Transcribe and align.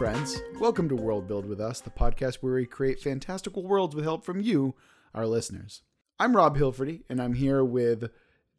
friends. 0.00 0.40
Welcome 0.58 0.88
to 0.88 0.96
World 0.96 1.28
Build 1.28 1.44
with 1.44 1.60
Us, 1.60 1.82
the 1.82 1.90
podcast 1.90 2.36
where 2.36 2.54
we 2.54 2.64
create 2.64 3.00
fantastical 3.00 3.62
worlds 3.62 3.94
with 3.94 4.02
help 4.02 4.24
from 4.24 4.40
you, 4.40 4.74
our 5.12 5.26
listeners. 5.26 5.82
I'm 6.18 6.34
Rob 6.34 6.56
Hilferty, 6.56 7.02
and 7.10 7.20
I'm 7.20 7.34
here 7.34 7.62
with 7.62 8.10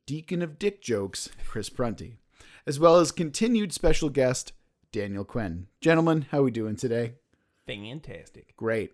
Deacon 0.05 0.43
of 0.43 0.59
Dick 0.59 0.83
Jokes, 0.83 1.31
Chris 1.47 1.67
Prunty, 1.67 2.19
as 2.67 2.79
well 2.79 2.97
as 2.97 3.11
continued 3.11 3.73
special 3.73 4.09
guest, 4.09 4.53
Daniel 4.91 5.25
Quinn. 5.25 5.65
Gentlemen, 5.81 6.27
how 6.29 6.43
we 6.43 6.51
doing 6.51 6.75
today? 6.75 7.13
Fantastic. 7.65 8.55
Great. 8.55 8.91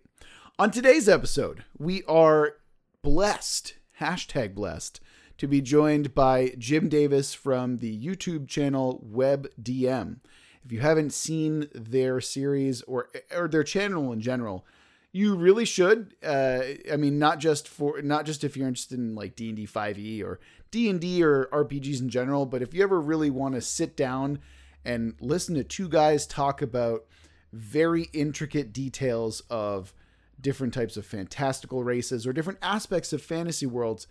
On 0.57 0.71
today's 0.71 1.09
episode, 1.09 1.65
we 1.77 2.01
are 2.03 2.53
blessed, 3.01 3.75
hashtag 3.99 4.55
blessed, 4.55 5.01
to 5.37 5.49
be 5.49 5.59
joined 5.59 6.15
by 6.15 6.53
Jim 6.57 6.87
Davis 6.87 7.33
from 7.33 7.79
the 7.79 8.01
YouTube 8.01 8.47
channel 8.47 9.05
WebDM. 9.05 10.19
If 10.67 10.73
you 10.73 10.81
haven't 10.81 11.13
seen 11.13 11.69
their 11.73 12.19
series 12.19 12.81
or 12.81 13.07
or 13.33 13.47
their 13.47 13.63
channel 13.63 14.11
in 14.11 14.19
general, 14.19 14.65
you 15.13 15.37
really 15.37 15.63
should. 15.63 16.13
Uh, 16.21 16.59
I 16.91 16.97
mean, 16.97 17.17
not 17.17 17.39
just 17.39 17.69
for 17.69 18.01
not 18.01 18.25
just 18.25 18.43
if 18.43 18.57
you're 18.57 18.67
interested 18.67 18.99
in 18.99 19.15
like 19.15 19.37
D 19.37 19.47
and 19.47 19.55
D 19.55 19.65
five 19.65 19.97
E 19.97 20.21
or 20.21 20.41
D 20.69 20.89
and 20.89 20.99
D 20.99 21.23
or 21.23 21.45
RPGs 21.53 22.01
in 22.01 22.09
general, 22.09 22.45
but 22.45 22.61
if 22.61 22.73
you 22.73 22.83
ever 22.83 22.99
really 22.99 23.29
want 23.29 23.55
to 23.55 23.61
sit 23.61 23.95
down 23.95 24.39
and 24.83 25.15
listen 25.21 25.55
to 25.55 25.63
two 25.63 25.87
guys 25.87 26.27
talk 26.27 26.61
about 26.61 27.05
very 27.53 28.09
intricate 28.11 28.73
details 28.73 29.39
of 29.49 29.93
different 30.41 30.73
types 30.73 30.97
of 30.97 31.05
fantastical 31.05 31.81
races 31.81 32.27
or 32.27 32.33
different 32.33 32.59
aspects 32.61 33.13
of 33.13 33.21
fantasy 33.21 33.65
worlds, 33.65 34.05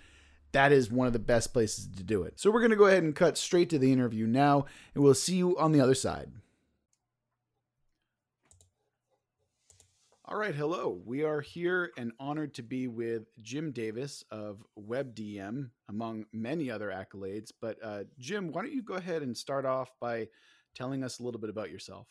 that 0.53 0.73
is 0.73 0.91
one 0.91 1.07
of 1.07 1.13
the 1.13 1.19
best 1.19 1.53
places 1.53 1.87
to 1.99 2.03
do 2.03 2.23
it. 2.23 2.41
So 2.41 2.51
we're 2.51 2.61
going 2.61 2.71
to 2.71 2.77
go 2.77 2.87
ahead 2.87 3.03
and 3.03 3.15
cut 3.15 3.37
straight 3.37 3.69
to 3.69 3.79
the 3.79 3.93
interview 3.93 4.27
now, 4.27 4.65
and 4.95 5.05
we'll 5.05 5.13
see 5.13 5.37
you 5.37 5.59
on 5.59 5.73
the 5.73 5.83
other 5.83 5.95
side. 5.95 6.33
All 10.29 10.37
right, 10.37 10.57
hello. 10.57 11.01
We 11.07 11.23
are 11.23 11.41
here 11.41 11.93
and 11.97 12.11
honored 12.19 12.55
to 12.55 12.63
be 12.65 12.89
with 12.89 13.29
Jim 13.43 13.71
Davis 13.71 14.25
of 14.33 14.61
WebDM, 14.77 15.71
among 15.89 16.25
many 16.33 16.69
other 16.69 16.89
accolades. 16.89 17.53
But 17.61 17.79
uh, 17.81 18.05
Jim, 18.19 18.51
why 18.51 18.63
don't 18.63 18.73
you 18.73 18.83
go 18.83 18.95
ahead 18.95 19.23
and 19.23 19.37
start 19.37 19.65
off 19.65 19.93
by 20.01 20.27
telling 20.75 21.05
us 21.05 21.21
a 21.21 21.23
little 21.23 21.41
bit 21.41 21.49
about 21.49 21.71
yourself? 21.71 22.09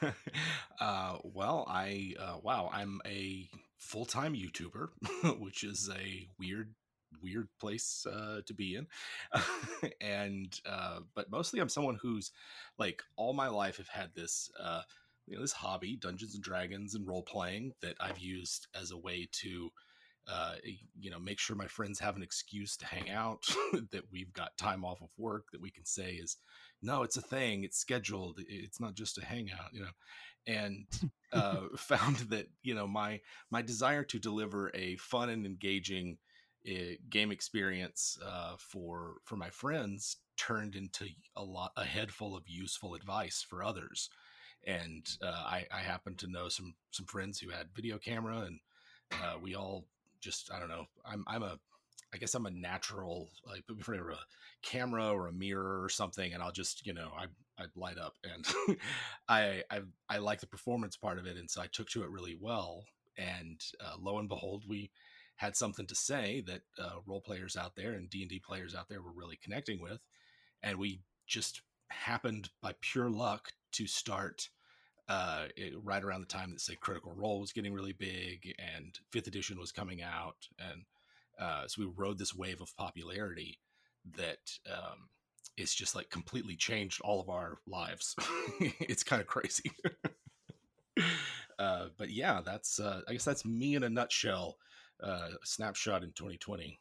uh, 0.80 1.18
well, 1.22 1.66
I 1.68 2.14
uh, 2.18 2.38
wow, 2.42 2.70
I'm 2.72 3.02
a 3.04 3.50
full 3.76 4.06
time 4.06 4.34
YouTuber, 4.34 4.88
which 5.38 5.62
is 5.62 5.90
a 5.94 6.28
weird 6.38 6.74
weird 7.22 7.48
place 7.60 8.06
uh, 8.10 8.40
to 8.46 8.54
be 8.54 8.76
in 8.76 8.86
and 10.00 10.58
uh, 10.64 11.00
but 11.14 11.30
mostly 11.30 11.60
i'm 11.60 11.68
someone 11.68 11.98
who's 12.00 12.30
like 12.78 13.02
all 13.16 13.32
my 13.32 13.48
life 13.48 13.76
have 13.76 13.88
had 13.88 14.14
this 14.14 14.50
uh, 14.58 14.80
you 15.30 15.36
know 15.36 15.42
this 15.42 15.52
hobby 15.52 15.96
dungeons 15.96 16.34
and 16.34 16.42
dragons 16.42 16.94
and 16.94 17.06
role 17.06 17.22
playing 17.22 17.72
that 17.80 17.94
i've 18.00 18.18
used 18.18 18.66
as 18.78 18.90
a 18.90 18.98
way 18.98 19.28
to 19.32 19.70
uh, 20.28 20.54
you 20.98 21.10
know 21.10 21.18
make 21.18 21.38
sure 21.40 21.56
my 21.56 21.66
friends 21.66 21.98
have 21.98 22.14
an 22.14 22.22
excuse 22.22 22.76
to 22.76 22.86
hang 22.86 23.10
out 23.10 23.42
that 23.90 24.04
we've 24.12 24.32
got 24.32 24.56
time 24.56 24.84
off 24.84 25.00
of 25.00 25.08
work 25.16 25.46
that 25.50 25.60
we 25.60 25.70
can 25.70 25.84
say 25.84 26.12
is 26.12 26.36
no 26.82 27.02
it's 27.02 27.16
a 27.16 27.22
thing 27.22 27.64
it's 27.64 27.78
scheduled 27.78 28.38
it's 28.46 28.78
not 28.78 28.94
just 28.94 29.18
a 29.18 29.24
hangout 29.24 29.72
you 29.72 29.80
know? 29.80 29.88
And 30.46 30.86
uh, 31.32 31.76
found 31.76 32.16
that 32.30 32.48
you 32.62 32.74
know 32.74 32.86
my 32.86 33.20
my 33.50 33.62
desire 33.62 34.04
to 34.04 34.18
deliver 34.18 34.70
a 34.74 34.96
fun 34.96 35.30
and 35.30 35.46
engaging 35.46 36.18
uh, 36.68 36.94
game 37.08 37.32
experience 37.32 38.18
uh, 38.24 38.54
for 38.58 39.16
for 39.24 39.36
my 39.36 39.50
friends 39.50 40.16
turned 40.36 40.76
into 40.76 41.06
a 41.34 41.42
lot 41.42 41.72
a 41.76 41.84
head 41.84 42.12
full 42.12 42.36
of 42.36 42.44
useful 42.46 42.94
advice 42.94 43.44
for 43.48 43.64
others 43.64 44.10
and 44.66 45.06
uh, 45.22 45.44
I, 45.46 45.66
I 45.72 45.80
happen 45.80 46.14
to 46.16 46.30
know 46.30 46.48
some 46.48 46.74
some 46.90 47.06
friends 47.06 47.38
who 47.38 47.50
had 47.50 47.74
video 47.74 47.98
camera 47.98 48.40
and 48.40 48.60
uh, 49.12 49.34
we 49.40 49.54
all 49.54 49.86
just 50.20 50.50
I 50.52 50.58
don't 50.58 50.68
know 50.68 50.86
I'm 51.04 51.24
I'm 51.26 51.42
a 51.42 51.58
I 52.12 52.18
guess 52.18 52.34
I'm 52.34 52.46
a 52.46 52.50
natural 52.50 53.30
like 53.46 53.66
put 53.66 53.76
me 53.76 53.80
in 53.80 53.84
front 53.84 54.00
of 54.00 54.08
a 54.08 54.18
camera 54.62 55.10
or 55.12 55.28
a 55.28 55.32
mirror 55.32 55.82
or 55.82 55.88
something 55.88 56.32
and 56.32 56.42
I'll 56.42 56.52
just 56.52 56.86
you 56.86 56.92
know 56.92 57.10
I 57.16 57.26
I 57.62 57.66
light 57.76 57.98
up 57.98 58.14
and 58.24 58.76
I, 59.28 59.62
I 59.70 59.80
I 60.08 60.18
like 60.18 60.40
the 60.40 60.46
performance 60.46 60.96
part 60.96 61.18
of 61.18 61.26
it 61.26 61.36
and 61.36 61.50
so 61.50 61.62
I 61.62 61.66
took 61.66 61.88
to 61.90 62.02
it 62.02 62.10
really 62.10 62.36
well 62.38 62.84
and 63.16 63.60
uh, 63.80 63.94
lo 63.98 64.18
and 64.18 64.28
behold 64.28 64.64
we 64.68 64.90
had 65.36 65.56
something 65.56 65.86
to 65.86 65.94
say 65.94 66.42
that 66.46 66.60
uh, 66.78 66.96
role 67.06 67.20
players 67.20 67.56
out 67.56 67.74
there 67.74 67.92
and 67.92 68.10
D&D 68.10 68.42
players 68.46 68.74
out 68.74 68.90
there 68.90 69.00
were 69.00 69.12
really 69.14 69.38
connecting 69.42 69.80
with 69.80 70.00
and 70.62 70.78
we 70.78 71.00
just 71.26 71.62
happened 71.88 72.50
by 72.60 72.74
pure 72.80 73.08
luck 73.08 73.52
to 73.72 73.86
start 73.86 74.48
uh, 75.08 75.46
it, 75.56 75.72
right 75.82 76.04
around 76.04 76.20
the 76.20 76.26
time 76.26 76.50
that 76.50 76.60
say 76.60 76.76
critical 76.76 77.12
role 77.12 77.40
was 77.40 77.52
getting 77.52 77.72
really 77.72 77.92
big 77.92 78.54
and 78.58 78.98
fifth 79.10 79.26
edition 79.26 79.58
was 79.58 79.72
coming 79.72 80.02
out 80.02 80.48
and 80.58 80.84
uh, 81.40 81.66
so 81.66 81.82
we 81.82 81.92
rode 81.96 82.18
this 82.18 82.34
wave 82.34 82.60
of 82.60 82.76
popularity 82.76 83.58
that 84.16 84.58
um, 84.70 85.08
it's 85.56 85.74
just 85.74 85.94
like 85.94 86.10
completely 86.10 86.54
changed 86.54 87.00
all 87.00 87.20
of 87.20 87.28
our 87.28 87.58
lives 87.66 88.14
it's 88.60 89.02
kind 89.02 89.20
of 89.20 89.26
crazy 89.26 89.72
uh, 91.58 91.86
but 91.96 92.10
yeah 92.10 92.40
that's 92.44 92.78
uh, 92.78 93.00
i 93.08 93.12
guess 93.12 93.24
that's 93.24 93.44
me 93.44 93.74
in 93.74 93.82
a 93.82 93.90
nutshell 93.90 94.56
uh, 95.02 95.28
snapshot 95.44 96.02
in 96.02 96.12
2020. 96.12 96.78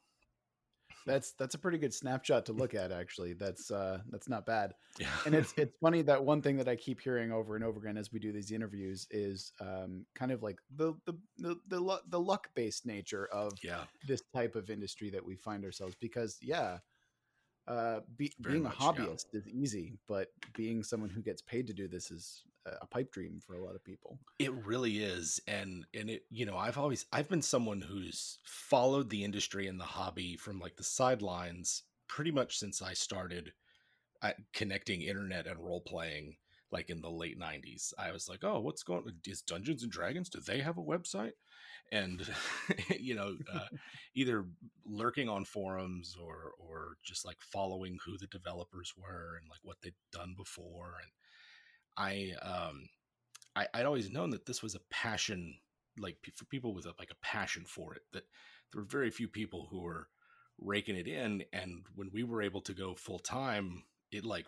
That's 1.05 1.33
that's 1.33 1.55
a 1.55 1.57
pretty 1.57 1.77
good 1.77 1.93
snapshot 1.93 2.45
to 2.47 2.53
look 2.53 2.73
at. 2.73 2.91
Actually, 2.91 3.33
that's 3.33 3.71
uh, 3.71 3.99
that's 4.09 4.29
not 4.29 4.45
bad. 4.45 4.73
Yeah. 4.99 5.07
and 5.25 5.33
it's 5.33 5.53
it's 5.55 5.77
funny 5.79 6.01
that 6.01 6.25
one 6.25 6.41
thing 6.41 6.57
that 6.57 6.67
I 6.67 6.75
keep 6.75 6.99
hearing 6.99 7.31
over 7.31 7.55
and 7.55 7.63
over 7.63 7.79
again 7.79 7.95
as 7.95 8.11
we 8.11 8.19
do 8.19 8.33
these 8.33 8.51
interviews 8.51 9.07
is 9.11 9.53
um, 9.61 10.05
kind 10.13 10.33
of 10.33 10.43
like 10.43 10.57
the 10.75 10.93
the 11.05 11.13
the 11.37 11.55
the, 11.69 12.01
the 12.09 12.19
luck 12.19 12.49
based 12.53 12.85
nature 12.85 13.29
of 13.31 13.53
yeah. 13.63 13.83
this 14.05 14.21
type 14.35 14.55
of 14.55 14.69
industry 14.69 15.09
that 15.11 15.25
we 15.25 15.35
find 15.37 15.63
ourselves. 15.63 15.95
Because 16.01 16.37
yeah, 16.41 16.79
uh, 17.69 17.99
be, 18.17 18.33
being 18.41 18.63
much, 18.63 18.73
a 18.73 18.77
hobbyist 18.77 19.25
yeah. 19.31 19.39
is 19.39 19.47
easy, 19.47 19.93
but 20.07 20.27
being 20.55 20.83
someone 20.83 21.09
who 21.09 21.21
gets 21.21 21.41
paid 21.41 21.67
to 21.67 21.73
do 21.73 21.87
this 21.87 22.11
is 22.11 22.43
a 22.65 22.85
pipe 22.85 23.11
dream 23.11 23.39
for 23.45 23.53
a 23.53 23.63
lot 23.63 23.75
of 23.75 23.83
people. 23.83 24.19
It 24.37 24.53
really 24.65 24.99
is, 24.99 25.39
and 25.47 25.85
and 25.93 26.09
it 26.09 26.23
you 26.29 26.45
know 26.45 26.57
I've 26.57 26.77
always 26.77 27.05
I've 27.11 27.29
been 27.29 27.41
someone 27.41 27.81
who's 27.81 28.39
followed 28.43 29.09
the 29.09 29.23
industry 29.23 29.67
and 29.67 29.79
the 29.79 29.85
hobby 29.85 30.37
from 30.37 30.59
like 30.59 30.75
the 30.75 30.83
sidelines 30.83 31.83
pretty 32.07 32.31
much 32.31 32.57
since 32.57 32.81
I 32.81 32.93
started 32.93 33.53
connecting 34.53 35.01
internet 35.01 35.47
and 35.47 35.59
role 35.59 35.81
playing 35.81 36.35
like 36.71 36.89
in 36.89 37.01
the 37.01 37.09
late 37.09 37.39
90s 37.39 37.93
i 37.97 38.11
was 38.11 38.27
like 38.27 38.43
oh 38.43 38.59
what's 38.59 38.83
going 38.83 39.03
is 39.25 39.41
dungeons 39.41 39.83
and 39.83 39.91
dragons 39.91 40.29
do 40.29 40.39
they 40.39 40.59
have 40.59 40.77
a 40.77 40.83
website? 40.83 41.31
And 41.91 42.27
you 42.99 43.15
know 43.15 43.35
uh, 43.51 43.65
either 44.15 44.45
lurking 44.85 45.29
on 45.29 45.45
forums 45.45 46.15
or 46.21 46.51
or 46.59 46.97
just 47.03 47.25
like 47.25 47.37
following 47.39 47.97
who 48.05 48.17
the 48.17 48.27
developers 48.27 48.93
were 48.97 49.37
and 49.39 49.49
like 49.49 49.61
what 49.63 49.77
they'd 49.81 49.93
done 50.11 50.35
before 50.37 50.97
and 51.01 51.11
i 51.99 52.31
um 52.41 52.89
I, 53.55 53.67
i'd 53.75 53.85
always 53.85 54.11
known 54.11 54.31
that 54.31 54.45
this 54.45 54.63
was 54.63 54.73
a 54.73 54.81
passion 54.89 55.55
like 55.99 56.17
for 56.33 56.45
people 56.45 56.73
with 56.73 56.85
a, 56.85 56.93
like 56.97 57.11
a 57.11 57.25
passion 57.25 57.65
for 57.67 57.93
it 57.93 58.01
that 58.13 58.23
there 58.71 58.81
were 58.81 58.87
very 58.87 59.11
few 59.11 59.27
people 59.27 59.67
who 59.69 59.81
were 59.81 60.07
raking 60.57 60.95
it 60.95 61.07
in 61.07 61.43
and 61.53 61.85
when 61.95 62.09
we 62.11 62.23
were 62.23 62.41
able 62.41 62.61
to 62.61 62.73
go 62.73 62.95
full 62.95 63.19
time 63.19 63.83
it 64.11 64.25
like 64.25 64.47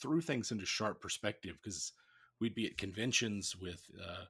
threw 0.00 0.20
things 0.20 0.50
into 0.50 0.66
sharp 0.66 1.00
perspective 1.00 1.56
because 1.62 1.92
we'd 2.40 2.54
be 2.54 2.66
at 2.66 2.76
conventions 2.76 3.54
with 3.56 3.82
uh, 4.02 4.24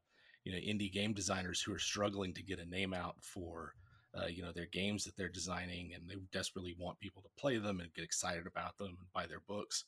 you 0.44 0.52
know 0.52 0.58
indie 0.58 0.92
game 0.92 1.12
designers 1.12 1.60
who 1.60 1.72
are 1.72 1.78
struggling 1.78 2.34
to 2.34 2.42
get 2.42 2.58
a 2.58 2.68
name 2.68 2.92
out 2.92 3.16
for 3.20 3.74
uh, 4.20 4.26
you 4.26 4.42
know 4.42 4.52
their 4.52 4.66
games 4.66 5.04
that 5.04 5.16
they're 5.16 5.28
designing 5.28 5.92
and 5.94 6.08
they 6.08 6.16
desperately 6.32 6.74
want 6.78 7.00
people 7.00 7.22
to 7.22 7.40
play 7.40 7.58
them 7.58 7.80
and 7.80 7.94
get 7.94 8.04
excited 8.04 8.46
about 8.46 8.76
them 8.78 8.88
and 8.88 9.12
buy 9.14 9.26
their 9.26 9.40
books. 9.48 9.84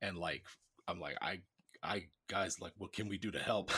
And 0.00 0.16
like 0.16 0.44
i'm 0.86 0.98
like 1.00 1.16
i 1.20 1.38
i 1.82 2.04
guys 2.28 2.60
like 2.60 2.72
what 2.78 2.92
can 2.92 3.08
we 3.08 3.18
do 3.18 3.30
to 3.30 3.38
help 3.38 3.70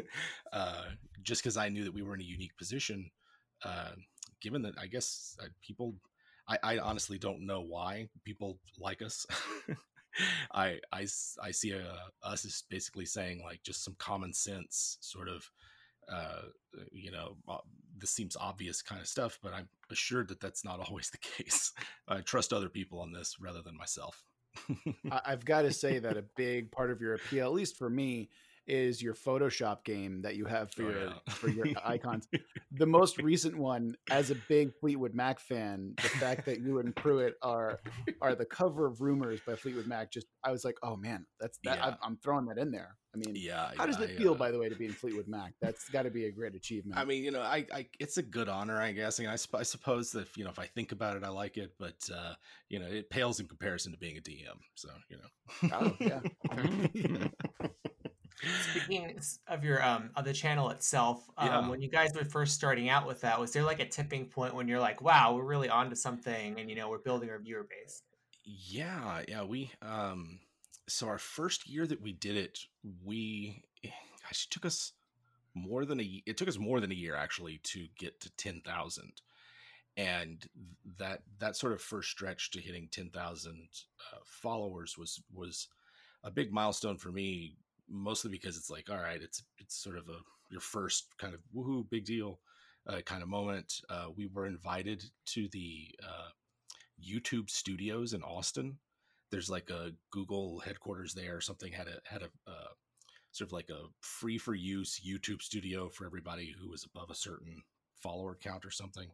uh, 0.52 0.84
just 1.22 1.42
because 1.42 1.56
i 1.56 1.68
knew 1.68 1.84
that 1.84 1.94
we 1.94 2.02
were 2.02 2.14
in 2.14 2.20
a 2.20 2.24
unique 2.24 2.56
position 2.56 3.10
uh, 3.64 3.92
given 4.40 4.62
that 4.62 4.74
i 4.78 4.86
guess 4.86 5.36
uh, 5.42 5.46
people 5.66 5.94
I, 6.48 6.58
I 6.62 6.78
honestly 6.78 7.18
don't 7.18 7.46
know 7.46 7.60
why 7.60 8.08
people 8.24 8.58
like 8.78 9.00
us 9.00 9.24
I, 10.52 10.78
I, 10.92 11.06
I 11.42 11.50
see 11.50 11.74
uh, 11.74 11.78
us 12.22 12.44
as 12.44 12.64
basically 12.68 13.06
saying 13.06 13.42
like 13.42 13.62
just 13.62 13.84
some 13.84 13.96
common 13.98 14.32
sense 14.32 14.98
sort 15.00 15.28
of, 15.28 15.50
uh, 16.12 16.42
you 16.90 17.10
know, 17.10 17.36
uh, 17.48 17.58
this 17.96 18.10
seems 18.10 18.36
obvious 18.36 18.82
kind 18.82 19.00
of 19.00 19.08
stuff, 19.08 19.38
but 19.42 19.54
I'm 19.54 19.68
assured 19.90 20.28
that 20.28 20.40
that's 20.40 20.64
not 20.64 20.80
always 20.88 21.10
the 21.10 21.18
case. 21.18 21.72
I 22.08 22.20
trust 22.20 22.52
other 22.52 22.68
people 22.68 23.00
on 23.00 23.12
this 23.12 23.36
rather 23.40 23.62
than 23.62 23.76
myself. 23.76 24.22
I've 25.10 25.44
got 25.44 25.62
to 25.62 25.72
say 25.72 25.98
that 25.98 26.16
a 26.16 26.24
big 26.36 26.70
part 26.70 26.90
of 26.90 27.00
your 27.00 27.14
appeal, 27.14 27.46
at 27.46 27.52
least 27.52 27.76
for 27.76 27.88
me, 27.90 28.28
is 28.66 29.02
your 29.02 29.14
Photoshop 29.14 29.82
game 29.84 30.22
that 30.22 30.36
you 30.36 30.44
have 30.44 30.70
for 30.72 30.84
Oh, 30.84 30.88
your 30.90 31.04
yeah. 31.04 31.32
for 31.34 31.48
your 31.50 31.66
icons. 31.84 32.28
The 32.70 32.86
most 32.98 33.18
recent 33.18 33.56
one, 33.58 33.96
as 34.10 34.30
a 34.30 34.36
big 34.48 34.72
Fleetwood 34.80 35.14
Mac 35.14 35.40
fan, 35.40 35.94
the 35.96 36.08
fact 36.08 36.46
that 36.46 36.60
you 36.60 36.78
and 36.78 36.94
Pruitt 36.94 37.34
are 37.42 37.80
are 38.20 38.34
the 38.36 38.44
cover 38.44 38.86
of 38.86 39.00
Rumors 39.00 39.40
by 39.44 39.56
Fleetwood 39.56 39.86
Mac, 39.88 40.12
just 40.12 40.28
I 40.44 40.52
was 40.52 40.64
like, 40.64 40.76
oh 40.82 40.94
man, 40.96 41.26
that's 41.40 41.58
that. 41.64 41.78
Yeah. 41.78 41.86
I'm, 41.86 41.96
I'm 42.04 42.16
throwing 42.18 42.46
that 42.46 42.58
in 42.58 42.70
there. 42.70 42.96
I 43.14 43.18
mean, 43.18 43.34
yeah. 43.36 43.70
how 43.76 43.84
does 43.84 43.98
I, 43.98 44.04
it 44.04 44.16
feel, 44.16 44.32
uh, 44.32 44.36
by 44.36 44.50
the 44.50 44.58
way, 44.58 44.70
to 44.70 44.74
be 44.74 44.86
in 44.86 44.92
Fleetwood 44.92 45.28
Mac? 45.28 45.52
That's 45.60 45.88
got 45.90 46.04
to 46.04 46.10
be 46.10 46.24
a 46.26 46.30
great 46.30 46.54
achievement. 46.54 46.98
I 46.98 47.04
mean, 47.04 47.22
you 47.22 47.30
know, 47.30 47.42
I, 47.42 47.66
I, 47.72 47.86
it's 48.00 48.16
a 48.16 48.22
good 48.22 48.48
honor, 48.48 48.80
I 48.80 48.92
guess. 48.92 49.20
I, 49.20 49.24
mean, 49.24 49.30
I, 49.30 49.36
sup- 49.36 49.60
I 49.60 49.64
suppose 49.64 50.12
that 50.12 50.34
you 50.36 50.44
know, 50.44 50.50
if 50.50 50.58
I 50.58 50.66
think 50.66 50.92
about 50.92 51.16
it, 51.16 51.24
I 51.24 51.28
like 51.28 51.58
it, 51.58 51.72
but 51.78 51.96
uh, 52.14 52.34
you 52.68 52.78
know, 52.78 52.86
it 52.86 53.10
pales 53.10 53.38
in 53.38 53.46
comparison 53.46 53.92
to 53.92 53.98
being 53.98 54.16
a 54.16 54.20
DM. 54.20 54.58
So, 54.74 54.88
you 55.10 55.18
know, 55.18 55.28
oh, 55.74 55.96
yeah. 56.00 56.20
Speaking 58.72 59.20
of 59.46 59.62
your 59.62 59.84
um 59.84 60.10
of 60.16 60.24
the 60.24 60.32
channel 60.32 60.70
itself, 60.70 61.22
um, 61.36 61.46
Yeah. 61.46 61.68
when 61.68 61.80
you 61.80 61.88
guys 61.88 62.12
were 62.14 62.24
first 62.24 62.54
starting 62.54 62.88
out 62.88 63.06
with 63.06 63.20
that, 63.20 63.38
was 63.38 63.52
there 63.52 63.62
like 63.62 63.78
a 63.78 63.86
tipping 63.86 64.26
point 64.26 64.54
when 64.54 64.66
you're 64.66 64.80
like, 64.80 65.00
"Wow, 65.00 65.36
we're 65.36 65.44
really 65.44 65.68
onto 65.68 65.94
something," 65.94 66.58
and 66.58 66.68
you 66.68 66.74
know, 66.74 66.88
we're 66.88 66.98
building 66.98 67.30
our 67.30 67.38
viewer 67.38 67.64
base? 67.68 68.02
yeah, 68.44 69.22
yeah. 69.28 69.44
We, 69.44 69.70
um, 69.82 70.40
so 70.88 71.08
our 71.08 71.18
first 71.18 71.68
year 71.68 71.86
that 71.86 72.02
we 72.02 72.12
did 72.12 72.36
it, 72.36 72.58
we, 73.04 73.62
gosh, 73.82 74.46
it 74.46 74.50
took 74.50 74.64
us 74.64 74.92
more 75.54 75.84
than 75.84 76.00
a, 76.00 76.22
it 76.26 76.36
took 76.36 76.48
us 76.48 76.58
more 76.58 76.80
than 76.80 76.92
a 76.92 76.96
year 76.96 77.14
actually 77.14 77.60
to 77.64 77.86
get 77.98 78.20
to 78.20 78.30
ten 78.36 78.60
thousand, 78.64 79.12
and 79.96 80.46
that 80.98 81.22
that 81.38 81.56
sort 81.56 81.72
of 81.72 81.80
first 81.80 82.10
stretch 82.10 82.50
to 82.50 82.60
hitting 82.60 82.88
ten 82.90 83.10
thousand 83.10 83.68
uh, 84.12 84.18
followers 84.24 84.96
was 84.96 85.22
was 85.32 85.68
a 86.24 86.30
big 86.30 86.52
milestone 86.52 86.96
for 86.96 87.10
me 87.10 87.56
mostly 87.88 88.30
because 88.30 88.56
it's 88.56 88.70
like 88.70 88.88
all 88.88 88.96
right 88.96 89.20
it's 89.22 89.42
it's 89.58 89.76
sort 89.76 89.98
of 89.98 90.08
a 90.08 90.18
your 90.50 90.60
first 90.60 91.06
kind 91.18 91.34
of 91.34 91.40
woohoo 91.54 91.88
big 91.90 92.04
deal 92.04 92.38
uh, 92.86 93.00
kind 93.04 93.22
of 93.22 93.28
moment. 93.28 93.80
Uh, 93.88 94.06
we 94.16 94.26
were 94.26 94.46
invited 94.46 95.04
to 95.26 95.48
the 95.48 95.88
uh, 96.02 96.28
youtube 97.04 97.50
studios 97.50 98.12
in 98.12 98.22
austin 98.22 98.78
there's 99.32 99.50
like 99.50 99.70
a 99.70 99.90
google 100.12 100.60
headquarters 100.60 101.14
there 101.14 101.36
or 101.36 101.40
something 101.40 101.72
had 101.72 101.88
a 101.88 101.98
had 102.04 102.22
a 102.22 102.30
uh, 102.48 102.72
sort 103.32 103.48
of 103.48 103.52
like 103.52 103.70
a 103.70 103.88
free 104.00 104.38
for 104.38 104.54
use 104.54 105.00
youtube 105.04 105.42
studio 105.42 105.88
for 105.88 106.06
everybody 106.06 106.54
who 106.60 106.68
was 106.68 106.84
above 106.84 107.10
a 107.10 107.14
certain 107.14 107.62
follower 108.02 108.36
count 108.40 108.64
or 108.64 108.70
something. 108.70 109.08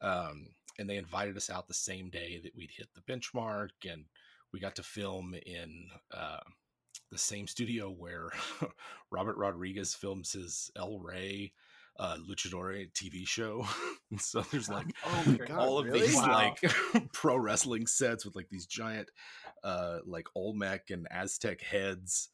Um, 0.00 0.48
and 0.78 0.88
they 0.88 0.96
invited 0.96 1.36
us 1.36 1.50
out 1.50 1.68
the 1.68 1.74
same 1.74 2.08
day 2.08 2.40
that 2.42 2.56
we'd 2.56 2.70
hit 2.70 2.88
the 2.94 3.12
benchmark 3.12 3.70
and 3.90 4.04
we 4.52 4.60
got 4.60 4.76
to 4.76 4.82
film 4.82 5.34
in 5.46 5.88
uh, 6.14 6.40
the 7.10 7.18
same 7.18 7.46
studio 7.46 7.90
where 7.90 8.30
Robert 9.10 9.36
Rodriguez 9.36 9.94
films 9.94 10.32
his 10.32 10.70
El 10.76 10.98
Rey 10.98 11.52
uh, 11.98 12.16
Luchador 12.28 12.90
TV 12.92 13.26
show. 13.26 13.66
so 14.18 14.40
there's 14.50 14.68
like 14.68 14.86
oh 15.06 15.36
god, 15.46 15.50
all 15.50 15.78
of 15.78 15.86
really? 15.86 16.00
these 16.00 16.16
Wow. 16.16 16.32
like 16.62 16.72
pro 17.12 17.36
wrestling 17.36 17.86
sets 17.86 18.24
with 18.24 18.34
like 18.36 18.48
these 18.50 18.66
giant 18.66 19.08
uh 19.64 19.98
like 20.06 20.26
Olmec 20.34 20.90
and 20.90 21.06
Aztec 21.10 21.60
heads 21.62 22.28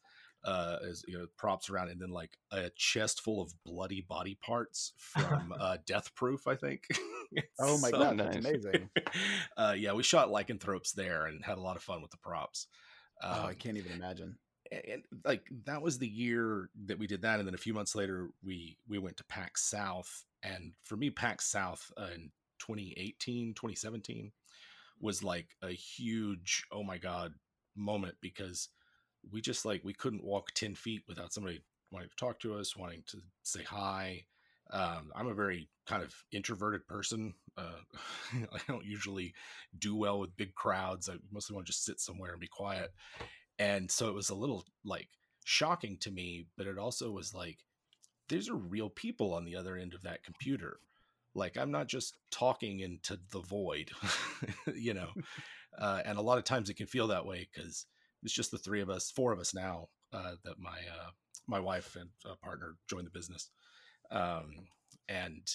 uh 0.45 0.77
as 0.89 1.03
you 1.07 1.17
know 1.17 1.25
props 1.37 1.69
around 1.69 1.89
and 1.89 2.01
then 2.01 2.09
like 2.09 2.37
a 2.51 2.69
chest 2.77 3.19
full 3.21 3.41
of 3.41 3.51
bloody 3.65 4.01
body 4.07 4.37
parts 4.41 4.93
from 4.97 5.53
uh 5.59 5.77
Death 5.85 6.15
Proof 6.15 6.47
I 6.47 6.55
think. 6.55 6.83
Oh 7.59 7.77
my 7.79 7.89
So- 7.89 7.99
god, 7.99 8.17
that's 8.17 8.37
amazing. 8.37 8.89
uh 9.57 9.75
yeah, 9.77 9.93
we 9.93 10.01
shot 10.03 10.31
lycanthropes 10.31 10.93
there 10.93 11.25
and 11.25 11.43
had 11.43 11.57
a 11.57 11.61
lot 11.61 11.75
of 11.75 11.83
fun 11.83 12.01
with 12.01 12.11
the 12.11 12.17
props. 12.17 12.67
oh, 13.21 13.27
I 13.27 13.49
Um, 13.49 13.55
can't 13.55 13.77
even 13.77 13.91
imagine. 13.91 14.37
And, 14.71 15.03
like 15.25 15.43
that 15.65 15.81
was 15.81 15.97
the 15.97 16.07
year 16.07 16.69
that 16.85 16.99
we 16.99 17.07
did 17.07 17.23
that 17.23 17.39
and 17.39 17.47
then 17.47 17.55
a 17.55 17.59
few 17.59 17.73
months 17.73 17.95
later 17.95 18.29
we 18.43 18.77
we 18.87 18.99
went 18.99 19.17
to 19.17 19.23
PAX 19.23 19.63
South 19.63 20.25
and 20.43 20.73
for 20.83 20.95
me 20.95 21.09
PAX 21.09 21.45
South 21.45 21.91
uh, 21.97 22.09
in 22.13 22.31
2018 22.59 23.53
2017 23.55 24.31
was 24.99 25.23
like 25.23 25.47
a 25.63 25.69
huge 25.69 26.65
oh 26.71 26.83
my 26.83 26.97
god 26.97 27.33
moment 27.75 28.15
because 28.21 28.69
we 29.31 29.41
just 29.41 29.65
like 29.65 29.83
we 29.83 29.93
couldn't 29.93 30.23
walk 30.23 30.51
10 30.53 30.75
feet 30.75 31.01
without 31.07 31.33
somebody 31.33 31.61
wanting 31.91 32.09
to 32.09 32.15
talk 32.15 32.39
to 32.39 32.55
us 32.55 32.75
wanting 32.75 33.03
to 33.07 33.17
say 33.43 33.63
hi 33.63 34.23
um, 34.71 35.11
i'm 35.15 35.27
a 35.27 35.33
very 35.33 35.67
kind 35.87 36.03
of 36.03 36.13
introverted 36.31 36.85
person 36.87 37.33
uh, 37.57 37.79
i 38.53 38.59
don't 38.67 38.85
usually 38.85 39.33
do 39.79 39.95
well 39.95 40.19
with 40.19 40.37
big 40.37 40.53
crowds 40.53 41.09
i 41.09 41.13
mostly 41.31 41.55
want 41.55 41.65
to 41.65 41.71
just 41.71 41.85
sit 41.85 41.99
somewhere 41.99 42.31
and 42.31 42.39
be 42.39 42.47
quiet 42.47 42.91
and 43.59 43.91
so 43.91 44.07
it 44.07 44.15
was 44.15 44.29
a 44.29 44.35
little 44.35 44.65
like 44.83 45.09
shocking 45.45 45.97
to 45.99 46.11
me 46.11 46.47
but 46.57 46.67
it 46.67 46.77
also 46.77 47.11
was 47.11 47.33
like 47.33 47.59
these 48.27 48.49
are 48.49 48.55
real 48.55 48.89
people 48.89 49.33
on 49.33 49.43
the 49.43 49.55
other 49.55 49.75
end 49.75 49.95
of 49.95 50.03
that 50.03 50.23
computer. 50.23 50.77
Like 51.35 51.57
i'm 51.57 51.71
not 51.71 51.87
just 51.87 52.15
talking 52.31 52.79
into 52.79 53.19
the 53.31 53.39
void 53.39 53.91
you 54.75 54.93
know 54.95 55.09
uh, 55.77 56.01
and 56.03 56.17
a 56.17 56.21
lot 56.21 56.39
of 56.39 56.43
times 56.43 56.69
it 56.69 56.75
can 56.77 56.87
feel 56.87 57.07
that 57.07 57.25
way 57.25 57.47
because 57.53 57.85
it's 58.23 58.33
just 58.33 58.51
the 58.51 58.57
three 58.57 58.81
of 58.81 58.89
us 58.89 59.11
four 59.11 59.31
of 59.31 59.39
us 59.39 59.53
now 59.53 59.89
uh, 60.11 60.33
that 60.43 60.59
my 60.59 60.69
uh, 60.69 61.09
my 61.47 61.59
wife 61.59 61.95
and 61.95 62.09
partner 62.41 62.75
joined 62.87 63.07
the 63.07 63.11
business. 63.11 63.49
Um, 64.11 64.67
and 65.07 65.47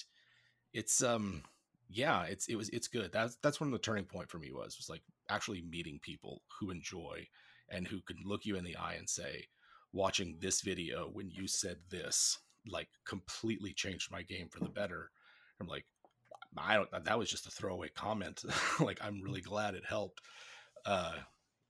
it's 0.73 1.01
um 1.01 1.43
yeah 1.89 2.23
it's 2.23 2.47
it 2.47 2.55
was 2.55 2.69
it's 2.69 2.87
good. 2.87 3.11
That's 3.11 3.37
that's 3.41 3.59
when 3.59 3.71
the 3.71 3.79
turning 3.79 4.05
point 4.05 4.29
for 4.29 4.37
me 4.37 4.51
was 4.51 4.77
was 4.77 4.89
like 4.89 5.01
actually 5.29 5.61
meeting 5.61 5.99
people 6.01 6.41
who 6.59 6.71
enjoy 6.71 7.27
and 7.69 7.87
who 7.87 8.01
can 8.01 8.17
look 8.25 8.45
you 8.45 8.55
in 8.55 8.63
the 8.63 8.75
eye 8.75 8.95
and 8.97 9.09
say 9.09 9.45
watching 9.93 10.37
this 10.39 10.61
video 10.61 11.09
when 11.11 11.29
you 11.29 11.47
said 11.47 11.77
this 11.89 12.39
like 12.67 12.89
completely 13.05 13.73
changed 13.73 14.11
my 14.11 14.21
game 14.21 14.49
for 14.49 14.59
the 14.59 14.69
better. 14.69 15.11
I'm 15.59 15.67
like 15.67 15.85
i 16.57 16.75
don't 16.75 16.89
that 17.03 17.19
was 17.19 17.29
just 17.29 17.47
a 17.47 17.51
throwaway 17.51 17.89
comment. 17.95 18.43
Like 18.79 18.99
i'm 19.01 19.21
really 19.21 19.41
glad 19.41 19.75
it 19.75 19.85
helped. 19.87 20.21
Uh 20.85 21.13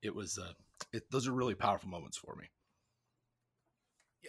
it 0.02 0.14
was 0.14 0.38
uh 0.38 0.54
it, 0.94 1.04
those 1.12 1.28
are 1.28 1.34
really 1.34 1.56
powerful 1.56 1.90
moments 1.90 2.18
for 2.18 2.36
me 2.36 2.46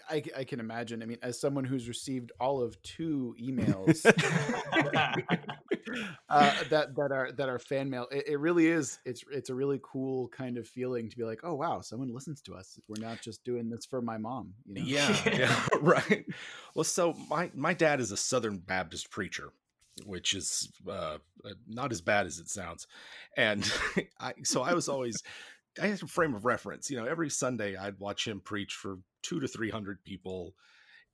I, 0.08 0.22
I 0.36 0.44
can 0.44 0.60
imagine. 0.60 1.02
I 1.02 1.06
mean, 1.06 1.18
as 1.22 1.40
someone 1.40 1.64
who's 1.64 1.88
received 1.88 2.32
all 2.40 2.62
of 2.62 2.80
two 2.82 3.34
emails 3.40 4.04
uh, 6.28 6.54
that 6.70 6.94
that 6.96 7.12
are 7.12 7.32
that 7.32 7.48
are 7.48 7.58
fan 7.58 7.90
mail, 7.90 8.06
it, 8.10 8.28
it 8.28 8.40
really 8.40 8.66
is. 8.66 8.98
It's 9.04 9.24
it's 9.30 9.50
a 9.50 9.54
really 9.54 9.80
cool 9.82 10.28
kind 10.28 10.58
of 10.58 10.66
feeling 10.66 11.08
to 11.10 11.16
be 11.16 11.24
like, 11.24 11.40
oh 11.42 11.54
wow, 11.54 11.80
someone 11.80 12.12
listens 12.12 12.40
to 12.42 12.54
us. 12.54 12.78
We're 12.88 13.04
not 13.04 13.20
just 13.20 13.44
doing 13.44 13.68
this 13.68 13.86
for 13.86 14.02
my 14.02 14.18
mom. 14.18 14.54
You 14.64 14.74
know? 14.74 14.82
Yeah, 14.84 15.16
yeah, 15.26 15.66
right. 15.80 16.24
Well, 16.74 16.84
so 16.84 17.14
my 17.28 17.50
my 17.54 17.74
dad 17.74 18.00
is 18.00 18.12
a 18.12 18.16
Southern 18.16 18.58
Baptist 18.58 19.10
preacher, 19.10 19.52
which 20.04 20.34
is 20.34 20.70
uh, 20.88 21.18
uh, 21.44 21.50
not 21.66 21.92
as 21.92 22.00
bad 22.00 22.26
as 22.26 22.38
it 22.38 22.48
sounds, 22.48 22.86
and 23.36 23.70
I 24.20 24.34
so 24.42 24.62
I 24.62 24.74
was 24.74 24.88
always 24.88 25.22
I 25.80 25.88
had 25.88 26.02
a 26.02 26.06
frame 26.06 26.34
of 26.34 26.44
reference. 26.44 26.90
You 26.90 26.96
know, 26.98 27.06
every 27.06 27.30
Sunday 27.30 27.76
I'd 27.76 27.98
watch 27.98 28.26
him 28.26 28.40
preach 28.40 28.74
for 28.74 28.98
two 29.22 29.40
to 29.40 29.48
three 29.48 29.70
hundred 29.70 30.04
people, 30.04 30.54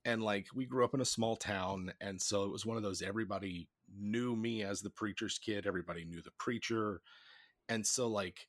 and 0.05 0.23
like 0.23 0.47
we 0.53 0.65
grew 0.65 0.85
up 0.85 0.93
in 0.93 1.01
a 1.01 1.05
small 1.05 1.35
town, 1.35 1.93
and 2.01 2.21
so 2.21 2.43
it 2.43 2.51
was 2.51 2.65
one 2.65 2.77
of 2.77 2.83
those 2.83 3.01
everybody 3.01 3.67
knew 3.95 4.35
me 4.35 4.63
as 4.63 4.81
the 4.81 4.89
preacher's 4.89 5.37
kid. 5.37 5.67
Everybody 5.67 6.05
knew 6.05 6.21
the 6.21 6.31
preacher, 6.37 7.01
and 7.69 7.85
so 7.85 8.07
like 8.07 8.47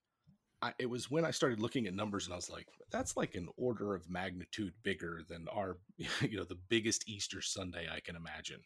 I, 0.65 0.73
it 0.79 0.89
was 0.89 1.11
when 1.11 1.27
I 1.27 1.31
started 1.31 1.61
looking 1.61 1.87
at 1.87 1.95
numbers 1.95 2.25
and 2.25 2.33
I 2.33 2.37
was 2.37 2.49
like, 2.49 2.67
that's 2.91 3.19
like 3.19 3.35
an 3.35 3.49
order 3.59 3.95
of 3.95 4.09
magnitude 4.09 4.73
bigger 4.83 5.21
than 5.29 5.47
our, 5.53 5.77
you 5.99 6.39
know, 6.39 6.45
the 6.45 6.59
biggest 6.71 7.07
Easter 7.07 7.43
Sunday 7.43 7.87
I 7.95 8.01
can 8.01 8.17
imagine. 8.17 8.61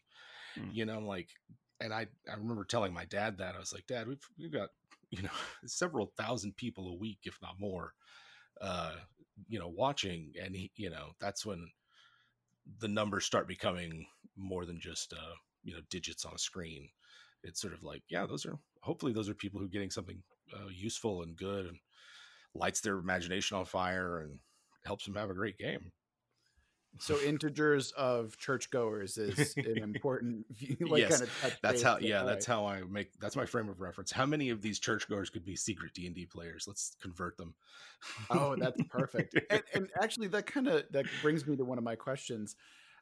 Mm. 0.57 0.73
You 0.73 0.85
know, 0.85 0.95
I'm 0.95 1.05
like, 1.05 1.27
and 1.81 1.93
I, 1.93 2.07
I 2.31 2.35
remember 2.37 2.63
telling 2.63 2.93
my 2.93 3.03
dad 3.03 3.39
that 3.39 3.55
I 3.55 3.59
was 3.59 3.73
like, 3.73 3.85
Dad, 3.85 4.07
we've 4.07 4.25
we've 4.37 4.51
got 4.51 4.69
you 5.11 5.23
know 5.23 5.29
several 5.65 6.11
thousand 6.17 6.55
people 6.57 6.89
a 6.89 6.95
week, 6.97 7.19
if 7.23 7.37
not 7.41 7.59
more, 7.59 7.93
uh, 8.61 8.95
you 9.47 9.59
know, 9.59 9.69
watching, 9.69 10.33
and 10.41 10.55
he, 10.55 10.71
you 10.75 10.89
know, 10.89 11.11
that's 11.19 11.45
when 11.45 11.69
the 12.79 12.87
numbers 12.87 13.25
start 13.25 13.47
becoming 13.47 14.05
more 14.35 14.65
than 14.65 14.79
just 14.79 15.13
uh, 15.13 15.33
you 15.63 15.73
know 15.73 15.81
digits 15.89 16.25
on 16.25 16.33
a 16.33 16.39
screen. 16.39 16.89
It's 17.43 17.61
sort 17.61 17.73
of 17.73 17.83
like, 17.83 18.03
yeah, 18.09 18.25
those 18.25 18.45
are 18.45 18.57
hopefully 18.81 19.13
those 19.13 19.29
are 19.29 19.33
people 19.33 19.59
who 19.59 19.65
are 19.65 19.69
getting 19.69 19.91
something 19.91 20.21
uh, 20.53 20.67
useful 20.69 21.21
and 21.23 21.35
good 21.35 21.65
and 21.67 21.77
lights 22.55 22.81
their 22.81 22.97
imagination 22.97 23.57
on 23.57 23.65
fire 23.65 24.21
and 24.21 24.39
helps 24.85 25.05
them 25.05 25.15
have 25.15 25.29
a 25.29 25.35
great 25.35 25.57
game. 25.57 25.91
So 26.97 27.19
integers 27.21 27.91
of 27.91 28.37
churchgoers 28.37 29.17
is 29.17 29.55
an 29.63 29.81
important 29.83 30.45
view, 30.53 30.75
like 30.89 31.01
Yes, 31.01 31.11
kind 31.11 31.23
of 31.23 31.29
That's 31.61 31.81
how, 31.81 31.97
yeah, 31.97 32.23
that's 32.23 32.45
right. 32.45 32.45
how 32.45 32.65
I 32.65 32.81
make. 32.83 33.17
That's 33.19 33.35
my 33.35 33.45
frame 33.45 33.69
of 33.69 33.79
reference. 33.79 34.11
How 34.11 34.25
many 34.25 34.49
of 34.49 34.61
these 34.61 34.79
churchgoers 34.79 35.29
could 35.29 35.45
be 35.45 35.55
secret 35.55 35.93
D 35.93 36.07
and 36.07 36.15
D 36.15 36.25
players? 36.25 36.65
Let's 36.67 36.95
convert 37.01 37.37
them. 37.37 37.55
Oh, 38.29 38.55
that's 38.55 38.81
perfect. 38.89 39.35
and, 39.49 39.63
and 39.73 39.89
actually, 40.01 40.27
that 40.29 40.45
kind 40.45 40.67
of 40.67 40.83
that 40.91 41.19
brings 41.19 41.45
me 41.47 41.55
to 41.57 41.65
one 41.65 41.77
of 41.77 41.83
my 41.83 41.95
questions. 41.95 42.55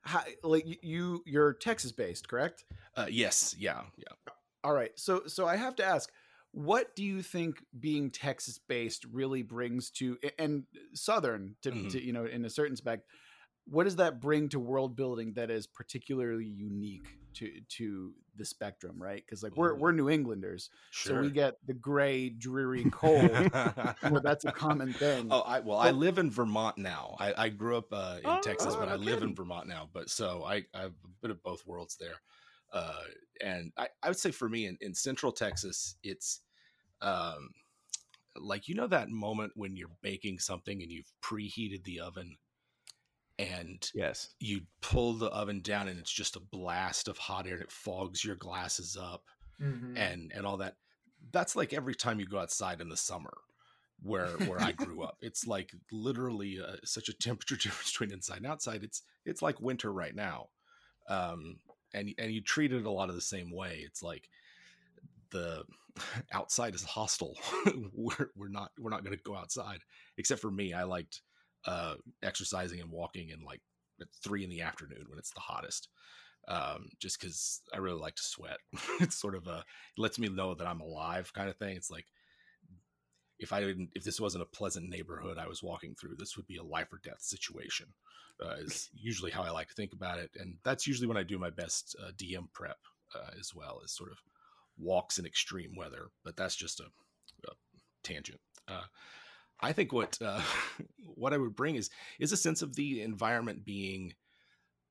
How, 0.03 0.23
like 0.43 0.65
you, 0.83 1.23
you're 1.25 1.53
Texas 1.53 1.91
based, 1.91 2.29
correct? 2.29 2.65
uh, 2.95 3.07
yes, 3.09 3.55
yeah, 3.57 3.83
yeah. 3.97 4.31
All 4.63 4.73
right. 4.73 4.91
So 4.97 5.23
so 5.27 5.47
I 5.47 5.55
have 5.55 5.75
to 5.77 5.85
ask, 5.85 6.11
what 6.51 6.95
do 6.95 7.03
you 7.03 7.21
think 7.21 7.63
being 7.79 8.09
Texas 8.09 8.57
based 8.57 9.05
really 9.05 9.43
brings 9.43 9.89
to 9.91 10.17
and 10.39 10.65
Southern 10.93 11.55
to, 11.61 11.71
Mhm. 11.71 11.89
to 11.91 12.03
you 12.03 12.13
know 12.13 12.25
in 12.25 12.45
a 12.45 12.49
certain 12.49 12.75
spec? 12.75 13.01
What 13.69 13.83
does 13.83 13.97
that 13.97 14.19
bring 14.21 14.49
to 14.49 14.59
world 14.59 14.95
building 14.95 15.33
that 15.33 15.49
is 15.51 15.67
particularly 15.67 16.45
unique 16.45 17.07
to 17.35 17.51
to 17.69 18.13
the 18.35 18.45
spectrum, 18.45 19.01
right? 19.01 19.23
Because 19.25 19.43
like 19.43 19.55
we're 19.57 19.75
we're 19.75 19.91
New 19.91 20.09
Englanders, 20.09 20.69
Sure. 20.91 21.15
so 21.17 21.21
we 21.21 21.29
get 21.29 21.55
the 21.65 21.73
gray, 21.73 22.29
dreary 22.29 22.85
cold. 22.91 23.29
well, 23.53 24.21
that's 24.23 24.45
a 24.45 24.51
common 24.51 24.93
thing. 24.93 25.27
Oh, 25.31 25.41
I 25.41 25.59
well, 25.59 25.77
I 25.77 25.91
live 25.91 26.17
in 26.17 26.31
Vermont 26.31 26.77
now. 26.77 27.15
I, 27.19 27.33
I 27.45 27.49
grew 27.49 27.77
up 27.77 27.91
uh, 27.91 28.17
in 28.23 28.29
Oh, 28.29 28.39
Texas, 28.41 28.75
but 28.75 28.87
oh, 28.89 28.93
I 28.93 28.95
live 28.95 29.21
in. 29.23 29.35
Vermont 29.35 29.67
now. 29.67 29.89
But 29.91 30.09
so 30.09 30.43
I, 30.45 30.63
I 30.73 30.81
have 30.81 30.93
a 31.03 31.07
bit 31.21 31.31
of 31.31 31.43
both 31.43 31.65
worlds 31.65 31.97
there. 31.99 32.21
Uh, 32.71 33.01
and 33.41 33.71
I, 33.77 33.87
I 34.03 34.09
would 34.09 34.19
say 34.19 34.31
for 34.31 34.49
me 34.49 34.65
in, 34.65 34.77
in 34.81 34.93
Central 34.93 35.31
Texas, 35.31 35.95
it's 36.03 36.41
um, 37.01 37.51
like 38.35 38.67
you 38.67 38.75
know 38.75 38.87
that 38.87 39.09
moment 39.09 39.53
when 39.55 39.75
you're 39.75 39.91
baking 40.01 40.39
something 40.39 40.81
and 40.81 40.91
you've 40.91 41.11
preheated 41.23 41.83
the 41.83 41.99
oven, 41.99 42.37
and 43.39 43.89
Yes. 43.93 44.33
you 44.39 44.61
pull 44.81 45.13
the 45.13 45.27
oven 45.27 45.61
down 45.61 45.87
and 45.87 45.99
it's 45.99 46.11
just 46.11 46.35
a 46.35 46.39
blast 46.39 47.07
of 47.07 47.17
hot 47.17 47.45
air 47.47 47.53
and 47.53 47.63
it 47.63 47.71
fogs 47.71 48.23
your 48.25 48.35
glasses 48.35 48.97
up 48.99 49.23
Mhm. 49.61 49.97
and 49.97 50.31
and 50.33 50.45
all 50.45 50.57
that. 50.57 50.75
That's 51.31 51.55
like 51.55 51.73
every 51.73 51.95
time 51.95 52.19
you 52.19 52.25
go 52.25 52.39
outside 52.39 52.81
in 52.81 52.89
the 52.89 52.97
summer 52.97 53.33
where 54.03 54.27
where 54.47 54.59
i 54.61 54.71
grew 54.71 55.01
up. 55.03 55.17
It's 55.21 55.47
like 55.47 55.71
literally 55.91 56.59
uh, 56.59 56.75
such 56.83 57.09
a 57.09 57.13
temperature 57.13 57.55
difference 57.61 57.91
between 57.91 58.11
inside 58.11 58.37
and 58.37 58.45
outside. 58.47 58.83
It's 58.83 59.01
it's 59.25 59.41
like 59.41 59.59
winter 59.59 59.91
right 59.91 60.15
now 60.15 60.49
um 61.09 61.59
and 61.93 62.13
and 62.17 62.31
you 62.33 62.41
treat 62.41 62.73
it 62.73 62.85
a 62.85 62.91
lot 62.91 63.09
of 63.09 63.15
the 63.15 63.21
same 63.21 63.51
way. 63.51 63.81
It's 63.85 64.03
like 64.03 64.29
the 65.31 65.63
outside 66.31 66.75
is 66.75 66.83
hostile. 66.83 67.35
We're, 67.93 68.29
we're 68.35 68.49
not 68.49 68.71
we're 68.79 68.91
not 68.91 69.03
going 69.03 69.17
to 69.17 69.23
go 69.23 69.35
outside. 69.35 69.79
Except 70.17 70.41
for 70.41 70.51
me 70.51 70.73
i 70.73 70.83
liked 70.83 71.21
uh 71.67 71.95
exercising 72.23 72.79
and 72.79 72.89
walking 72.89 73.29
in 73.29 73.41
like 73.43 73.61
at 74.01 74.07
three 74.23 74.43
in 74.43 74.49
the 74.49 74.61
afternoon 74.61 75.05
when 75.09 75.19
it's 75.19 75.33
the 75.33 75.39
hottest 75.39 75.89
um, 76.47 76.89
just 76.99 77.19
because 77.19 77.61
I 77.73 77.77
really 77.77 77.99
like 77.99 78.15
to 78.15 78.23
sweat. 78.23 78.57
it's 79.01 79.19
sort 79.19 79.35
of 79.35 79.47
a 79.47 79.57
it 79.97 80.01
lets 80.01 80.19
me 80.19 80.29
know 80.29 80.55
that 80.55 80.67
I'm 80.67 80.81
alive 80.81 81.33
kind 81.33 81.49
of 81.49 81.57
thing. 81.57 81.75
It's 81.75 81.91
like 81.91 82.05
if 83.39 83.53
I 83.53 83.61
didn't, 83.61 83.89
if 83.93 84.03
this 84.03 84.19
wasn't 84.19 84.43
a 84.43 84.57
pleasant 84.57 84.89
neighborhood 84.89 85.37
I 85.37 85.47
was 85.47 85.61
walking 85.61 85.93
through, 85.93 86.15
this 86.17 86.37
would 86.37 86.47
be 86.47 86.57
a 86.57 86.63
life 86.63 86.91
or 86.91 86.99
death 87.03 87.21
situation. 87.21 87.87
Uh, 88.43 88.55
is 88.59 88.89
usually 88.93 89.31
how 89.31 89.41
I 89.41 89.49
like 89.49 89.67
to 89.69 89.73
think 89.73 89.93
about 89.93 90.19
it, 90.19 90.29
and 90.39 90.57
that's 90.63 90.85
usually 90.85 91.07
when 91.07 91.17
I 91.17 91.23
do 91.23 91.39
my 91.39 91.49
best 91.49 91.95
uh, 92.01 92.11
DM 92.11 92.51
prep 92.53 92.77
uh, 93.15 93.31
as 93.39 93.51
well 93.55 93.81
as 93.83 93.95
sort 93.95 94.11
of 94.11 94.17
walks 94.77 95.17
in 95.17 95.25
extreme 95.25 95.71
weather. 95.75 96.09
But 96.23 96.37
that's 96.37 96.55
just 96.55 96.79
a, 96.79 96.83
a 96.83 97.51
tangent. 98.03 98.39
I 99.59 99.73
think 99.73 99.91
what 99.91 100.17
uh, 100.21 100.41
what 101.15 101.33
I 101.33 101.37
would 101.37 101.55
bring 101.55 101.75
is 101.75 101.89
is 102.19 102.31
a 102.31 102.37
sense 102.37 102.61
of 102.61 102.75
the 102.75 103.01
environment 103.01 103.65
being. 103.65 104.13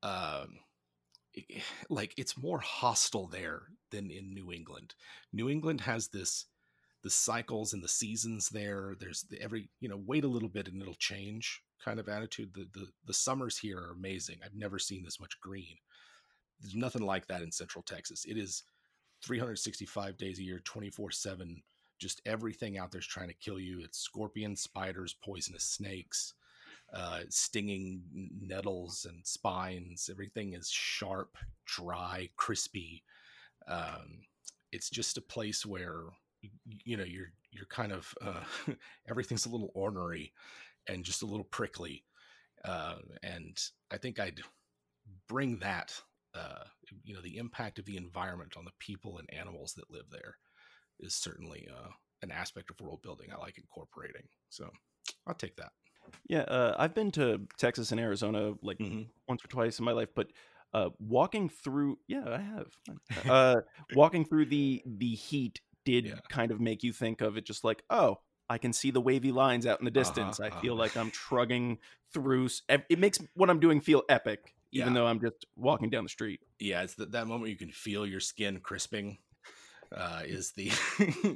Um, 0.03 0.59
like 1.91 2.15
it's 2.17 2.39
more 2.39 2.61
hostile 2.61 3.27
there 3.27 3.65
than 3.91 4.11
in 4.11 4.33
New 4.33 4.53
England. 4.53 4.95
New 5.33 5.51
England 5.51 5.83
has 5.83 6.09
this 6.09 6.47
the 7.03 7.11
cycles 7.11 7.73
and 7.73 7.85
the 7.85 7.89
seasons 7.89 8.49
there. 8.49 8.97
There's 8.99 9.25
the 9.31 9.41
every 9.41 9.69
you 9.81 9.89
know 9.89 10.03
wait 10.05 10.25
a 10.25 10.29
little 10.29 10.49
bit 10.49 10.69
and 10.69 10.81
it'll 10.81 10.95
change 10.95 11.63
kind 11.85 12.01
of 12.01 12.09
attitude. 12.09 12.55
The 12.55 12.69
the 12.73 12.87
the 13.05 13.15
summers 13.15 13.59
here 13.59 13.79
are 13.79 13.93
amazing. 13.93 14.39
I've 14.45 14.55
never 14.57 14.79
seen 14.79 15.05
this 15.05 15.21
much 15.21 15.41
green. 15.41 15.77
There's 16.61 16.75
nothing 16.75 17.03
like 17.03 17.27
that 17.27 17.43
in 17.43 17.53
Central 17.53 17.83
Texas. 17.83 18.25
It 18.25 18.39
is 18.39 18.63
365 19.23 20.17
days 20.17 20.39
a 20.39 20.43
year, 20.43 20.61
24 20.65 21.11
seven. 21.11 21.63
Just 21.99 22.21
everything 22.26 22.79
out 22.79 22.93
there's 22.93 23.07
trying 23.07 23.29
to 23.29 23.35
kill 23.35 23.59
you. 23.59 23.81
It's 23.83 23.99
scorpions, 23.99 24.61
spiders, 24.61 25.15
poisonous 25.23 25.65
snakes 25.65 26.35
uh, 26.93 27.21
stinging 27.29 28.03
nettles 28.41 29.07
and 29.09 29.26
spines. 29.26 30.09
Everything 30.11 30.55
is 30.55 30.71
sharp, 30.71 31.37
dry, 31.65 32.29
crispy. 32.37 33.03
Um, 33.67 34.21
it's 34.73 34.91
just 34.91 35.19
a 35.19 35.23
place 35.23 35.65
where 35.67 36.03
you 36.85 36.97
know 36.97 37.05
you're 37.05 37.33
you're 37.50 37.67
kind 37.67 37.93
of 37.93 38.15
uh, 38.23 38.45
everything's 39.09 39.47
a 39.47 39.49
little 39.50 39.73
ornery 39.75 40.33
and 40.88 41.05
just 41.05 41.23
a 41.23 41.26
little 41.26 41.45
prickly. 41.45 42.05
Uh, 42.65 42.97
and 43.23 43.59
I 43.91 43.97
think 43.97 44.19
I'd 44.21 44.41
bring 45.29 45.59
that. 45.59 45.93
Uh, 46.35 46.65
you 47.03 47.15
know, 47.15 47.23
the 47.23 47.38
impact 47.38 47.79
of 47.79 47.87
the 47.87 47.97
environment 47.97 48.57
on 48.59 48.67
the 48.67 48.71
people 48.79 49.17
and 49.17 49.33
animals 49.33 49.73
that 49.75 49.91
live 49.91 50.05
there 50.11 50.37
is 51.00 51.15
certainly 51.15 51.69
uh, 51.71 51.88
an 52.23 52.31
aspect 52.31 52.71
of 52.71 52.81
world 52.81 53.03
building 53.03 53.29
I 53.33 53.37
like 53.38 53.59
incorporating. 53.59 54.23
So 54.50 54.71
I'll 55.26 55.35
take 55.35 55.57
that. 55.57 55.73
Yeah, 56.29 56.41
uh, 56.43 56.75
I've 56.79 56.95
been 56.95 57.11
to 57.12 57.47
Texas 57.59 57.91
and 57.93 58.00
Arizona 58.00 58.55
like 58.62 58.79
Mhm. 58.79 59.09
once 59.29 59.45
or 59.45 59.49
twice 59.49 59.79
in 59.79 59.85
my 59.85 59.93
life, 59.93 60.09
but 60.15 60.29
uh, 60.73 60.91
walking 60.99 61.49
through, 61.49 61.99
yeah, 62.07 62.25
I 62.29 62.38
have. 62.38 62.67
Uh, 63.31 63.57
walking 63.95 64.25
through 64.25 64.47
the 64.47 64.83
the 64.87 65.15
heat 65.15 65.61
did 65.85 66.07
Yeah. 66.07 66.21
kind 66.29 66.50
of 66.50 66.61
make 66.61 66.83
you 66.83 66.93
think 66.93 67.21
of 67.21 67.37
it, 67.37 67.45
just 67.47 67.65
like, 67.65 67.83
oh, 67.91 68.19
I 68.49 68.59
can 68.59 68.73
see 68.73 68.91
the 68.91 69.00
wavy 69.00 69.33
lines 69.33 69.67
out 69.67 69.79
in 69.81 69.85
the 69.85 69.91
Uh-huh, 69.91 70.05
distance. 70.05 70.41
I 70.41 70.50
feel 70.50 70.75
uh-huh. 70.75 70.83
like 70.83 70.97
I'm 70.97 71.11
trugging 71.29 71.79
through. 72.12 72.49
It 72.69 72.99
makes 72.99 73.19
what 73.35 73.50
I'm 73.50 73.61
doing 73.61 73.81
feel 73.81 74.03
epic, 74.09 74.55
even 74.73 74.93
Yeah. 74.93 75.00
though 75.00 75.07
I'm 75.07 75.21
just 75.21 75.47
walking 75.57 75.91
down 75.91 76.05
the 76.05 76.09
street. 76.11 76.41
yeah 76.61 76.83
it's 76.83 76.95
that, 76.95 77.12
that 77.12 77.26
moment 77.26 77.50
you 77.50 77.57
can 77.57 77.71
feel 77.71 78.07
your 78.07 78.21
skin 78.21 78.61
crisping 78.61 79.19
uh 79.95 80.23
is 80.26 80.52
the 80.52 80.71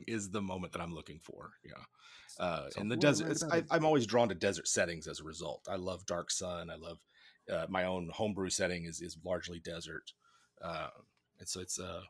is 0.07 0.31
the 0.31 0.43
moment 0.43 0.73
that 0.73 0.83
i'm 0.83 0.95
looking 0.95 1.19
for 1.19 1.51
yeah 1.65 2.45
uh 2.45 2.69
So 2.71 2.81
in 2.81 2.89
the 2.89 2.97
desert 2.97 3.31
it's, 3.31 3.43
I, 3.45 3.63
I'm 3.71 3.85
always 3.85 4.07
drawn 4.07 4.29
to 4.29 4.35
desert 4.35 4.69
settings 4.69 5.07
as 5.07 5.21
a 5.21 5.25
result 5.25 5.67
i 5.71 5.77
love 5.77 6.07
dark 6.07 6.31
sun 6.31 6.71
i 6.71 6.77
love 6.77 6.99
uh, 7.53 7.67
my 7.69 7.85
own 7.85 8.11
homebrew 8.13 8.51
setting 8.51 8.85
is 8.85 9.01
is 9.01 9.17
largely 9.25 9.61
desert 9.61 10.13
uh 10.63 10.89
and 11.39 11.49
so 11.49 11.61
it's 11.61 11.79
uh 11.79 12.03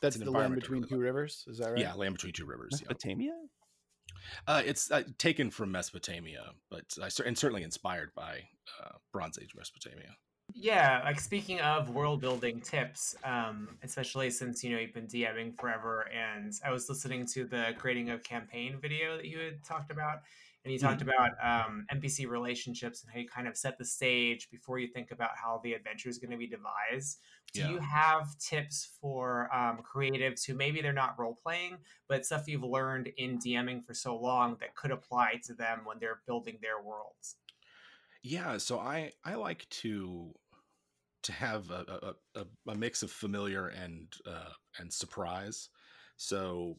That's 0.00 0.16
an 0.16 0.24
the 0.24 0.30
land 0.30 0.54
between 0.54 0.80
really 0.80 0.88
two 0.88 0.98
rivers. 0.98 1.44
Is 1.46 1.58
that 1.58 1.70
right? 1.70 1.78
yeah 1.78 1.94
land 1.94 2.14
between 2.14 2.32
two 2.32 2.46
rivers 2.46 2.72
yeah. 2.72 2.88
Mesopotamia? 2.88 3.32
uh 4.46 4.62
it's 4.64 4.90
uh, 4.90 5.02
taken 5.18 5.50
from 5.50 5.72
mesopotamia 5.72 6.52
but 6.70 6.84
i 7.02 7.08
and 7.26 7.36
certainly 7.38 7.62
inspired 7.62 8.10
by 8.14 8.40
uh 8.80 8.92
bronze 9.12 9.38
age 9.40 9.52
mesopotamia 9.56 10.16
Yeah, 10.54 11.00
like 11.04 11.18
speaking 11.18 11.60
of 11.60 11.88
world 11.90 12.20
building 12.20 12.60
tips, 12.60 13.16
um, 13.24 13.78
especially 13.82 14.30
since 14.30 14.62
you 14.62 14.70
know 14.70 14.78
you've 14.78 14.92
been 14.92 15.06
DMing 15.06 15.56
forever, 15.56 16.06
and 16.10 16.52
I 16.62 16.70
was 16.70 16.90
listening 16.90 17.24
to 17.28 17.46
the 17.46 17.74
creating 17.78 18.10
a 18.10 18.18
campaign 18.18 18.78
video 18.78 19.16
that 19.16 19.24
you 19.24 19.38
had 19.38 19.64
talked 19.64 19.90
about, 19.90 20.18
and 20.62 20.70
you 20.72 20.78
talked 20.78 21.00
about 21.00 21.30
um, 21.42 21.86
NPC 21.88 22.26
relationships 22.26 23.02
and 23.02 23.10
how 23.10 23.18
you 23.20 23.26
kind 23.26 23.48
of 23.48 23.56
set 23.56 23.78
the 23.78 23.84
stage 23.86 24.50
before 24.50 24.78
you 24.78 24.88
think 24.88 25.10
about 25.10 25.38
how 25.38 25.58
the 25.64 25.72
adventure 25.72 26.10
is 26.10 26.18
going 26.18 26.32
to 26.32 26.36
be 26.36 26.46
devised. 26.48 27.20
Do 27.54 27.62
Yeah. 27.62 27.70
you 27.70 27.78
have 27.78 28.36
tips 28.38 28.84
for 29.00 29.54
um, 29.54 29.82
creatives 29.82 30.44
who 30.46 30.54
maybe 30.54 30.82
they're 30.82 30.92
not 30.92 31.18
role 31.18 31.34
playing, 31.34 31.78
but 32.08 32.26
stuff 32.26 32.46
you've 32.46 32.62
learned 32.62 33.06
in 33.16 33.38
DMing 33.38 33.82
for 33.82 33.94
so 33.94 34.18
long 34.18 34.58
that 34.60 34.74
could 34.74 34.90
apply 34.90 35.40
to 35.44 35.54
them 35.54 35.86
when 35.86 35.98
they're 35.98 36.22
building 36.26 36.58
their 36.60 36.82
worlds? 36.82 37.36
Yeah, 38.22 38.58
so 38.58 38.78
I 38.78 39.12
I 39.24 39.34
like 39.34 39.68
to 39.70 40.34
to 41.22 41.32
have 41.32 41.70
a 41.70 42.14
a, 42.34 42.44
a, 42.66 42.74
mix 42.74 43.02
of 43.02 43.10
familiar 43.10 43.68
and 43.68 44.12
uh, 44.26 44.52
and 44.78 44.92
surprise. 44.92 45.68
So 46.16 46.78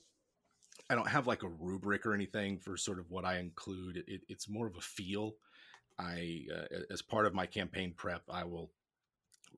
I 0.89 0.95
don't 0.95 1.07
have 1.07 1.27
like 1.27 1.43
a 1.43 1.47
rubric 1.47 2.05
or 2.05 2.13
anything 2.13 2.59
for 2.59 2.77
sort 2.77 3.00
of 3.00 3.09
what 3.09 3.25
I 3.25 3.39
include. 3.39 4.03
It, 4.07 4.21
it's 4.27 4.50
more 4.50 4.67
of 4.67 4.75
a 4.75 4.81
feel. 4.81 5.35
I 6.00 6.45
uh, 6.53 6.79
as 6.91 7.01
part 7.01 7.25
of 7.25 7.33
my 7.33 7.45
campaign 7.45 7.93
prep, 7.95 8.23
I 8.29 8.43
will 8.43 8.71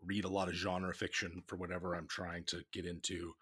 read 0.05 0.25
a 0.25 0.29
lot 0.29 0.47
of 0.47 0.53
genre 0.53 0.93
fiction 0.93 1.41
for 1.47 1.55
whatever 1.55 1.95
I'm 1.95 2.07
trying 2.07 2.43
to 2.45 2.61
get 2.71 2.85
into. 2.85 3.33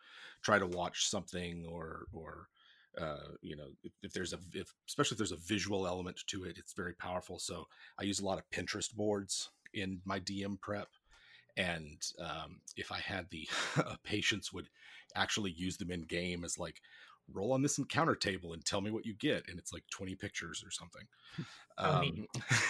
Try 0.42 0.60
to 0.60 0.68
watch 0.68 1.10
something 1.10 1.66
or 1.70 2.06
or 2.14 2.48
uh, 3.00 3.34
you 3.42 3.56
know 3.56 3.70
if, 3.84 3.92
if 4.04 4.14
there's 4.14 4.34
a 4.34 4.40
if, 4.54 4.74
especially 4.88 5.16
if 5.16 5.20
there's 5.20 5.32
a 5.32 5.38
visual 5.38 5.88
element 5.88 6.22
to 6.28 6.44
it, 6.44 6.58
it's 6.58 6.74
very 6.74 6.94
powerful. 6.94 7.40
So 7.40 7.66
I 8.00 8.04
use 8.04 8.20
a 8.20 8.26
lot 8.26 8.38
of 8.38 8.50
Pinterest 8.52 8.94
boards 8.94 9.50
in 9.74 10.02
my 10.06 10.20
DM 10.20 10.60
prep. 10.60 10.90
And 11.56 12.02
um, 12.20 12.62
if 12.76 12.92
I 12.92 13.00
had 13.00 13.28
the 13.30 13.48
patience, 14.04 14.52
would 14.52 14.70
actually 15.16 15.52
use 15.52 15.78
them 15.78 15.92
in 15.92 16.02
game 16.02 16.44
as 16.44 16.58
like 16.58 16.82
roll 17.32 17.54
on 17.54 17.62
this 17.62 17.78
encounter 17.78 18.16
table 18.16 18.54
and 18.54 18.66
tell 18.66 18.82
me 18.82 18.92
what 18.92 19.06
you 19.06 19.14
get, 19.14 19.48
and 19.48 19.60
it's 19.60 19.74
like 19.74 19.84
twenty 19.92 20.16
pictures 20.16 20.64
or 20.66 20.72
something, 20.72 21.08
Oh, 21.78 22.02
um, 22.02 22.28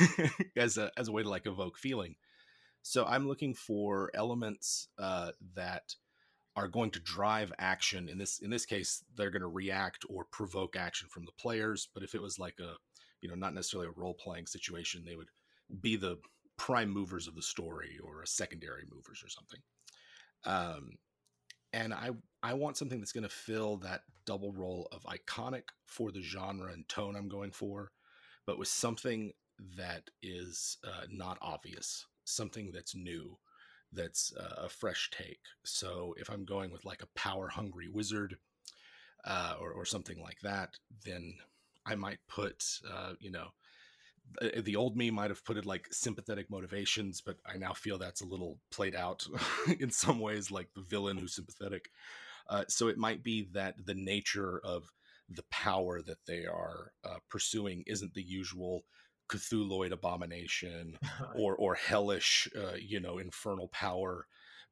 as 0.57 0.77
a 0.77 0.91
as 0.97 1.07
a 1.07 1.11
way 1.11 1.23
to 1.23 1.29
like 1.29 1.45
evoke 1.45 1.77
feeling. 1.77 2.15
So 2.83 3.05
I'm 3.05 3.27
looking 3.27 3.53
for 3.53 4.11
elements 4.13 4.89
uh, 4.97 5.31
that 5.55 5.95
are 6.55 6.67
going 6.67 6.91
to 6.91 6.99
drive 6.99 7.51
action. 7.57 8.09
In 8.09 8.17
this 8.17 8.39
in 8.39 8.49
this 8.49 8.65
case, 8.65 9.03
they're 9.15 9.31
going 9.31 9.41
to 9.41 9.47
react 9.47 10.05
or 10.09 10.25
provoke 10.25 10.75
action 10.75 11.07
from 11.09 11.25
the 11.25 11.31
players. 11.31 11.87
But 11.93 12.03
if 12.03 12.13
it 12.13 12.21
was 12.21 12.37
like 12.37 12.59
a 12.59 12.75
you 13.21 13.29
know 13.29 13.35
not 13.35 13.53
necessarily 13.53 13.89
a 13.89 13.99
role 13.99 14.13
playing 14.13 14.47
situation, 14.47 15.03
they 15.05 15.15
would 15.15 15.29
be 15.81 15.95
the 15.95 16.17
prime 16.57 16.89
movers 16.89 17.27
of 17.27 17.36
the 17.36 17.41
story 17.41 18.00
or 18.03 18.22
a 18.22 18.27
secondary 18.27 18.83
movers 18.91 19.24
or 19.24 19.29
something. 19.29 19.60
Um, 20.45 20.98
and 21.72 21.93
I 21.93 22.12
I 22.41 22.53
want 22.53 22.77
something 22.77 23.00
that's 23.00 23.13
going 23.13 23.24
to 23.24 23.29
fill 23.29 23.77
that 23.77 24.01
double 24.25 24.53
role 24.53 24.88
of 24.91 25.03
iconic 25.03 25.63
for 25.86 26.12
the 26.12 26.22
genre 26.22 26.72
and 26.72 26.88
tone 26.88 27.15
I'm 27.15 27.29
going 27.29 27.51
for, 27.51 27.91
but 28.45 28.60
with 28.60 28.67
something 28.67 29.31
that 29.77 30.10
is 30.22 30.77
uh, 30.86 31.05
not 31.10 31.38
obvious 31.41 32.05
something 32.25 32.72
that's 32.74 32.95
new, 32.95 33.38
that's 33.91 34.33
uh, 34.36 34.63
a 34.65 34.69
fresh 34.69 35.10
take. 35.12 35.41
So 35.63 36.15
if 36.17 36.29
I'm 36.29 36.45
going 36.45 36.72
with 36.72 36.86
like 36.86 37.01
a 37.01 37.19
power 37.19 37.48
hungry 37.50 37.88
wizard 37.88 38.38
uh, 39.25 39.55
or, 39.60 39.72
or 39.72 39.86
something 39.86 40.22
like 40.22 40.39
that, 40.41 40.77
then 41.05 41.36
I 41.86 41.95
might 41.95 42.19
put, 42.27 42.63
uh, 42.91 43.13
you 43.19 43.31
know, 43.31 43.50
the 44.61 44.75
old 44.75 44.95
me 44.95 45.11
might 45.11 45.29
have 45.29 45.45
put 45.45 45.57
it 45.57 45.65
like 45.65 45.87
sympathetic 45.91 46.49
motivations, 46.49 47.21
but 47.21 47.37
I 47.45 47.57
now 47.57 47.73
feel 47.73 47.97
that's 47.97 48.21
a 48.21 48.27
little 48.27 48.59
played 48.71 48.95
out 48.95 49.25
in 49.79 49.91
some 49.91 50.19
ways, 50.19 50.51
like 50.51 50.69
the 50.73 50.81
villain 50.81 51.17
who's 51.17 51.35
sympathetic. 51.35 51.89
Uh, 52.49 52.65
so 52.67 52.87
it 52.87 52.97
might 52.97 53.23
be 53.23 53.47
that 53.53 53.85
the 53.85 53.93
nature 53.93 54.59
of 54.63 54.91
the 55.29 55.43
power 55.51 56.01
that 56.01 56.25
they 56.27 56.45
are 56.45 56.91
uh, 57.03 57.17
pursuing 57.29 57.83
isn't 57.87 58.13
the 58.13 58.23
usual 58.23 58.83
Cthulhuid 59.29 59.91
abomination 59.91 60.97
or 61.35 61.55
or 61.55 61.75
hellish, 61.75 62.47
uh, 62.57 62.75
you 62.79 62.99
know, 62.99 63.17
infernal 63.17 63.69
power, 63.69 64.27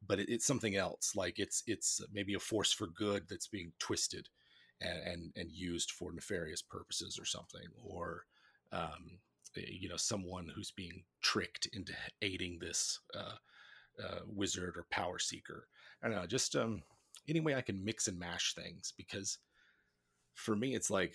but 0.06 0.20
it, 0.20 0.30
it's 0.30 0.46
something 0.46 0.76
else. 0.76 1.14
Like 1.16 1.40
it's 1.40 1.64
it's 1.68 2.02
maybe 2.12 2.34
a 2.34 2.40
force 2.40 2.74
for 2.74 2.88
good 2.88 3.28
that's 3.30 3.48
being 3.48 3.72
twisted 3.80 4.28
and 4.82 5.00
and, 5.00 5.32
and 5.36 5.52
used 5.52 5.92
for 5.92 6.12
nefarious 6.12 6.62
purposes 6.62 7.18
or 7.18 7.26
something, 7.26 7.68
or 7.82 8.26
um, 8.74 9.20
you 9.56 9.90
know, 9.90 9.98
someone 9.98 10.52
who's 10.54 10.72
being 10.72 11.04
tricked 11.22 11.68
into 11.74 11.94
aiding 12.22 12.60
this 12.60 13.00
uh, 13.16 13.36
uh, 14.04 14.20
wizard 14.28 14.78
or 14.78 14.86
power 14.90 15.20
seeker. 15.20 15.68
I 16.02 16.08
don't 16.08 16.18
know, 16.18 16.26
just 16.26 16.56
um, 16.56 16.84
any 17.28 17.40
way 17.40 17.56
I 17.56 17.62
can 17.62 17.84
mix 17.84 18.08
and 18.08 18.18
mash 18.18 18.54
things 18.56 18.94
because 18.98 19.38
for 20.34 20.56
me, 20.56 20.76
it's 20.76 20.90
like 20.90 21.14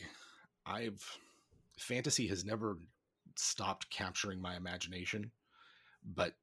I've 0.65 1.19
fantasy 1.79 2.27
has 2.29 2.45
never 2.45 2.79
stopped 3.37 3.91
capturing 3.91 4.41
my 4.41 4.57
imagination, 4.57 5.31
but 6.05 6.35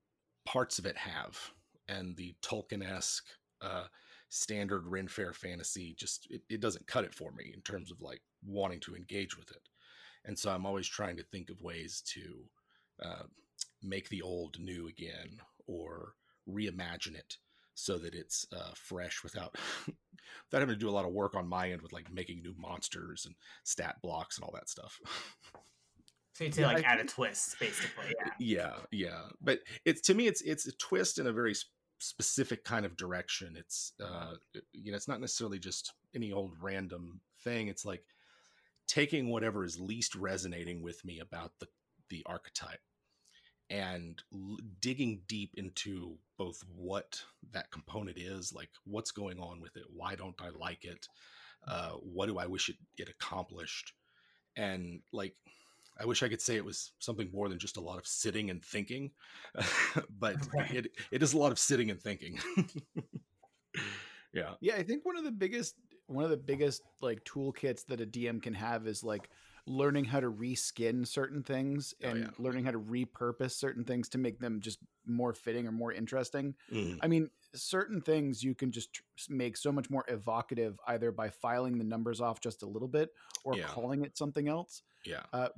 parts 0.46 0.80
of 0.80 0.86
it 0.86 0.98
have. 0.98 1.38
And 1.88 2.16
the 2.16 2.36
Tolkien 2.42 2.84
esque 2.84 3.26
uh, 3.62 3.86
standard 4.30 4.88
Ren 4.88 5.08
Fair 5.08 5.34
fantasy 5.34 5.96
just 5.98 6.28
it, 6.30 6.42
it 6.50 6.62
doesn't 6.62 6.88
cut 6.88 7.04
it 7.04 7.14
for 7.14 7.32
me 7.32 7.52
in 7.54 7.62
terms 7.62 7.92
of 7.92 8.02
like 8.02 8.22
wanting 8.46 8.80
to 8.82 8.96
engage 8.96 9.38
with 9.38 9.52
it. 9.52 9.62
And 10.26 10.38
so 10.38 10.52
I'm 10.52 10.66
always 10.66 10.88
trying 10.88 11.18
to 11.18 11.24
think 11.24 11.50
of 11.50 11.62
ways 11.62 12.02
to 12.14 12.46
uh, 13.04 13.24
make 13.82 14.10
the 14.10 14.22
old 14.22 14.60
new 14.60 14.88
again 14.88 15.40
or 15.68 16.14
reimagine 16.50 17.16
it 17.16 17.38
so 17.76 17.98
that 17.98 18.14
it's 18.14 18.46
uh, 18.56 18.72
fresh 18.76 19.24
without 19.24 19.56
without 19.88 20.62
having 20.62 20.70
to 20.70 20.76
do 20.76 20.90
a 20.90 20.92
lot 20.92 21.06
of 21.06 21.12
work 21.12 21.36
on 21.36 21.48
my 21.48 21.72
end 21.72 21.82
with 21.82 21.94
like 21.94 22.12
making 22.12 22.42
new 22.42 22.54
monsters 22.58 23.26
and 23.26 23.36
stat 23.64 23.96
blocks 24.02 24.38
and 24.38 24.46
all 24.46 24.54
that 24.54 24.70
stuff. 24.70 25.00
So 26.34 26.46
you 26.46 26.52
to 26.52 26.62
like 26.64 26.84
add 26.84 27.00
a 27.00 27.06
twist, 27.06 27.60
basically. 27.60 28.06
Yeah. 28.20 28.30
Yeah, 28.40 28.74
yeah. 28.92 29.22
But 29.42 29.60
it's 29.86 30.02
to 30.02 30.14
me, 30.14 30.28
it's 30.28 30.42
it's 30.42 30.68
a 30.68 30.72
twist 30.74 31.20
in 31.20 31.28
a 31.28 31.34
very 31.34 31.56
specific 32.00 32.64
kind 32.64 32.86
of 32.86 32.98
direction. 32.98 33.56
It's 33.56 33.94
uh, 34.04 34.34
you 34.74 34.92
know, 34.92 34.96
it's 34.96 35.08
not 35.08 35.22
necessarily 35.22 35.60
just 35.60 35.94
any 36.16 36.32
old 36.32 36.54
random 36.60 37.22
thing. 37.44 37.68
It's 37.68 37.86
like 37.86 38.04
taking 38.88 39.30
whatever 39.30 39.64
is 39.64 39.80
least 39.80 40.16
resonating 40.16 40.82
with 40.82 41.04
me 41.06 41.20
about 41.20 41.54
the 41.60 41.68
the 42.10 42.24
archetype 42.26 42.82
and 43.70 44.22
l- 44.34 44.58
digging 44.82 45.22
deep 45.28 45.52
into 45.56 46.18
both 46.38 46.64
what 46.76 47.22
that 47.52 47.72
component 47.72 48.18
is, 48.18 48.54
like 48.54 48.70
what's 48.86 49.12
going 49.12 49.40
on 49.40 49.62
with 49.62 49.76
it, 49.78 49.86
why 49.92 50.16
don't 50.16 50.40
I 50.40 50.50
like 50.50 50.86
it, 50.86 51.08
uh, 51.68 51.92
what 51.92 52.28
do 52.28 52.38
I 52.38 52.46
wish 52.46 52.70
it, 52.70 52.76
it 52.98 53.10
accomplished, 53.10 53.94
and 54.56 55.02
like 55.12 55.36
I 56.00 56.06
wish 56.06 56.24
I 56.24 56.30
could 56.30 56.42
say 56.42 56.56
it 56.56 56.66
was 56.66 56.92
something 57.00 57.30
more 57.34 57.50
than 57.50 57.60
just 57.60 57.78
a 57.78 57.82
lot 57.82 57.98
of 57.98 58.08
sitting 58.08 58.50
and 58.50 58.64
thinking, 58.64 59.12
but 60.20 60.36
it 60.72 60.92
it 61.12 61.24
is 61.24 61.34
a 61.34 61.38
lot 61.38 61.52
of 61.52 61.60
sitting 61.60 61.90
and 61.90 62.02
thinking. 62.02 62.40
yeah, 64.34 64.54
yeah. 64.60 64.76
I 64.76 64.84
think 64.84 65.06
one 65.06 65.18
of 65.18 65.24
the 65.24 65.32
biggest 65.32 65.76
one 66.08 66.24
of 66.24 66.30
the 66.30 66.38
biggest 66.38 66.82
like 67.02 67.24
toolkits 67.24 67.86
that 67.88 68.02
a 68.02 68.06
DM 68.06 68.42
can 68.42 68.54
have 68.54 68.88
is 68.88 69.04
like 69.04 69.30
learning 69.66 70.04
how 70.04 70.20
to 70.20 70.30
reskin 70.30 71.08
certain 71.08 71.42
things 71.42 71.94
oh, 72.04 72.10
and 72.10 72.18
oh, 72.18 72.22
yeah. 72.22 72.30
learning 72.38 72.66
how 72.66 72.72
to 72.72 72.80
repurpose 72.80 73.52
certain 73.52 73.84
things 73.84 74.10
to 74.10 74.18
make 74.18 74.40
them 74.40 74.60
just 74.60 74.80
more 75.06 75.34
fitting 75.34 75.68
or 75.68 75.72
more 75.72 75.94
interesting. 75.94 76.54
Mm. 76.72 77.00
I 77.02 77.08
mean, 77.08 77.30
certain 77.56 78.02
things 78.02 78.44
you 78.44 78.56
can 78.56 78.72
just 78.72 78.90
make 79.30 79.56
so 79.56 79.72
much 79.72 79.90
more 79.90 80.04
evocative 80.08 80.78
either 80.88 81.12
by 81.12 81.30
filing 81.30 81.78
the 81.78 81.84
numbers 81.84 82.20
off 82.20 82.42
just 82.42 82.64
a 82.64 82.68
little 82.68 82.88
bit 82.88 83.10
or 83.46 83.56
yeah. 83.56 83.64
calling 83.64 84.04
it 84.04 84.18
something 84.18 84.50
else. 84.50 84.82
Yeah. 85.06 85.24
Uh, 85.32 85.50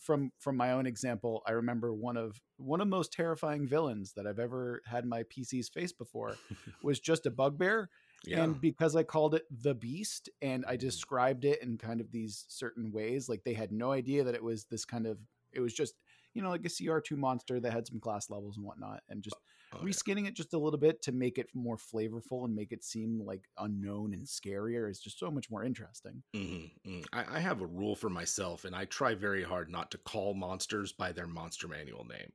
from 0.00 0.32
from 0.40 0.56
my 0.56 0.72
own 0.72 0.86
example, 0.86 1.42
I 1.46 1.52
remember 1.52 1.92
one 1.92 2.16
of 2.16 2.40
one 2.56 2.80
of 2.80 2.86
the 2.86 2.96
most 2.96 3.12
terrifying 3.12 3.68
villains 3.68 4.12
that 4.14 4.26
I've 4.26 4.38
ever 4.38 4.82
had 4.86 5.04
my 5.04 5.22
PC's 5.24 5.68
face 5.68 5.92
before 5.92 6.36
was 6.82 6.98
just 6.98 7.26
a 7.26 7.30
bugbear. 7.30 7.90
Yeah. 8.26 8.42
And 8.42 8.60
because 8.60 8.96
I 8.96 9.02
called 9.02 9.34
it 9.34 9.44
the 9.50 9.74
beast 9.74 10.28
and 10.42 10.64
I 10.66 10.76
mm. 10.76 10.80
described 10.80 11.44
it 11.44 11.62
in 11.62 11.78
kind 11.78 12.00
of 12.00 12.10
these 12.10 12.44
certain 12.48 12.90
ways, 12.92 13.28
like 13.28 13.44
they 13.44 13.54
had 13.54 13.72
no 13.72 13.92
idea 13.92 14.24
that 14.24 14.34
it 14.34 14.42
was 14.42 14.64
this 14.64 14.84
kind 14.84 15.06
of 15.06 15.18
it 15.52 15.60
was 15.60 15.74
just 15.74 15.94
you 16.34 16.42
know, 16.42 16.50
like 16.50 16.64
a 16.64 16.68
CR2 16.68 17.16
monster 17.16 17.60
that 17.60 17.72
had 17.72 17.86
some 17.86 18.00
class 18.00 18.28
levels 18.28 18.56
and 18.56 18.66
whatnot, 18.66 19.02
and 19.08 19.22
just 19.22 19.36
oh, 19.72 19.78
reskinning 19.78 20.22
yeah. 20.22 20.28
it 20.28 20.34
just 20.34 20.52
a 20.52 20.58
little 20.58 20.78
bit 20.78 21.00
to 21.02 21.12
make 21.12 21.38
it 21.38 21.46
more 21.54 21.76
flavorful 21.76 22.44
and 22.44 22.54
make 22.54 22.72
it 22.72 22.84
seem 22.84 23.22
like 23.24 23.44
unknown 23.58 24.12
and 24.12 24.26
scarier 24.26 24.90
is 24.90 24.98
just 24.98 25.18
so 25.18 25.30
much 25.30 25.48
more 25.50 25.64
interesting. 25.64 26.22
Mm-hmm, 26.34 26.90
mm-hmm. 26.90 27.00
I, 27.12 27.36
I 27.36 27.40
have 27.40 27.62
a 27.62 27.66
rule 27.66 27.94
for 27.94 28.10
myself, 28.10 28.64
and 28.64 28.74
I 28.74 28.84
try 28.84 29.14
very 29.14 29.44
hard 29.44 29.70
not 29.70 29.92
to 29.92 29.98
call 29.98 30.34
monsters 30.34 30.92
by 30.92 31.12
their 31.12 31.28
monster 31.28 31.68
manual 31.68 32.04
name 32.04 32.32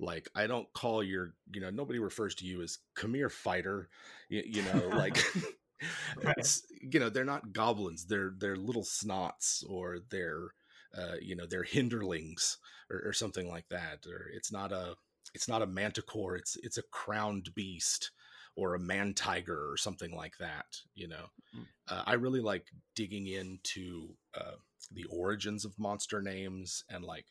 like 0.00 0.28
i 0.34 0.46
don't 0.46 0.72
call 0.72 1.02
your 1.02 1.34
you 1.52 1.60
know 1.60 1.70
nobody 1.70 1.98
refers 1.98 2.34
to 2.34 2.44
you 2.44 2.62
as 2.62 2.78
come 2.94 3.14
here 3.14 3.28
fighter 3.28 3.88
you, 4.28 4.42
you 4.46 4.62
know 4.62 4.88
like 4.96 5.22
right. 6.24 6.58
you 6.80 6.98
know 6.98 7.08
they're 7.08 7.24
not 7.24 7.52
goblins 7.52 8.06
they're 8.06 8.32
they're 8.38 8.56
little 8.56 8.82
snots 8.82 9.62
or 9.68 9.98
they're 10.10 10.48
uh, 10.96 11.16
you 11.20 11.36
know 11.36 11.46
they're 11.48 11.64
hinderlings 11.64 12.56
or, 12.90 13.02
or, 13.06 13.12
something 13.12 13.46
like 13.48 13.68
that 13.68 14.06
or 14.06 14.30
it's 14.34 14.50
not 14.50 14.72
a 14.72 14.94
it's 15.34 15.46
not 15.46 15.62
a 15.62 15.66
manticore 15.66 16.34
it's 16.34 16.56
it's 16.62 16.78
a 16.78 16.82
crowned 16.90 17.50
beast 17.54 18.10
or 18.56 18.74
a 18.74 18.80
man 18.80 19.12
tiger 19.12 19.70
or 19.70 19.76
something 19.76 20.16
like 20.16 20.32
that 20.40 20.64
you 20.94 21.06
know 21.06 21.26
mm. 21.56 21.64
uh, 21.88 22.02
i 22.06 22.14
really 22.14 22.40
like 22.40 22.66
digging 22.96 23.26
into 23.26 24.08
uh, 24.36 24.56
the 24.92 25.04
origins 25.04 25.64
of 25.64 25.78
monster 25.78 26.22
names 26.22 26.82
and 26.88 27.04
like 27.04 27.26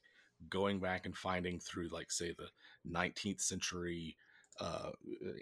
going 0.49 0.79
back 0.79 1.05
and 1.05 1.17
finding 1.17 1.59
through 1.59 1.87
like 1.89 2.11
say 2.11 2.33
the 2.37 2.47
19th 2.89 3.41
century 3.41 4.15
uh, 4.59 4.91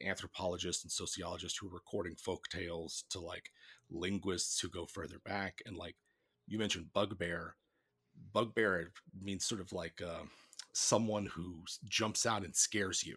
anthropologists 0.05 0.83
and 0.83 0.91
sociologists 0.91 1.57
who 1.57 1.67
are 1.67 1.73
recording 1.73 2.15
folk 2.15 2.47
tales 2.49 3.05
to 3.09 3.19
like 3.19 3.51
linguists 3.89 4.59
who 4.59 4.69
go 4.69 4.85
further 4.85 5.19
back 5.23 5.61
and 5.65 5.77
like 5.77 5.95
you 6.47 6.59
mentioned 6.59 6.93
bugbear. 6.93 7.55
Bugbear 8.33 8.91
means 9.21 9.45
sort 9.45 9.61
of 9.61 9.73
like 9.73 10.01
uh, 10.01 10.23
someone 10.73 11.25
who 11.25 11.63
jumps 11.85 12.25
out 12.25 12.43
and 12.43 12.55
scares 12.55 13.03
you. 13.03 13.15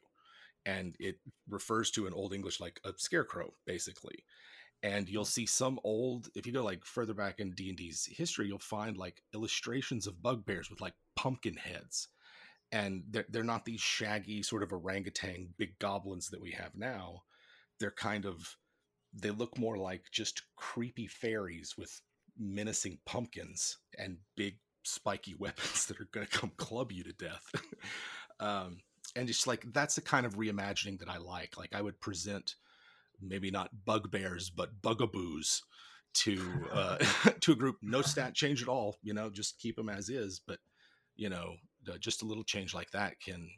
And 0.67 0.97
it 0.99 1.17
refers 1.49 1.91
to 1.93 2.07
an 2.07 2.13
old 2.13 2.35
english 2.35 2.61
like 2.61 2.81
a 2.85 2.93
scarecrow 2.97 3.55
basically 3.67 4.25
and 4.83 5.09
you'll 5.09 5.25
see 5.25 5.47
some 5.47 5.79
old 5.85 6.29
if 6.35 6.47
you 6.47 6.53
go 6.53 6.63
like 6.63 6.85
further 6.85 7.15
back 7.15 7.41
in 7.41 7.51
d&d's 7.53 8.09
history 8.11 8.47
you'll 8.47 8.59
find 8.59 8.97
like 8.97 9.23
illustrations 9.35 10.07
of 10.07 10.23
bugbears 10.23 10.71
with 10.71 10.81
like 10.81 10.95
pumpkin 11.17 11.57
heads 11.57 12.09
and 12.71 13.03
they're, 13.11 13.27
they're 13.31 13.43
not 13.43 13.65
these 13.65 13.81
shaggy 13.81 14.43
sort 14.43 14.63
of 14.63 14.73
orangutan 14.73 15.49
big 15.57 15.79
goblins 15.79 16.29
that 16.31 16.41
we 16.41 16.53
have 16.53 16.71
now 16.77 17.23
they're 17.81 17.91
kind 17.91 18.25
of 18.25 18.57
they 19.13 19.31
look 19.31 19.59
more 19.59 19.77
like 19.77 20.05
just 20.13 20.43
creepy 20.57 21.07
fairies 21.07 21.75
with 21.77 22.01
menacing 22.39 22.99
pumpkins 23.05 23.79
and 23.99 24.19
big 24.37 24.59
spiky 24.85 25.35
weapons 25.39 25.87
that 25.87 26.01
are 26.01 26.09
going 26.13 26.27
to 26.27 26.39
come 26.39 26.53
club 26.57 26.93
you 26.93 27.05
to 27.05 27.13
death. 27.13 27.53
um, 28.41 28.79
and 29.17 29.27
just 29.27 29.47
like 29.47 29.65
that's 29.73 29.95
the 29.95 30.01
kind 30.01 30.27
of 30.27 30.37
reimagining 30.37 30.99
that 30.99 31.09
I 31.09 31.19
like. 31.19 31.57
Like 31.57 31.75
I 31.75 31.83
would 31.83 32.01
present 32.01 32.57
maybe 33.21 33.51
not 33.51 33.71
bugbears 33.85 34.51
but 34.51 34.81
bugaboos 34.83 35.63
to 36.15 36.41
uh, 36.73 36.97
to 37.41 37.53
a 37.53 37.57
group. 37.57 37.77
No 37.83 38.03
stat 38.03 38.35
change 38.35 38.63
at 38.63 38.69
all. 38.69 38.97
You 39.03 39.15
know, 39.15 39.31
just 39.31 39.59
keep 39.59 39.77
them 39.77 39.89
as 39.89 40.09
is. 40.09 40.41
But 40.47 40.59
you 41.17 41.29
know, 41.29 41.55
just 42.01 42.23
a 42.23 42.27
little 42.27 42.45
change 42.45 42.75
like 42.75 42.91
that 42.93 43.21
can 43.21 43.49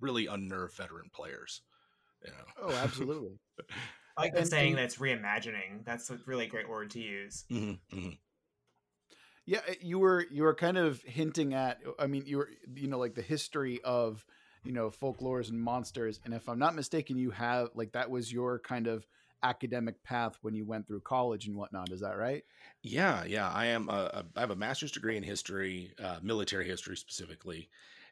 really 0.00 0.26
unnerve 0.26 0.74
veteran 0.76 1.10
players. 1.14 1.62
You 2.24 2.30
know? 2.30 2.68
Oh, 2.68 2.74
absolutely. 2.82 3.38
I 4.16 4.22
like 4.22 4.34
the 4.34 4.46
saying 4.46 4.76
that's 4.76 4.96
reimagining. 4.96 5.84
That's 5.84 6.10
a 6.10 6.18
really 6.26 6.46
great 6.46 6.68
word 6.68 6.90
to 6.90 7.00
use. 7.00 7.44
Mm-hmm, 7.50 7.96
mm-hmm. 7.96 8.10
Yeah, 9.44 9.60
eh, 9.68 9.74
you 9.80 9.98
were 9.98 10.24
you 10.30 10.42
were 10.44 10.54
kind 10.54 10.78
of 10.78 11.02
hinting 11.02 11.54
at. 11.54 11.78
I 11.98 12.06
mean, 12.06 12.24
you 12.26 12.38
were 12.38 12.48
you 12.74 12.88
know 12.88 12.98
like 12.98 13.14
the 13.14 13.22
history 13.22 13.80
of 13.84 14.24
you 14.66 14.72
know 14.72 14.90
folklores 14.90 15.50
and 15.50 15.60
monsters, 15.60 16.20
and 16.24 16.34
if 16.34 16.48
I'm 16.48 16.58
not 16.58 16.74
mistaken, 16.74 17.16
you 17.16 17.30
have 17.30 17.68
like 17.74 17.92
that 17.92 18.10
was 18.10 18.32
your 18.32 18.58
kind 18.58 18.86
of 18.86 19.06
academic 19.42 20.02
path 20.02 20.36
when 20.42 20.54
you 20.54 20.64
went 20.64 20.86
through 20.86 21.00
college 21.00 21.46
and 21.46 21.56
whatnot. 21.56 21.92
Is 21.92 22.00
that 22.00 22.16
right? 22.16 22.42
Yeah, 22.82 23.24
yeah. 23.24 23.48
I 23.50 23.66
am. 23.66 23.88
A, 23.88 23.92
a, 23.92 24.24
I 24.36 24.40
have 24.40 24.50
a 24.50 24.56
master's 24.56 24.92
degree 24.92 25.16
in 25.16 25.22
history, 25.22 25.92
uh, 26.02 26.18
military 26.22 26.66
history 26.66 26.96
specifically, 26.96 27.68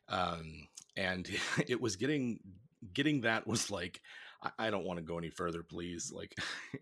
um, 0.08 0.68
and 0.96 1.28
it 1.68 1.80
was 1.80 1.96
getting 1.96 2.40
getting 2.92 3.22
that 3.22 3.46
was 3.46 3.70
like 3.70 4.00
I, 4.44 4.66
I 4.66 4.70
don't 4.70 4.84
want 4.84 4.98
to 4.98 5.04
go 5.04 5.18
any 5.18 5.30
further, 5.30 5.62
please. 5.62 6.12
Like, 6.14 6.36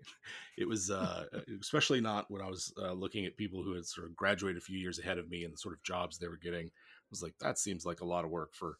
it 0.58 0.68
was 0.68 0.90
uh, 0.90 1.24
especially 1.60 2.00
not 2.00 2.30
when 2.30 2.42
I 2.42 2.48
was 2.48 2.72
uh, 2.80 2.92
looking 2.92 3.24
at 3.24 3.36
people 3.36 3.62
who 3.62 3.74
had 3.74 3.86
sort 3.86 4.06
of 4.06 4.16
graduated 4.16 4.60
a 4.60 4.64
few 4.64 4.78
years 4.78 4.98
ahead 4.98 5.18
of 5.18 5.30
me 5.30 5.44
and 5.44 5.54
the 5.54 5.58
sort 5.58 5.74
of 5.74 5.82
jobs 5.82 6.18
they 6.18 6.28
were 6.28 6.36
getting. 6.36 6.66
I 6.66 7.10
was 7.10 7.22
like, 7.22 7.34
that 7.40 7.58
seems 7.58 7.86
like 7.86 8.00
a 8.00 8.06
lot 8.06 8.24
of 8.24 8.30
work 8.30 8.54
for 8.54 8.78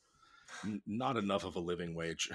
not 0.87 1.17
enough 1.17 1.45
of 1.45 1.57
a 1.57 1.61
living 1.61 1.95
wage. 1.95 2.31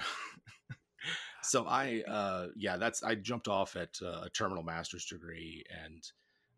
so 1.42 1.66
I, 1.66 2.02
uh, 2.06 2.48
yeah, 2.56 2.76
that's 2.76 3.02
I 3.02 3.14
jumped 3.14 3.48
off 3.48 3.76
at 3.76 3.98
uh, 4.02 4.22
a 4.24 4.30
terminal 4.30 4.62
master's 4.62 5.06
degree 5.06 5.64
and, 5.84 6.02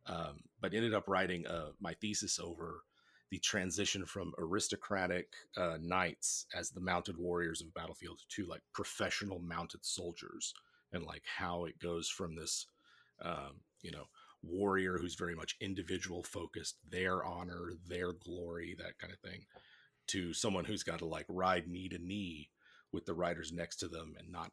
um, 0.07 0.41
but 0.61 0.75
ended 0.75 0.95
up 0.95 1.09
writing 1.09 1.47
uh, 1.47 1.71
my 1.81 1.95
thesis 1.95 2.39
over 2.39 2.83
the 3.31 3.39
transition 3.39 4.05
from 4.05 4.33
aristocratic 4.39 5.29
uh, 5.57 5.79
knights 5.81 6.47
as 6.55 6.71
the 6.71 6.81
mounted 6.81 7.17
warriors 7.17 7.61
of 7.61 7.73
battlefield 7.75 8.19
to 8.29 8.45
like 8.47 8.63
professional 8.73 9.39
mounted 9.39 9.85
soldiers 9.85 10.53
and 10.93 11.05
like 11.05 11.23
how 11.25 11.65
it 11.65 11.79
goes 11.79 12.09
from 12.09 12.35
this 12.35 12.67
um, 13.23 13.61
you 13.83 13.91
know 13.91 14.05
warrior 14.43 14.99
who's 14.99 15.15
very 15.15 15.35
much 15.35 15.57
individual 15.61 16.23
focused 16.23 16.77
their 16.91 17.25
honor 17.25 17.73
their 17.87 18.13
glory 18.13 18.75
that 18.79 18.99
kind 18.99 19.13
of 19.13 19.19
thing 19.21 19.45
to 20.11 20.33
someone 20.33 20.65
who's 20.65 20.83
got 20.83 20.99
to 20.99 21.07
like 21.07 21.27
ride 21.29 21.67
knee 21.69 21.89
to 21.89 21.99
knee 21.99 22.51
with 22.93 23.07
the 23.07 23.15
riders 23.15 23.53
next 23.53 23.77
to 23.77 23.89
them 23.89 24.15
and 24.19 24.31
not 24.31 24.51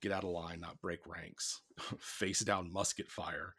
get 0.00 0.12
out 0.12 0.24
of 0.24 0.30
line 0.30 0.60
not 0.60 0.80
break 0.80 1.00
ranks 1.06 1.60
face 1.98 2.40
down 2.40 2.72
musket 2.72 3.10
fire 3.10 3.54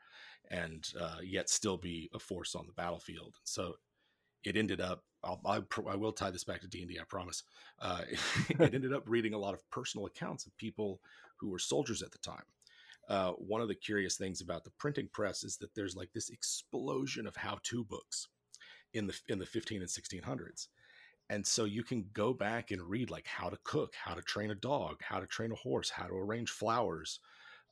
and 0.49 0.89
uh, 0.99 1.17
yet 1.23 1.49
still 1.49 1.77
be 1.77 2.09
a 2.13 2.19
force 2.19 2.55
on 2.55 2.65
the 2.65 2.73
battlefield. 2.73 3.35
And 3.37 3.47
so 3.47 3.75
it 4.43 4.57
ended 4.57 4.81
up 4.81 5.03
I'll, 5.23 5.39
I, 5.45 5.61
I 5.87 5.95
will 5.95 6.13
tie 6.13 6.31
this 6.31 6.43
back 6.43 6.61
to 6.61 6.67
D&D 6.67 6.97
I 6.99 7.03
promise. 7.07 7.43
Uh, 7.79 8.01
it 8.49 8.73
ended 8.73 8.93
up 8.93 9.03
reading 9.05 9.33
a 9.33 9.39
lot 9.39 9.53
of 9.53 9.69
personal 9.69 10.07
accounts 10.07 10.45
of 10.45 10.57
people 10.57 10.99
who 11.37 11.49
were 11.49 11.59
soldiers 11.59 12.01
at 12.01 12.11
the 12.11 12.17
time. 12.17 12.43
Uh, 13.07 13.31
one 13.33 13.61
of 13.61 13.67
the 13.67 13.75
curious 13.75 14.15
things 14.15 14.41
about 14.41 14.63
the 14.63 14.71
printing 14.79 15.09
press 15.11 15.43
is 15.43 15.57
that 15.57 15.73
there's 15.75 15.95
like 15.95 16.11
this 16.13 16.29
explosion 16.29 17.27
of 17.27 17.35
how-to 17.35 17.83
books 17.83 18.27
in 18.93 19.07
the 19.07 19.19
in 19.27 19.39
the 19.39 19.45
15 19.45 19.81
and 19.81 19.89
1600s 19.89 20.67
and 21.31 21.47
so 21.47 21.65
you 21.65 21.83
can 21.83 22.05
go 22.13 22.33
back 22.33 22.71
and 22.71 22.81
read 22.83 23.09
like 23.09 23.25
how 23.25 23.49
to 23.49 23.57
cook 23.63 23.93
how 23.95 24.13
to 24.13 24.21
train 24.21 24.51
a 24.51 24.55
dog 24.55 24.97
how 25.01 25.19
to 25.19 25.27
train 25.27 25.51
a 25.51 25.55
horse 25.55 25.89
how 25.89 26.05
to 26.05 26.13
arrange 26.13 26.51
flowers 26.51 27.19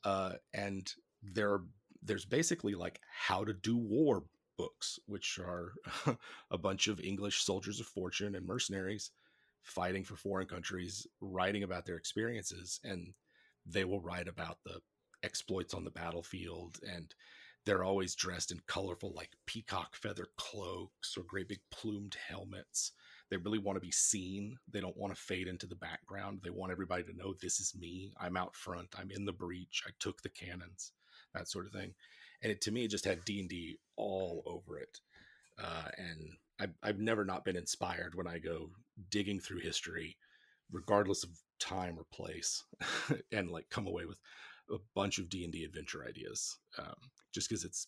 uh, 0.04 0.34
and 0.54 0.94
there 1.22 1.52
are, 1.52 1.64
there's 2.02 2.26
basically 2.26 2.76
like 2.76 3.00
how 3.12 3.44
to 3.44 3.54
do 3.54 3.78
war 3.78 4.24
books, 4.58 5.00
which 5.06 5.40
are 5.40 5.74
a 6.52 6.58
bunch 6.58 6.88
of 6.88 7.00
English 7.00 7.44
soldiers 7.44 7.80
of 7.80 7.88
fortune 7.88 8.36
and 8.36 8.46
mercenaries 8.46 9.12
fighting 9.64 10.04
for 10.04 10.16
foreign 10.16 10.48
countries, 10.48 11.06
writing 11.22 11.64
about 11.64 11.86
their 11.86 11.98
experiences. 11.98 12.80
And 12.84 13.14
they 13.66 13.86
will 13.86 14.00
write 14.00 14.28
about 14.28 14.58
the 14.66 14.80
exploits 15.24 15.74
on 15.74 15.84
the 15.84 15.92
battlefield. 15.92 16.80
And 16.88 17.14
they're 17.66 17.84
always 17.84 18.16
dressed 18.16 18.52
in 18.52 18.62
colorful, 18.68 19.14
like 19.16 19.32
peacock 19.46 19.96
feather 19.96 20.28
cloaks 20.38 21.18
or 21.18 21.24
great 21.24 21.50
big 21.50 21.60
plumed 21.72 22.16
helmets. 22.28 22.94
They 23.30 23.38
really 23.38 23.60
want 23.60 23.76
to 23.76 23.86
be 23.86 23.92
seen. 23.92 24.58
They 24.72 24.82
don't 24.82 24.98
want 24.98 25.16
to 25.16 25.22
fade 25.22 25.48
into 25.48 25.68
the 25.68 25.76
background. 25.76 26.40
They 26.44 26.50
want 26.50 26.72
everybody 26.72 27.04
to 27.04 27.16
know 27.16 27.34
this 27.34 27.60
is 27.60 27.76
me. 27.78 28.12
I'm 28.20 28.38
out 28.38 28.56
front. 28.56 28.96
I'm 28.98 29.12
in 29.12 29.26
the 29.26 29.34
breach. 29.34 29.84
I 29.88 29.92
took 30.00 30.22
the 30.22 30.30
cannons, 30.30 30.92
that 31.34 31.48
sort 31.48 31.66
of 31.66 31.72
thing 31.72 31.94
and 32.42 32.52
it, 32.52 32.62
to 32.62 32.72
me 32.72 32.86
it 32.86 32.92
just 32.92 33.06
had 33.06 33.26
d&d 33.26 33.78
all 33.96 34.44
over 34.46 34.78
it 34.78 35.00
uh, 35.62 35.90
and 35.98 36.32
I've, 36.60 36.74
I've 36.82 37.00
never 37.00 37.26
not 37.26 37.46
been 37.46 37.58
inspired 37.58 38.16
when 38.16 38.28
i 38.28 38.40
go 38.40 38.70
digging 39.10 39.40
through 39.40 39.60
history 39.60 40.18
regardless 40.72 41.24
of 41.24 41.32
time 41.60 41.98
or 41.98 42.06
place 42.14 42.64
and 43.32 43.50
like 43.50 43.70
come 43.70 43.88
away 43.88 44.06
with 44.06 44.20
a 44.72 44.78
bunch 44.96 45.18
of 45.18 45.30
d&d 45.30 45.64
adventure 45.64 46.06
ideas 46.08 46.58
um, 46.78 46.96
just 47.34 47.50
because 47.50 47.64
it's 47.64 47.88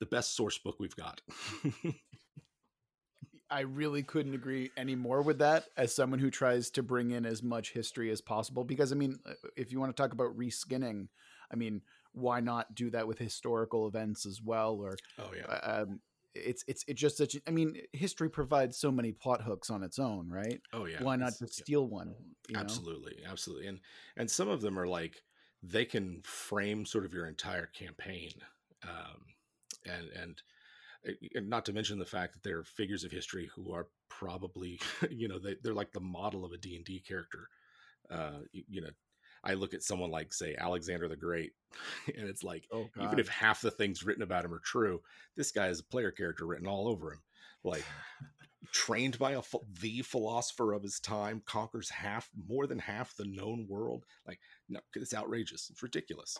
the 0.00 0.06
best 0.06 0.36
source 0.36 0.58
book 0.58 0.76
we've 0.78 0.96
got 0.96 1.20
I 3.50 3.60
really 3.60 4.02
couldn't 4.02 4.34
agree 4.34 4.70
any 4.76 4.94
more 4.94 5.22
with 5.22 5.38
that 5.38 5.66
as 5.76 5.94
someone 5.94 6.18
who 6.18 6.30
tries 6.30 6.70
to 6.70 6.82
bring 6.82 7.10
in 7.10 7.26
as 7.26 7.42
much 7.42 7.72
history 7.72 8.10
as 8.10 8.20
possible. 8.20 8.64
Because, 8.64 8.90
I 8.90 8.94
mean, 8.94 9.18
uh, 9.26 9.32
if 9.56 9.70
you 9.70 9.78
want 9.78 9.94
to 9.94 10.02
talk 10.02 10.12
about 10.12 10.36
reskinning, 10.36 11.08
I 11.52 11.56
mean, 11.56 11.82
why 12.12 12.40
not 12.40 12.74
do 12.74 12.90
that 12.90 13.06
with 13.06 13.18
historical 13.18 13.86
events 13.86 14.26
as 14.26 14.40
well? 14.42 14.74
Or 14.80 14.96
oh 15.18 15.30
yeah, 15.36 15.46
uh, 15.46 15.82
um, 15.82 16.00
it's 16.34 16.64
it's 16.66 16.84
it's 16.88 17.00
just 17.00 17.18
such. 17.18 17.36
I 17.46 17.50
mean, 17.50 17.76
history 17.92 18.30
provides 18.30 18.76
so 18.76 18.90
many 18.90 19.12
plot 19.12 19.42
hooks 19.42 19.70
on 19.70 19.82
its 19.82 19.98
own, 19.98 20.28
right? 20.28 20.60
Oh 20.72 20.86
yeah, 20.86 21.02
why 21.02 21.16
not 21.16 21.32
just 21.38 21.54
steal 21.54 21.86
one? 21.86 22.14
absolutely, 22.54 23.18
know? 23.22 23.30
absolutely, 23.30 23.66
and 23.66 23.80
and 24.16 24.30
some 24.30 24.48
of 24.48 24.60
them 24.60 24.78
are 24.78 24.86
like 24.86 25.22
they 25.62 25.84
can 25.84 26.22
frame 26.22 26.86
sort 26.86 27.04
of 27.04 27.12
your 27.12 27.26
entire 27.26 27.66
campaign, 27.66 28.32
um, 28.84 29.24
and 29.84 30.08
and 30.10 30.42
not 31.36 31.64
to 31.66 31.72
mention 31.72 31.98
the 31.98 32.04
fact 32.04 32.32
that 32.32 32.42
they're 32.42 32.64
figures 32.64 33.04
of 33.04 33.10
history 33.10 33.50
who 33.54 33.72
are 33.72 33.88
probably 34.08 34.80
you 35.10 35.28
know 35.28 35.38
they, 35.38 35.56
they're 35.62 35.74
like 35.74 35.92
the 35.92 36.00
model 36.00 36.44
of 36.44 36.52
a 36.52 36.58
d&d 36.58 37.00
character 37.06 37.48
uh, 38.10 38.40
you, 38.52 38.62
you, 38.68 38.80
know 38.80 38.90
I 39.44 39.54
look 39.54 39.74
at 39.74 39.82
someone 39.82 40.10
like, 40.10 40.32
say, 40.32 40.56
Alexander 40.58 41.06
the 41.06 41.16
Great, 41.16 41.52
and 42.16 42.28
it's 42.28 42.42
like, 42.42 42.66
oh, 42.72 42.88
even 43.02 43.18
if 43.18 43.28
half 43.28 43.60
the 43.60 43.70
things 43.70 44.02
written 44.02 44.22
about 44.22 44.44
him 44.44 44.54
are 44.54 44.58
true, 44.58 45.02
this 45.36 45.52
guy 45.52 45.68
is 45.68 45.80
a 45.80 45.84
player 45.84 46.10
character 46.10 46.46
written 46.46 46.66
all 46.66 46.88
over 46.88 47.12
him. 47.12 47.20
Like, 47.62 47.84
trained 48.72 49.18
by 49.18 49.32
a 49.32 49.42
the 49.80 50.02
philosopher 50.02 50.72
of 50.72 50.82
his 50.82 50.98
time, 50.98 51.42
conquers 51.44 51.90
half, 51.90 52.30
more 52.48 52.66
than 52.66 52.78
half 52.78 53.16
the 53.16 53.26
known 53.26 53.66
world. 53.68 54.04
Like, 54.26 54.38
no, 54.68 54.80
it's 54.94 55.14
outrageous. 55.14 55.68
It's 55.70 55.82
ridiculous. 55.82 56.38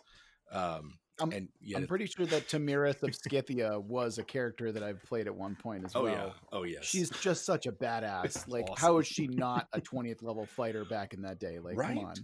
Um, 0.50 0.98
I'm, 1.20 1.30
and 1.30 1.48
yet 1.60 1.80
I'm 1.80 1.86
pretty 1.86 2.06
sure 2.06 2.26
that 2.26 2.48
Tomyris 2.48 3.02
of 3.02 3.14
Scythia 3.30 3.78
was 3.78 4.18
a 4.18 4.24
character 4.24 4.72
that 4.72 4.82
I've 4.82 5.02
played 5.04 5.26
at 5.26 5.34
one 5.34 5.54
point 5.54 5.84
as 5.84 5.94
well. 5.94 6.02
oh, 6.02 6.06
well. 6.06 6.26
Yeah. 6.26 6.48
Oh 6.52 6.62
yes. 6.64 6.84
She's 6.84 7.10
just 7.10 7.44
such 7.44 7.66
a 7.66 7.72
badass. 7.72 8.48
like 8.48 8.64
awesome. 8.64 8.76
how 8.76 8.98
is 8.98 9.06
she 9.06 9.28
not 9.28 9.68
a 9.72 9.80
20th 9.80 10.22
level 10.22 10.46
fighter 10.46 10.84
back 10.84 11.14
in 11.14 11.22
that 11.22 11.38
day? 11.38 11.58
Like 11.60 11.76
right. 11.76 11.94
come 11.94 12.06
on. 12.06 12.14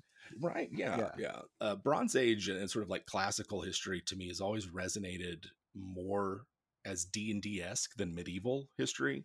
Right. 0.40 0.68
Yeah. 0.72 0.96
Yeah. 0.98 1.10
yeah. 1.18 1.36
Uh, 1.60 1.76
Bronze 1.76 2.16
Age 2.16 2.48
and 2.48 2.68
sort 2.70 2.84
of 2.84 2.90
like 2.90 3.06
classical 3.06 3.62
history 3.62 4.02
to 4.06 4.16
me 4.16 4.28
has 4.28 4.40
always 4.40 4.66
resonated 4.66 5.46
more 5.74 6.42
as 6.84 7.04
D 7.04 7.30
and 7.30 7.42
D 7.42 7.62
esque 7.62 7.94
than 7.96 8.14
medieval 8.14 8.68
history. 8.76 9.24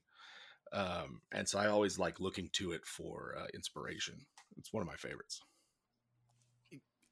Um, 0.73 1.21
and 1.31 1.47
so 1.47 1.57
I 1.57 1.67
always 1.67 1.97
like 1.97 2.19
looking 2.19 2.49
to 2.53 2.71
it 2.73 2.85
for 2.85 3.35
uh, 3.39 3.45
inspiration. 3.53 4.15
It's 4.57 4.73
one 4.73 4.81
of 4.81 4.87
my 4.87 4.95
favorites. 4.95 5.41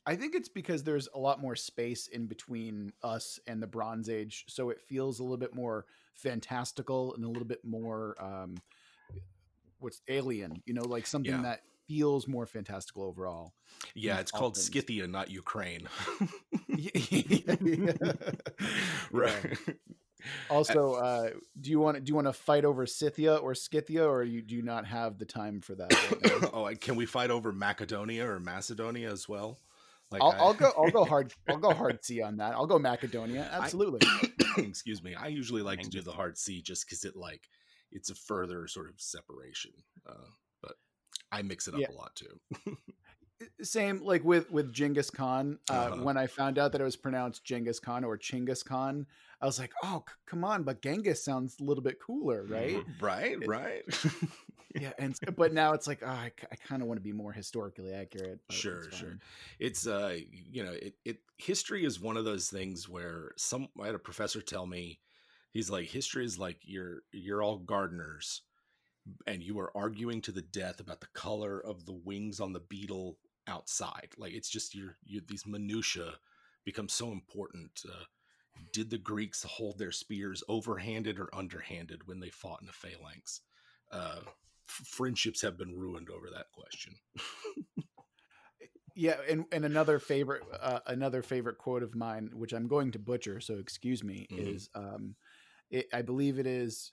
I 0.05 0.15
think 0.15 0.35
it's 0.35 0.49
because 0.49 0.83
there's 0.83 1.07
a 1.13 1.19
lot 1.19 1.41
more 1.41 1.55
space 1.55 2.07
in 2.07 2.27
between 2.27 2.91
us 3.03 3.39
and 3.47 3.61
the 3.61 3.67
Bronze 3.67 4.09
Age, 4.09 4.45
so 4.47 4.69
it 4.69 4.81
feels 4.81 5.19
a 5.19 5.23
little 5.23 5.37
bit 5.37 5.55
more 5.55 5.85
fantastical 6.13 7.13
and 7.15 7.23
a 7.23 7.27
little 7.27 7.45
bit 7.45 7.63
more 7.63 8.15
um, 8.19 8.55
what's 9.79 10.01
alien. 10.07 10.61
You 10.65 10.73
know, 10.73 10.83
like 10.83 11.07
something 11.07 11.31
yeah. 11.31 11.41
that 11.43 11.61
feels 11.87 12.27
more 12.27 12.45
fantastical 12.45 13.03
overall. 13.03 13.53
Yeah, 13.95 14.19
it's 14.19 14.31
called 14.31 14.55
things. 14.55 14.67
Scythia, 14.67 15.07
not 15.07 15.31
Ukraine. 15.31 15.87
right. 19.11 19.57
Also, 20.49 20.93
uh, 21.03 21.29
do 21.59 21.69
you 21.69 21.79
want 21.79 21.95
to 21.95 22.01
do 22.01 22.09
you 22.09 22.15
want 22.15 22.27
to 22.27 22.33
fight 22.33 22.65
over 22.65 22.85
Scythia 22.85 23.35
or 23.35 23.55
Scythia, 23.55 24.05
or 24.05 24.23
you 24.23 24.41
do 24.41 24.55
you 24.55 24.61
not 24.61 24.85
have 24.85 25.17
the 25.17 25.25
time 25.25 25.61
for 25.61 25.75
that? 25.75 25.93
Right 26.11 26.49
oh, 26.53 26.69
can 26.79 26.95
we 26.95 27.05
fight 27.05 27.31
over 27.31 27.51
Macedonia 27.51 28.27
or 28.27 28.39
Macedonia 28.39 29.11
as 29.11 29.27
well? 29.27 29.57
Like 30.13 30.21
I'll, 30.21 30.31
I, 30.31 30.45
will 30.45 30.53
go. 30.53 30.71
I'll 30.77 30.91
go 30.91 31.05
hard. 31.13 31.33
I'll 31.49 31.57
go 31.57 31.73
hard 31.73 32.05
C 32.05 32.21
on 32.21 32.37
that. 32.37 32.53
I'll 32.53 32.67
go 32.67 32.77
Macedonia. 32.77 33.49
Absolutely. 33.51 34.07
I, 34.07 34.29
excuse 34.61 35.01
me. 35.01 35.15
I 35.15 35.27
usually 35.27 35.63
like 35.63 35.81
to 35.81 35.89
do 35.89 36.01
the 36.01 36.11
hard 36.11 36.37
C 36.37 36.61
just 36.61 36.85
because 36.85 37.03
it 37.03 37.15
like 37.15 37.41
it's 37.91 38.11
a 38.11 38.15
further 38.15 38.67
sort 38.67 38.89
of 38.89 39.01
separation. 39.01 39.71
Uh, 40.07 40.29
but 40.61 40.75
I 41.31 41.41
mix 41.41 41.67
it 41.67 41.73
up 41.73 41.79
yeah. 41.79 41.87
a 41.89 41.97
lot 41.97 42.15
too. 42.15 42.77
Same 43.63 44.03
like 44.03 44.23
with 44.23 44.51
with 44.51 44.71
Genghis 44.71 45.09
Khan. 45.09 45.57
Uh, 45.67 45.73
uh-huh. 45.73 46.03
When 46.03 46.15
I 46.15 46.27
found 46.27 46.59
out 46.59 46.73
that 46.73 46.81
it 46.81 46.85
was 46.85 46.95
pronounced 46.95 47.43
Genghis 47.43 47.79
Khan 47.79 48.03
or 48.03 48.15
Chinggis 48.15 48.63
Khan, 48.63 49.07
I 49.43 49.45
was 49.45 49.59
like, 49.59 49.73
"Oh, 49.83 50.05
c- 50.07 50.15
come 50.25 50.45
on!" 50.45 50.63
But 50.63 50.81
Genghis 50.81 51.23
sounds 51.23 51.57
a 51.59 51.65
little 51.65 51.83
bit 51.83 51.99
cooler, 51.99 52.45
right? 52.47 52.77
Right, 53.01 53.45
right 53.45 53.83
yeah, 54.79 54.93
and 54.97 55.19
but 55.35 55.51
now 55.51 55.73
it's 55.73 55.85
like 55.85 56.01
oh, 56.01 56.07
I, 56.07 56.31
I 56.49 56.55
kind 56.65 56.81
of 56.81 56.87
want 56.87 56.97
to 56.97 57.03
be 57.03 57.11
more 57.11 57.33
historically 57.33 57.91
accurate. 57.91 58.39
Sure, 58.49 58.89
sure. 58.89 59.17
It's 59.59 59.85
uh, 59.85 60.17
you 60.31 60.63
know, 60.63 60.71
it, 60.71 60.95
it 61.03 61.17
history 61.37 61.83
is 61.83 61.99
one 61.99 62.15
of 62.15 62.23
those 62.23 62.49
things 62.49 62.87
where 62.87 63.31
some 63.35 63.67
I 63.81 63.87
had 63.87 63.95
a 63.95 63.99
professor 63.99 64.41
tell 64.41 64.65
me, 64.65 65.01
he's 65.51 65.69
like, 65.69 65.87
history 65.87 66.23
is 66.23 66.39
like 66.39 66.59
you're 66.63 67.01
you're 67.11 67.43
all 67.43 67.57
gardeners, 67.57 68.43
and 69.27 69.43
you 69.43 69.59
are 69.59 69.75
arguing 69.75 70.21
to 70.21 70.31
the 70.31 70.41
death 70.41 70.79
about 70.79 71.01
the 71.01 71.07
color 71.13 71.59
of 71.59 71.85
the 71.85 71.99
wings 72.05 72.39
on 72.39 72.53
the 72.53 72.61
beetle 72.61 73.17
outside. 73.47 74.07
Like 74.17 74.31
it's 74.31 74.49
just 74.49 74.73
your 74.73 74.95
you 75.03 75.21
these 75.27 75.45
minutia 75.45 76.13
become 76.63 76.87
so 76.87 77.11
important. 77.11 77.81
Uh, 77.85 78.05
did 78.71 78.89
the 78.89 78.97
Greeks 78.97 79.43
hold 79.43 79.77
their 79.77 79.91
spears 79.91 80.43
overhanded 80.49 81.19
or 81.19 81.33
underhanded 81.35 82.07
when 82.07 82.19
they 82.19 82.29
fought 82.29 82.61
in 82.61 82.69
a 82.69 82.73
phalanx? 82.73 83.41
Uh, 83.91 84.21
friendships 84.65 85.41
have 85.41 85.57
been 85.57 85.75
ruined 85.77 86.09
over 86.09 86.27
that 86.33 86.47
question. 86.51 86.95
yeah, 88.95 89.15
and 89.29 89.45
and 89.51 89.65
another 89.65 89.99
favorite 89.99 90.43
uh, 90.61 90.79
another 90.87 91.21
favorite 91.21 91.57
quote 91.57 91.83
of 91.83 91.95
mine, 91.95 92.29
which 92.33 92.53
I'm 92.53 92.67
going 92.67 92.91
to 92.91 92.99
butcher, 92.99 93.39
so 93.39 93.55
excuse 93.55 94.03
me, 94.03 94.27
Mhm. 94.31 94.55
is 94.55 94.69
um, 94.75 95.15
it, 95.71 95.87
I 95.93 96.01
believe 96.01 96.39
it 96.39 96.47
is 96.47 96.91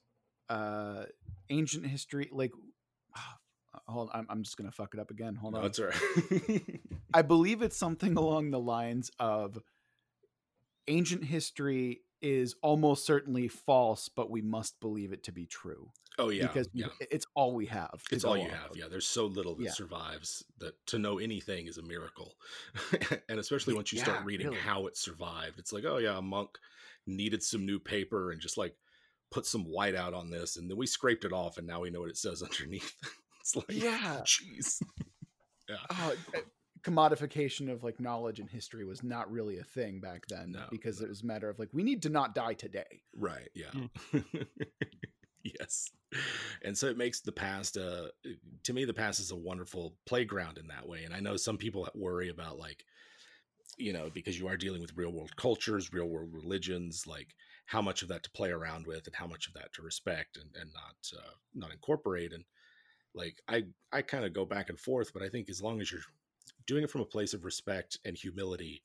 uh, 0.49 1.05
ancient 1.51 1.87
history. 1.87 2.29
Like, 2.33 2.53
hold, 3.87 4.11
I'm 4.13 4.27
I'm 4.29 4.43
just 4.43 4.57
gonna 4.57 4.73
fuck 4.73 4.95
it 4.95 5.01
up 5.01 5.11
again. 5.11 5.35
Hold 5.37 5.55
No, 5.55 5.59
on. 5.61 5.65
that's 5.65 5.79
right. 5.79 6.63
I 7.15 7.23
believe 7.23 7.61
it's 7.63 7.77
something 7.77 8.17
along 8.17 8.51
the 8.51 8.61
lines 8.61 9.11
of 9.19 9.59
ancient 10.91 11.25
history 11.25 12.03
is 12.21 12.55
almost 12.63 13.07
certainly 13.07 13.49
false, 13.49 14.09
but 14.09 14.31
we 14.31 14.43
must 14.43 14.79
believe 14.81 15.13
it 15.13 15.25
to 15.25 15.33
be 15.33 15.47
true 15.47 15.91
oh 16.19 16.29
yeah, 16.29 16.47
because 16.47 16.69
yeah. 16.73 16.87
it's 17.11 17.27
all 17.35 17.55
we 17.55 17.67
have. 17.67 18.03
It's 18.11 18.25
all 18.25 18.37
you 18.37 18.45
off 18.45 18.51
have. 18.51 18.71
Yeah, 18.75 18.89
there's 18.89 19.07
so 19.07 19.27
little 19.27 19.57
that 19.57 19.65
Yeah. 19.65 19.71
survives 19.71 20.45
that 20.59 20.75
to 20.89 20.99
know 20.99 21.19
anything 21.19 21.67
is 21.67 21.79
a 21.79 21.83
miracle. 21.83 22.35
and 23.29 23.41
especially 23.41 23.75
once 23.75 23.93
you 23.93 23.99
yeah, 23.99 24.05
start 24.05 24.25
reading 24.25 24.49
really. 24.49 24.59
how 24.59 24.87
it 24.87 24.97
survived, 24.97 25.59
it's 25.59 25.73
like, 25.73 25.85
oh 25.85 25.97
yeah, 25.97 26.19
a 26.19 26.23
monk 26.23 26.59
needed 27.07 27.43
some 27.43 27.65
new 27.65 27.79
paper 27.79 28.33
and 28.33 28.41
just 28.41 28.59
like 28.59 28.75
put 29.31 29.47
some 29.47 29.65
white 29.65 29.95
out 29.95 30.13
on 30.13 30.31
this, 30.31 30.57
and 30.57 30.69
then 30.71 30.77
we 30.77 30.87
scraped 30.87 31.25
it 31.25 31.33
off, 31.33 31.57
and 31.57 31.67
now 31.67 31.81
we 31.81 31.91
know 31.91 32.01
what 32.01 32.11
it 32.11 32.17
says 32.19 32.43
underneath. 32.43 32.95
it's 33.41 33.57
like, 33.57 33.71
Yeah. 33.71 34.23
jeez. 34.25 34.83
Oh, 35.89 36.15
uh, 36.35 36.41
commodification 36.83 37.71
of 37.71 37.83
like 37.83 38.01
knowledge 38.01 38.41
and 38.41 38.49
history 38.49 38.85
was 38.85 39.03
not 39.03 39.31
really 39.31 39.59
a 39.59 39.65
thing 39.65 40.01
back 40.01 40.27
then 40.29 40.53
No, 40.53 40.65
because 40.71 41.01
it 41.01 41.09
was 41.09 41.23
a 41.23 41.27
matter 41.27 41.49
of 41.49 41.59
like 41.59 41.69
we 41.73 41.83
need 41.83 42.03
to 42.03 42.09
not 42.09 42.35
die 42.35 42.55
today. 42.55 43.03
Right. 43.15 43.49
Yeah. 43.55 43.71
yes. 45.43 45.91
And 46.65 46.77
so 46.77 46.87
it 46.89 46.97
makes 46.97 47.21
the 47.21 47.33
past, 47.33 47.77
uh, 47.77 48.09
to 48.65 48.73
me, 48.73 48.85
the 48.85 48.95
past 48.95 49.21
is 49.21 49.31
a 49.31 49.37
wonderful 49.37 49.95
playground 50.07 50.59
in 50.59 50.69
that 50.69 50.89
way. 50.89 51.05
And 51.05 51.15
I 51.15 51.21
know 51.21 51.37
some 51.37 51.57
people 51.57 51.89
worry 51.95 52.29
about 52.29 52.59
like, 52.59 52.85
you 53.79 53.93
know, 53.93 54.11
because 54.13 54.39
you 54.39 54.49
are 54.49 54.57
dealing 54.57 54.81
with 54.81 54.97
real 54.97 55.13
world 55.13 55.35
cultures, 55.37 55.93
real 55.93 56.07
world 56.07 56.31
religions, 56.33 57.07
like 57.07 57.29
how 57.67 57.81
much 57.81 58.03
of 58.03 58.09
that 58.09 58.23
to 58.25 58.31
play 58.31 58.51
around 58.51 58.87
with 58.87 59.07
and 59.07 59.15
how 59.15 59.27
much 59.27 59.47
of 59.47 59.55
that 59.55 59.73
to 59.75 59.83
respect 59.83 60.37
and, 60.37 60.51
and 60.61 60.71
not, 60.73 61.19
uh, 61.19 61.31
not 61.55 61.73
incorporate. 61.73 62.33
And 62.33 62.45
like, 63.15 63.37
I, 63.49 63.65
I 63.93 64.03
kind 64.03 64.25
of 64.25 64.35
go 64.35 64.45
back 64.45 64.69
and 64.69 64.79
forth, 64.79 65.13
but 65.13 65.23
I 65.23 65.29
think 65.29 65.49
as 65.49 65.63
long 65.63 65.81
as 65.81 65.91
you're 65.91 66.01
doing 66.67 66.85
it 66.85 66.91
from 66.91 67.01
a 67.01 67.07
place 67.07 67.35
of 67.35 67.45
respect 67.45 67.99
and 68.05 68.17
humility, 68.17 68.83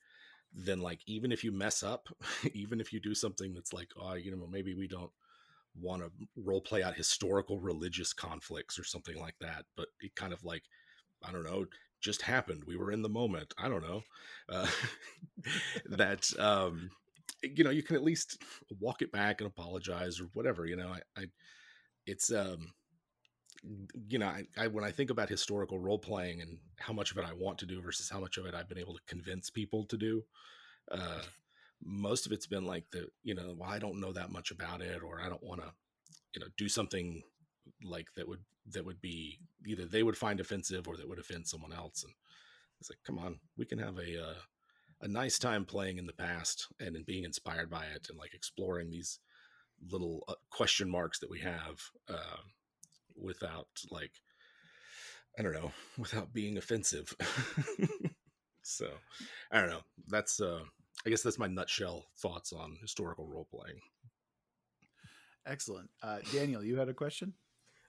then 0.53 0.81
like 0.81 0.99
even 1.05 1.31
if 1.31 1.43
you 1.43 1.51
mess 1.51 1.83
up, 1.83 2.07
even 2.53 2.79
if 2.79 2.93
you 2.93 2.99
do 2.99 3.15
something 3.15 3.53
that's 3.53 3.73
like, 3.73 3.89
oh, 3.99 4.13
you 4.13 4.31
know, 4.31 4.47
maybe 4.49 4.73
we 4.73 4.87
don't 4.87 5.11
want 5.79 6.01
to 6.01 6.11
role 6.37 6.61
play 6.61 6.83
out 6.83 6.95
historical 6.95 7.59
religious 7.59 8.13
conflicts 8.13 8.79
or 8.79 8.83
something 8.83 9.19
like 9.19 9.35
that, 9.41 9.65
but 9.75 9.87
it 9.99 10.15
kind 10.15 10.33
of 10.33 10.43
like, 10.43 10.63
I 11.23 11.31
don't 11.31 11.43
know, 11.43 11.65
just 12.01 12.21
happened. 12.21 12.63
We 12.65 12.77
were 12.77 12.91
in 12.91 13.01
the 13.01 13.09
moment. 13.09 13.53
I 13.57 13.67
don't 13.67 13.83
know. 13.83 14.03
Uh, 14.47 14.67
that 15.89 16.31
um, 16.39 16.91
you 17.41 17.63
know, 17.63 17.69
you 17.69 17.83
can 17.83 17.95
at 17.95 18.03
least 18.03 18.41
walk 18.79 19.01
it 19.01 19.11
back 19.11 19.41
and 19.41 19.47
apologize 19.47 20.19
or 20.19 20.25
whatever. 20.33 20.65
You 20.65 20.77
know, 20.77 20.89
I, 20.89 21.21
I 21.21 21.25
it's 22.05 22.31
um, 22.31 22.73
you 24.07 24.19
know, 24.19 24.27
I, 24.27 24.45
I 24.57 24.67
when 24.67 24.83
I 24.83 24.91
think 24.91 25.09
about 25.09 25.29
historical 25.29 25.79
role 25.79 25.99
playing 25.99 26.41
and 26.41 26.57
how 26.77 26.93
much 26.93 27.11
of 27.11 27.17
it 27.17 27.25
I 27.25 27.33
want 27.33 27.57
to 27.59 27.65
do 27.65 27.81
versus 27.81 28.09
how 28.09 28.19
much 28.19 28.37
of 28.37 28.45
it 28.45 28.53
I've 28.53 28.69
been 28.69 28.77
able 28.77 28.93
to 28.93 29.01
convince 29.07 29.49
people 29.49 29.85
to 29.85 29.97
do, 29.97 30.23
uh, 30.91 31.21
most 31.83 32.25
of 32.25 32.31
it's 32.31 32.47
been 32.47 32.65
like 32.65 32.85
the 32.91 33.07
you 33.23 33.35
know, 33.35 33.55
well, 33.57 33.69
I 33.69 33.79
don't 33.79 33.99
know 33.99 34.13
that 34.13 34.31
much 34.31 34.51
about 34.51 34.81
it, 34.81 35.01
or 35.03 35.21
I 35.21 35.29
don't 35.29 35.43
want 35.43 35.61
to, 35.61 35.71
you 36.33 36.41
know, 36.41 36.47
do 36.57 36.69
something 36.69 37.23
like 37.83 38.07
that 38.15 38.27
would 38.27 38.43
that 38.71 38.85
would 38.85 39.01
be 39.01 39.39
either 39.65 39.85
they 39.85 40.03
would 40.03 40.17
find 40.17 40.39
offensive 40.39 40.87
or 40.87 40.97
that 40.97 41.07
would 41.07 41.19
offend 41.19 41.47
someone 41.47 41.73
else. 41.73 42.03
And 42.03 42.13
it's 42.79 42.89
like, 42.89 42.99
come 43.05 43.19
on, 43.19 43.39
we 43.57 43.65
can 43.65 43.79
have 43.79 43.97
a 43.97 44.21
uh, 44.21 44.35
a 45.01 45.07
nice 45.07 45.37
time 45.37 45.65
playing 45.65 45.97
in 45.97 46.05
the 46.05 46.13
past 46.13 46.67
and 46.79 46.95
in 46.95 47.03
being 47.03 47.23
inspired 47.23 47.69
by 47.69 47.85
it 47.85 48.07
and 48.09 48.17
like 48.17 48.33
exploring 48.33 48.89
these 48.89 49.19
little 49.89 50.23
uh, 50.27 50.33
question 50.49 50.89
marks 50.89 51.19
that 51.19 51.29
we 51.29 51.39
have. 51.39 51.81
Uh, 52.09 52.37
without 53.15 53.67
like 53.91 54.11
I 55.37 55.41
don't 55.41 55.53
know, 55.53 55.71
without 55.97 56.33
being 56.33 56.57
offensive. 56.57 57.13
so 58.63 58.87
I 59.51 59.59
don't 59.59 59.69
know. 59.69 59.81
That's 60.07 60.39
uh 60.39 60.61
I 61.05 61.09
guess 61.09 61.21
that's 61.21 61.39
my 61.39 61.47
nutshell 61.47 62.05
thoughts 62.17 62.53
on 62.53 62.77
historical 62.81 63.27
role 63.27 63.47
playing. 63.51 63.79
Excellent, 65.45 65.91
uh, 66.01 66.19
Daniel. 66.33 66.63
You 66.63 66.77
had 66.77 66.89
a 66.89 66.93
question. 66.93 67.33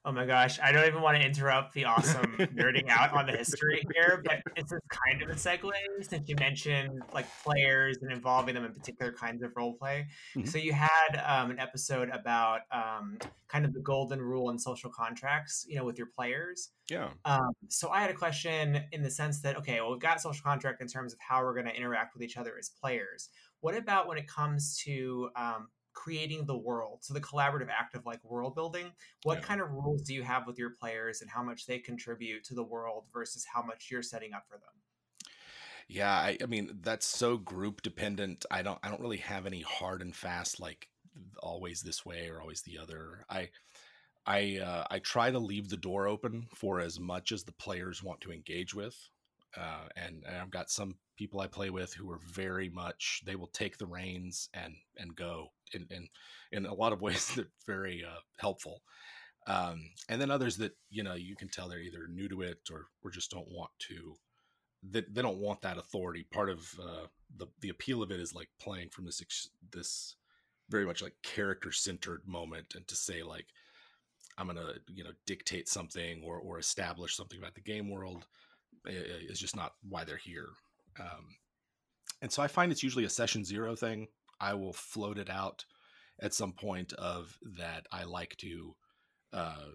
Oh 0.06 0.12
my 0.12 0.24
gosh, 0.24 0.60
I 0.62 0.70
don't 0.70 0.86
even 0.86 1.02
want 1.02 1.18
to 1.18 1.26
interrupt 1.26 1.74
the 1.74 1.84
awesome 1.84 2.36
nerding 2.38 2.88
out 2.88 3.12
on 3.12 3.26
the 3.26 3.32
history 3.32 3.84
here, 3.92 4.22
but 4.24 4.40
it's 4.54 4.70
just 4.70 4.84
kind 4.88 5.20
of 5.20 5.30
a 5.30 5.32
segue 5.32 5.72
since 6.02 6.28
you 6.28 6.36
mentioned 6.38 7.02
like 7.12 7.26
players 7.42 7.98
and 8.02 8.12
involving 8.12 8.54
them 8.54 8.64
in 8.64 8.72
particular 8.72 9.10
kinds 9.10 9.42
of 9.42 9.50
role 9.56 9.74
play. 9.74 10.06
Mhm. 10.36 10.46
So 10.46 10.58
you 10.58 10.72
had 10.72 11.20
um, 11.26 11.50
an 11.50 11.58
episode 11.58 12.08
about 12.10 12.60
um, 12.70 13.18
kind 13.48 13.64
of 13.64 13.74
the 13.74 13.80
golden 13.80 14.22
rule 14.22 14.50
and 14.50 14.62
social 14.62 14.90
contracts, 14.90 15.66
you 15.68 15.74
know, 15.74 15.84
with 15.84 15.98
your 15.98 16.06
players. 16.16 16.70
Yeah. 16.88 17.08
Um, 17.24 17.50
so 17.66 17.90
I 17.90 18.00
had 18.00 18.10
a 18.10 18.14
question 18.14 18.84
in 18.92 19.02
the 19.02 19.10
sense 19.10 19.40
that 19.40 19.56
okay, 19.56 19.80
well, 19.80 19.90
we've 19.90 19.98
got 19.98 20.20
social 20.20 20.44
contract 20.44 20.80
in 20.80 20.86
terms 20.86 21.14
of 21.14 21.18
how 21.18 21.42
we're 21.42 21.54
going 21.54 21.66
to 21.66 21.74
interact 21.74 22.14
with 22.14 22.22
each 22.22 22.36
other 22.36 22.54
as 22.56 22.68
players. 22.68 23.30
What 23.58 23.76
about 23.76 24.06
when 24.06 24.18
it 24.18 24.28
comes 24.28 24.78
to 24.84 25.30
um, 25.34 25.66
creating 25.96 26.46
the 26.46 26.56
world? 26.56 27.04
So 27.04 27.14
the 27.14 27.20
collaborative 27.20 27.70
act 27.70 27.96
of 27.96 28.06
like 28.06 28.22
world 28.24 28.54
building. 28.54 28.92
What 29.24 29.38
Yeah. 29.38 29.42
kind 29.42 29.60
of 29.60 29.72
rules 29.72 30.02
do 30.02 30.14
you 30.14 30.22
have 30.22 30.46
with 30.46 30.58
your 30.58 30.70
players, 30.70 31.22
and 31.22 31.30
how 31.30 31.42
much 31.42 31.66
they 31.66 31.80
contribute 31.80 32.44
to 32.44 32.54
the 32.54 32.62
world 32.64 33.06
versus 33.12 33.44
how 33.52 33.62
much 33.62 33.90
you're 33.90 34.02
setting 34.02 34.34
up 34.34 34.46
for 34.48 34.58
them? 34.58 34.82
Yeah, 35.88 36.12
I, 36.12 36.38
I 36.42 36.46
mean 36.46 36.78
that's 36.82 37.06
so 37.06 37.36
group 37.36 37.82
dependent. 37.82 38.44
I 38.50 38.62
don't 38.62 38.78
I 38.82 38.88
don't 38.88 39.00
really 39.00 39.16
have 39.18 39.46
any 39.46 39.62
hard 39.62 40.02
and 40.02 40.14
fast 40.14 40.60
like 40.60 40.88
always 41.40 41.82
this 41.82 42.04
way 42.04 42.28
or 42.28 42.40
always 42.40 42.62
the 42.62 42.78
other. 42.78 43.24
I 43.28 43.50
I 44.26 44.58
uh, 44.58 44.86
I 44.90 45.00
try 45.00 45.30
to 45.30 45.38
leave 45.38 45.68
the 45.70 45.76
door 45.76 46.08
open 46.08 46.48
for 46.54 46.80
as 46.80 47.00
much 47.00 47.32
as 47.32 47.44
the 47.44 47.52
players 47.52 48.02
want 48.02 48.20
to 48.22 48.32
engage 48.32 48.74
with, 48.74 48.96
uh, 49.56 49.88
and, 49.96 50.24
and 50.26 50.36
I've 50.36 50.50
got 50.50 50.70
some 50.70 50.98
people 51.16 51.40
I 51.40 51.46
play 51.46 51.70
with 51.70 51.94
who 51.94 52.10
are 52.10 52.20
very 52.32 52.68
much 52.68 53.22
they 53.24 53.36
will 53.36 53.48
take 53.48 53.78
the 53.78 53.86
reins 53.86 54.48
and 54.54 54.74
and 54.96 55.16
go 55.16 55.48
in 55.72 55.86
in, 55.90 56.08
in 56.52 56.66
a 56.66 56.74
lot 56.74 56.92
of 56.92 57.02
ways 57.06 57.34
that 57.34 57.48
very 57.66 58.04
uh, 58.04 58.20
helpful. 58.38 58.82
Um, 59.48 59.90
and 60.08 60.20
then 60.20 60.30
others 60.30 60.56
that 60.56 60.76
you 60.90 61.02
know 61.02 61.14
you 61.14 61.36
can 61.36 61.48
tell 61.48 61.68
they're 61.68 61.78
either 61.78 62.08
new 62.08 62.28
to 62.28 62.42
it 62.42 62.58
or 62.70 62.86
or 63.02 63.10
just 63.10 63.30
don't 63.30 63.50
want 63.50 63.70
to 63.88 64.16
they, 64.82 65.02
they 65.10 65.22
don't 65.22 65.38
want 65.38 65.62
that 65.62 65.78
authority. 65.78 66.26
Part 66.32 66.50
of 66.50 66.74
uh, 66.80 67.06
the 67.36 67.46
the 67.60 67.68
appeal 67.68 68.02
of 68.02 68.10
it 68.10 68.20
is 68.20 68.34
like 68.34 68.48
playing 68.60 68.90
from 68.90 69.04
this 69.04 69.22
this 69.72 70.16
very 70.68 70.84
much 70.84 71.02
like 71.02 71.14
character 71.22 71.72
centered 71.72 72.22
moment, 72.26 72.74
and 72.74 72.86
to 72.88 72.96
say 72.96 73.22
like 73.22 73.46
I'm 74.38 74.46
gonna 74.46 74.74
you 74.92 75.04
know 75.04 75.12
dictate 75.26 75.68
something 75.68 76.22
or 76.24 76.38
or 76.38 76.58
establish 76.58 77.16
something 77.16 77.38
about 77.38 77.54
the 77.54 77.60
game 77.60 77.90
world 77.90 78.26
is 78.86 79.40
just 79.40 79.56
not 79.56 79.74
why 79.88 80.04
they're 80.04 80.16
here. 80.16 80.48
Um, 81.00 81.36
and 82.22 82.32
so 82.32 82.42
I 82.42 82.48
find 82.48 82.72
it's 82.72 82.82
usually 82.82 83.04
a 83.04 83.10
session 83.10 83.44
zero 83.44 83.76
thing. 83.76 84.08
I 84.40 84.54
will 84.54 84.72
float 84.72 85.18
it 85.18 85.30
out 85.30 85.64
at 86.20 86.34
some 86.34 86.52
point 86.52 86.92
of 86.94 87.38
that. 87.58 87.86
I 87.92 88.04
like 88.04 88.36
to, 88.38 88.74
uh, 89.32 89.66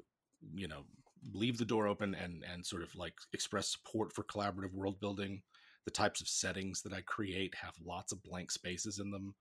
you 0.54 0.68
know, 0.68 0.86
leave 1.34 1.58
the 1.58 1.66
door 1.66 1.88
open 1.88 2.16
and 2.16 2.44
and 2.52 2.66
sort 2.66 2.82
of 2.82 2.96
like 2.96 3.14
express 3.34 3.70
support 3.72 4.12
for 4.12 4.24
collaborative 4.24 4.74
world 4.74 5.00
building. 5.00 5.42
The 5.86 5.92
types 5.92 6.22
of 6.22 6.28
settings 6.28 6.82
that 6.84 6.94
I 6.94 7.02
create 7.02 7.56
have 7.62 7.74
lots 7.84 8.12
of 8.12 8.24
blank 8.24 8.52
spaces 8.52 9.00
in 9.00 9.12
them, 9.12 9.34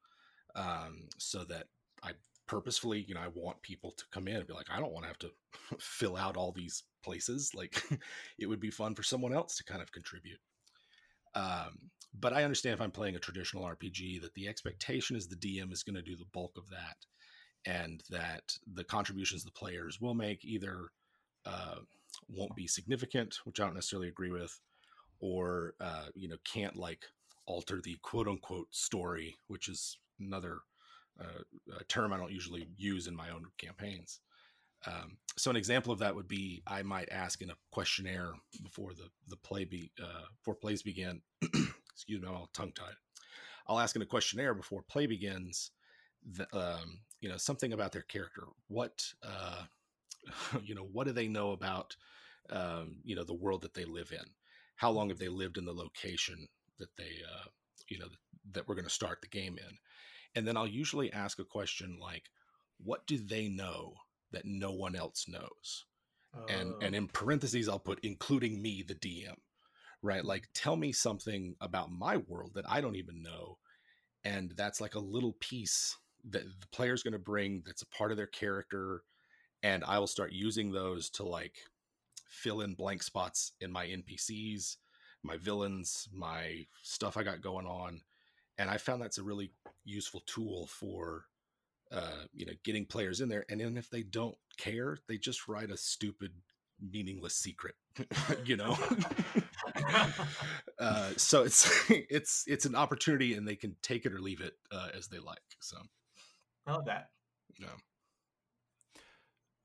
um, 0.54 1.08
so 1.18 1.44
that 1.44 1.66
I 2.02 2.12
purposefully, 2.50 3.04
you 3.06 3.14
know, 3.14 3.20
I 3.20 3.28
want 3.32 3.62
people 3.62 3.92
to 3.92 4.04
come 4.10 4.26
in 4.26 4.36
and 4.36 4.46
be 4.46 4.54
like, 4.54 4.70
I 4.70 4.80
don't 4.80 4.92
want 4.92 5.04
to 5.04 5.08
have 5.08 5.18
to 5.18 5.30
fill 5.78 6.16
out 6.16 6.36
all 6.36 6.50
these 6.50 6.82
places. 7.04 7.52
Like, 7.54 7.82
it 8.38 8.46
would 8.46 8.58
be 8.58 8.70
fun 8.70 8.94
for 8.94 9.04
someone 9.04 9.32
else 9.32 9.56
to 9.56 9.64
kind 9.64 9.80
of 9.80 9.92
contribute. 9.92 10.40
Um, 11.34 11.90
but 12.18 12.32
I 12.32 12.44
understand 12.44 12.74
if 12.74 12.80
I'm 12.80 12.90
playing 12.90 13.16
a 13.16 13.20
traditional 13.20 13.64
RPG 13.64 14.20
that 14.22 14.34
the 14.34 14.48
expectation 14.48 15.16
is 15.16 15.28
the 15.28 15.36
DM 15.36 15.72
is 15.72 15.82
going 15.82 15.94
to 15.94 16.02
do 16.02 16.16
the 16.16 16.26
bulk 16.32 16.56
of 16.56 16.68
that, 16.70 16.96
and 17.66 18.02
that 18.10 18.56
the 18.74 18.84
contributions 18.84 19.44
the 19.44 19.50
players 19.52 20.00
will 20.00 20.14
make 20.14 20.44
either 20.44 20.88
uh, 21.46 21.76
won't 22.28 22.56
be 22.56 22.66
significant, 22.66 23.38
which 23.44 23.60
I 23.60 23.64
don't 23.64 23.74
necessarily 23.74 24.08
agree 24.08 24.30
with, 24.30 24.58
or 25.20 25.74
uh, 25.80 26.06
you 26.14 26.28
know 26.28 26.36
can't 26.44 26.76
like 26.76 27.04
alter 27.46 27.80
the 27.82 27.96
quote 28.02 28.28
unquote 28.28 28.68
story, 28.74 29.36
which 29.46 29.68
is 29.68 29.98
another 30.18 30.58
uh, 31.20 31.42
term 31.88 32.12
I 32.12 32.16
don't 32.16 32.32
usually 32.32 32.68
use 32.76 33.06
in 33.06 33.14
my 33.14 33.30
own 33.30 33.44
campaigns. 33.58 34.20
Um, 34.86 35.18
so 35.36 35.50
an 35.50 35.56
example 35.56 35.92
of 35.92 35.98
that 35.98 36.14
would 36.14 36.28
be 36.28 36.62
I 36.66 36.82
might 36.82 37.10
ask 37.10 37.42
in 37.42 37.50
a 37.50 37.56
questionnaire 37.70 38.32
before 38.62 38.94
the 38.94 39.08
the 39.28 39.36
play 39.36 39.64
be 39.64 39.90
uh, 40.02 40.26
before 40.38 40.54
plays 40.54 40.82
begin. 40.82 41.20
excuse 41.92 42.20
me, 42.20 42.28
I'm 42.28 42.34
all 42.34 42.50
tongue 42.52 42.72
tied. 42.72 42.94
I'll 43.66 43.78
ask 43.78 43.94
in 43.94 44.02
a 44.02 44.06
questionnaire 44.06 44.54
before 44.54 44.82
play 44.82 45.06
begins, 45.06 45.70
the, 46.24 46.46
um, 46.56 47.00
you 47.20 47.28
know, 47.28 47.36
something 47.36 47.72
about 47.72 47.92
their 47.92 48.02
character. 48.02 48.44
What 48.68 49.04
uh, 49.22 49.64
you 50.64 50.74
know, 50.74 50.88
what 50.92 51.06
do 51.06 51.12
they 51.12 51.28
know 51.28 51.52
about, 51.52 51.96
um, 52.50 52.96
you 53.04 53.16
know, 53.16 53.24
the 53.24 53.34
world 53.34 53.62
that 53.62 53.74
they 53.74 53.84
live 53.84 54.12
in? 54.12 54.24
How 54.76 54.90
long 54.90 55.08
have 55.10 55.18
they 55.18 55.28
lived 55.28 55.58
in 55.58 55.64
the 55.64 55.72
location 55.72 56.48
that 56.78 56.96
they, 56.96 57.22
uh, 57.30 57.48
you 57.88 57.98
know, 57.98 58.06
that 58.52 58.66
we're 58.66 58.74
going 58.74 58.84
to 58.86 58.90
start 58.90 59.20
the 59.20 59.28
game 59.28 59.58
in? 59.58 59.76
And 60.34 60.46
then 60.46 60.56
I'll 60.56 60.66
usually 60.66 61.12
ask 61.12 61.38
a 61.38 61.44
question 61.44 61.98
like, 62.00 62.24
what 62.82 63.06
do 63.06 63.18
they 63.18 63.48
know 63.48 63.94
that 64.32 64.44
no 64.44 64.72
one 64.72 64.96
else 64.96 65.26
knows? 65.28 65.86
And 66.48 66.76
and 66.80 66.94
Oh. 66.94 66.96
in 66.96 67.08
parentheses, 67.08 67.68
I'll 67.68 67.78
put 67.78 68.00
including 68.02 68.60
me, 68.62 68.82
the 68.82 68.94
DM, 68.94 69.36
right? 70.02 70.24
Like, 70.24 70.48
tell 70.54 70.76
me 70.76 70.92
something 70.92 71.56
about 71.60 71.92
my 71.92 72.18
world 72.18 72.52
that 72.54 72.70
I 72.70 72.80
don't 72.80 72.96
even 72.96 73.22
know, 73.22 73.58
and 74.24 74.52
that's 74.56 74.80
like 74.80 74.94
a 74.94 75.00
little 75.00 75.34
piece 75.40 75.96
that 76.30 76.44
the 76.44 76.66
player's 76.72 77.02
going 77.02 77.12
to 77.12 77.18
bring 77.18 77.62
that's 77.66 77.82
a 77.82 77.86
part 77.86 78.10
of 78.10 78.16
their 78.16 78.26
character 78.26 79.02
and 79.62 79.84
i 79.84 79.98
will 79.98 80.06
start 80.06 80.32
using 80.32 80.70
those 80.70 81.10
to 81.10 81.24
like 81.24 81.56
fill 82.28 82.60
in 82.60 82.74
blank 82.74 83.02
spots 83.02 83.52
in 83.60 83.70
my 83.72 83.86
npcs 83.86 84.76
my 85.22 85.36
villains 85.36 86.08
my 86.12 86.66
stuff 86.82 87.16
i 87.16 87.22
got 87.22 87.40
going 87.42 87.66
on 87.66 88.00
and 88.58 88.70
i 88.70 88.76
found 88.76 89.00
that's 89.02 89.18
a 89.18 89.22
really 89.22 89.52
useful 89.84 90.22
tool 90.26 90.66
for 90.66 91.24
uh 91.92 92.24
you 92.32 92.46
know 92.46 92.52
getting 92.64 92.86
players 92.86 93.20
in 93.20 93.28
there 93.28 93.44
and 93.48 93.60
then 93.60 93.76
if 93.76 93.90
they 93.90 94.02
don't 94.02 94.36
care 94.56 94.98
they 95.08 95.16
just 95.16 95.48
write 95.48 95.70
a 95.70 95.76
stupid 95.76 96.32
meaningless 96.80 97.34
secret 97.34 97.74
you 98.44 98.56
know 98.56 98.76
uh, 100.78 101.10
so 101.16 101.42
it's 101.42 101.90
it's 101.90 102.44
it's 102.46 102.64
an 102.64 102.74
opportunity 102.74 103.34
and 103.34 103.46
they 103.46 103.56
can 103.56 103.76
take 103.82 104.06
it 104.06 104.12
or 104.12 104.20
leave 104.20 104.40
it 104.40 104.54
uh, 104.72 104.88
as 104.96 105.08
they 105.08 105.18
like 105.18 105.38
so 105.60 105.76
I 106.66 106.72
love 106.72 106.84
that. 106.86 107.10
yeah 107.58 107.68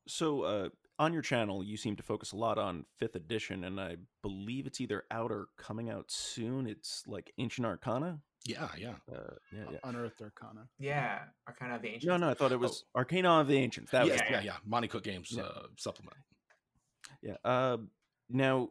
So, 0.08 0.42
uh, 0.44 0.70
on 0.98 1.14
your 1.14 1.22
channel, 1.22 1.64
you 1.64 1.78
seem 1.78 1.96
to 1.98 2.04
focus 2.04 2.32
a 2.32 2.38
lot 2.38 2.58
on 2.58 2.86
fifth 2.98 3.16
edition, 3.16 3.64
and 3.66 3.80
I 3.82 3.98
believe 4.22 4.66
it's 4.66 4.80
either 4.80 5.04
out 5.12 5.32
or 5.32 5.48
coming 5.58 5.90
out 5.90 6.10
soon. 6.10 6.68
It's 6.68 7.04
like 7.08 7.34
Ancient 7.38 7.66
Arcana. 7.68 8.20
Yeah 8.46 8.68
yeah 8.78 8.94
Uh, 9.12 9.34
yeah, 9.52 9.64
yeah. 9.72 9.78
Unearthed 9.84 10.22
Arcana. 10.22 10.68
Yeah, 10.80 11.20
Arcana 11.48 11.76
of 11.76 11.82
the 11.82 11.88
Ancients. 11.90 12.06
No, 12.06 12.18
no, 12.18 12.30
I 12.30 12.34
thought 12.36 12.52
it 12.52 12.60
was 12.60 12.84
Arcana 12.96 13.40
of 13.42 13.48
the 13.48 13.58
Ancients. 13.58 13.92
That 13.92 14.06
yes, 14.08 14.22
was 14.22 14.22
yeah, 14.30 14.38
yeah. 14.38 14.44
yeah 14.44 14.58
Monte 14.66 14.88
Cook 14.90 15.04
Games 15.04 15.32
Yeah. 15.32 15.44
uh, 15.44 15.68
supplement 15.78 16.18
Yeah. 17.22 17.38
Uh, 17.44 17.78
now, 18.30 18.70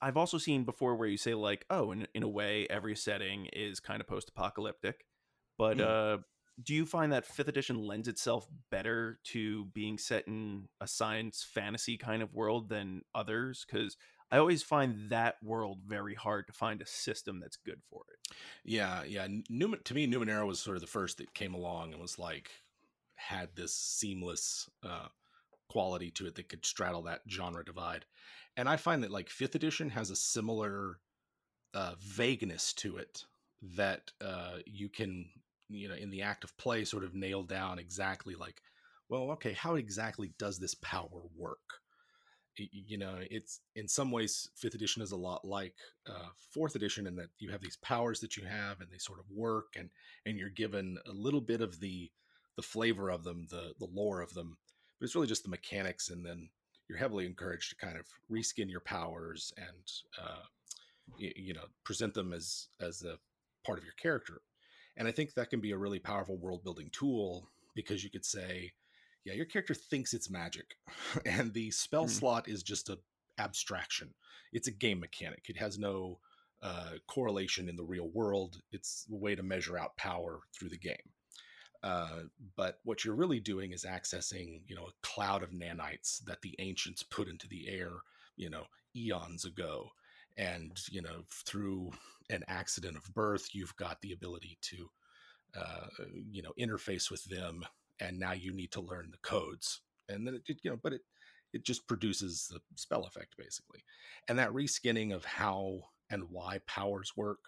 I've 0.00 0.16
also 0.16 0.38
seen 0.38 0.64
before 0.64 0.94
where 0.96 1.08
you 1.08 1.16
say 1.16 1.34
like, 1.34 1.64
oh, 1.70 1.90
in 1.92 2.06
in 2.14 2.22
a 2.22 2.28
way, 2.28 2.66
every 2.70 2.94
setting 2.96 3.46
is 3.52 3.80
kind 3.80 4.00
of 4.00 4.06
post-apocalyptic, 4.06 5.04
but 5.56 5.78
Mm. 5.78 5.82
uh, 5.82 6.22
do 6.62 6.74
you 6.74 6.86
find 6.86 7.12
that 7.12 7.24
fifth 7.24 7.48
edition 7.48 7.78
lends 7.78 8.08
itself 8.08 8.48
better 8.70 9.20
to 9.32 9.66
being 9.66 9.96
set 9.96 10.26
in 10.26 10.68
a 10.80 10.88
science 10.88 11.44
fantasy 11.44 11.96
kind 11.96 12.20
of 12.22 12.34
world 12.34 12.68
than 12.68 13.02
others? 13.14 13.64
Because 13.64 13.96
I 14.30 14.38
always 14.38 14.62
find 14.62 15.10
that 15.10 15.36
world 15.42 15.78
very 15.86 16.14
hard 16.14 16.46
to 16.46 16.52
find 16.52 16.82
a 16.82 16.86
system 16.86 17.40
that's 17.40 17.56
good 17.56 17.80
for 17.90 18.02
it. 18.12 18.36
yeah 18.64 19.02
yeah 19.04 19.26
Newman, 19.48 19.80
to 19.84 19.94
me 19.94 20.06
numenera 20.06 20.46
was 20.46 20.60
sort 20.60 20.76
of 20.76 20.80
the 20.80 20.86
first 20.86 21.18
that 21.18 21.34
came 21.34 21.54
along 21.54 21.92
and 21.92 22.02
was 22.02 22.18
like 22.18 22.50
had 23.16 23.48
this 23.56 23.74
seamless 23.74 24.68
uh, 24.84 25.08
quality 25.68 26.10
to 26.12 26.26
it 26.26 26.34
that 26.36 26.48
could 26.48 26.64
straddle 26.64 27.02
that 27.02 27.22
genre 27.28 27.64
divide 27.64 28.04
and 28.56 28.68
i 28.68 28.76
find 28.76 29.02
that 29.02 29.10
like 29.10 29.28
fifth 29.28 29.54
edition 29.54 29.90
has 29.90 30.10
a 30.10 30.16
similar 30.16 30.98
uh, 31.74 31.94
vagueness 32.00 32.72
to 32.72 32.96
it 32.96 33.24
that 33.76 34.12
uh, 34.20 34.58
you 34.66 34.88
can 34.88 35.26
you 35.68 35.88
know 35.88 35.94
in 35.94 36.10
the 36.10 36.22
act 36.22 36.44
of 36.44 36.56
play 36.56 36.84
sort 36.84 37.04
of 37.04 37.14
nail 37.14 37.42
down 37.42 37.78
exactly 37.78 38.34
like 38.34 38.62
well 39.08 39.30
okay 39.30 39.52
how 39.52 39.74
exactly 39.74 40.32
does 40.38 40.58
this 40.58 40.74
power 40.74 41.22
work 41.36 41.80
you 42.58 42.98
know 42.98 43.16
it's 43.30 43.60
in 43.76 43.88
some 43.88 44.10
ways 44.10 44.50
fifth 44.56 44.74
edition 44.74 45.02
is 45.02 45.12
a 45.12 45.16
lot 45.16 45.44
like 45.44 45.74
uh, 46.08 46.28
fourth 46.52 46.74
edition 46.74 47.06
in 47.06 47.16
that 47.16 47.28
you 47.38 47.50
have 47.50 47.60
these 47.60 47.76
powers 47.76 48.20
that 48.20 48.36
you 48.36 48.44
have 48.44 48.80
and 48.80 48.90
they 48.90 48.98
sort 48.98 49.18
of 49.18 49.24
work 49.30 49.74
and 49.76 49.90
and 50.26 50.38
you're 50.38 50.48
given 50.50 50.98
a 51.06 51.12
little 51.12 51.40
bit 51.40 51.60
of 51.60 51.80
the 51.80 52.10
the 52.56 52.62
flavor 52.62 53.10
of 53.10 53.24
them 53.24 53.46
the 53.50 53.72
the 53.78 53.88
lore 53.92 54.20
of 54.20 54.34
them 54.34 54.56
but 54.98 55.04
it's 55.04 55.14
really 55.14 55.26
just 55.26 55.44
the 55.44 55.48
mechanics 55.48 56.10
and 56.10 56.24
then 56.24 56.48
you're 56.88 56.98
heavily 56.98 57.26
encouraged 57.26 57.70
to 57.70 57.86
kind 57.86 57.98
of 57.98 58.06
reskin 58.30 58.70
your 58.70 58.80
powers 58.80 59.52
and 59.56 59.92
uh, 60.20 60.42
you, 61.18 61.32
you 61.36 61.54
know 61.54 61.64
present 61.84 62.14
them 62.14 62.32
as 62.32 62.68
as 62.80 63.02
a 63.02 63.18
part 63.64 63.78
of 63.78 63.84
your 63.84 63.94
character. 63.94 64.40
And 64.96 65.06
i 65.06 65.12
think 65.12 65.34
that 65.34 65.50
can 65.50 65.60
be 65.60 65.72
a 65.72 65.78
really 65.78 65.98
powerful 65.98 66.36
world 66.36 66.64
building 66.64 66.90
tool 66.92 67.48
because 67.74 68.02
you 68.02 68.10
could 68.10 68.24
say 68.24 68.72
yeah 69.28 69.34
your 69.34 69.46
character 69.46 69.74
thinks 69.74 70.14
it's 70.14 70.30
magic 70.30 70.76
and 71.26 71.52
the 71.54 71.70
spell 71.70 72.06
Hmm. 72.06 72.08
slot 72.08 72.48
is 72.48 72.62
just 72.62 72.88
a 72.88 72.98
abstraction. 73.38 74.12
It's 74.52 74.68
a 74.68 74.72
game 74.72 75.00
mechanic. 75.00 75.44
It 75.48 75.56
has 75.58 75.78
no 75.78 76.18
uh, 76.62 76.94
correlation 77.06 77.68
in 77.68 77.76
the 77.76 77.84
real 77.84 78.08
world. 78.08 78.60
It's 78.72 79.06
a 79.12 79.14
way 79.14 79.34
to 79.36 79.42
measure 79.42 79.78
out 79.78 79.96
power 79.96 80.40
through 80.52 80.70
the 80.70 80.78
game. 80.78 81.12
Uh, 81.82 82.22
but 82.56 82.80
what 82.84 83.04
you're 83.04 83.14
really 83.14 83.38
doing 83.38 83.70
is 83.70 83.84
accessing 83.84 84.62
you 84.66 84.74
know 84.74 84.86
a 84.86 85.06
cloud 85.06 85.44
of 85.44 85.50
nanites 85.50 86.24
that 86.24 86.42
the 86.42 86.54
ancients 86.58 87.04
put 87.04 87.28
into 87.28 87.46
the 87.48 87.68
air 87.68 87.92
you 88.36 88.50
know 88.50 88.64
eons 88.96 89.44
ago. 89.44 89.88
And 90.36 90.76
you 90.90 91.02
know 91.02 91.22
through 91.46 91.92
an 92.30 92.42
accident 92.48 92.96
of 92.96 93.14
birth 93.14 93.50
you've 93.52 93.76
got 93.76 94.00
the 94.02 94.12
ability 94.12 94.58
to 94.62 94.90
uh, 95.56 95.86
you 96.30 96.42
know 96.42 96.52
interface 96.58 97.10
with 97.10 97.24
them 97.26 97.64
and 98.00 98.18
now 98.18 98.32
you 98.32 98.52
need 98.52 98.72
to 98.72 98.80
learn 98.80 99.10
the 99.10 99.18
codes. 99.18 99.80
And 100.08 100.26
then 100.26 100.34
it, 100.34 100.42
it 100.46 100.58
you 100.62 100.70
know 100.70 100.78
but 100.82 100.92
it 100.92 101.02
it 101.52 101.64
just 101.64 101.88
produces 101.88 102.48
the 102.50 102.60
spell 102.76 103.04
effect 103.04 103.36
basically. 103.36 103.80
And 104.28 104.38
that 104.38 104.52
reskinning 104.52 105.14
of 105.14 105.24
how 105.24 105.80
and 106.10 106.24
why 106.30 106.60
powers 106.66 107.12
work 107.16 107.38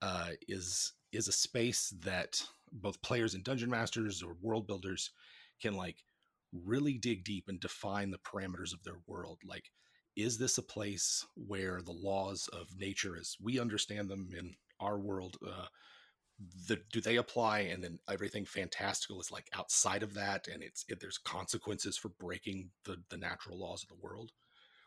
uh, 0.00 0.30
is 0.48 0.92
is 1.12 1.28
a 1.28 1.32
space 1.32 1.94
that 2.00 2.42
both 2.72 3.02
players 3.02 3.34
and 3.34 3.44
dungeon 3.44 3.70
masters 3.70 4.22
or 4.22 4.36
world 4.40 4.66
builders 4.66 5.10
can 5.60 5.74
like 5.74 5.96
really 6.52 6.98
dig 6.98 7.24
deep 7.24 7.44
and 7.48 7.60
define 7.60 8.10
the 8.10 8.18
parameters 8.18 8.72
of 8.72 8.82
their 8.84 8.98
world. 9.06 9.38
Like 9.44 9.70
is 10.16 10.38
this 10.38 10.58
a 10.58 10.62
place 10.62 11.24
where 11.34 11.80
the 11.80 11.92
laws 11.92 12.48
of 12.52 12.68
nature 12.76 13.16
as 13.18 13.36
we 13.40 13.58
understand 13.58 14.10
them 14.10 14.28
in 14.36 14.54
our 14.78 14.98
world 14.98 15.38
uh, 15.46 15.66
the, 16.66 16.80
do 16.92 17.00
they 17.00 17.16
apply 17.16 17.60
and 17.60 17.82
then 17.82 17.98
everything 18.08 18.44
fantastical 18.44 19.20
is 19.20 19.30
like 19.30 19.48
outside 19.52 20.02
of 20.02 20.14
that 20.14 20.48
and 20.48 20.62
it's 20.62 20.84
it, 20.88 21.00
there's 21.00 21.18
consequences 21.18 21.96
for 21.96 22.08
breaking 22.08 22.70
the, 22.84 22.96
the 23.10 23.16
natural 23.16 23.58
laws 23.58 23.82
of 23.82 23.88
the 23.88 24.02
world? 24.02 24.32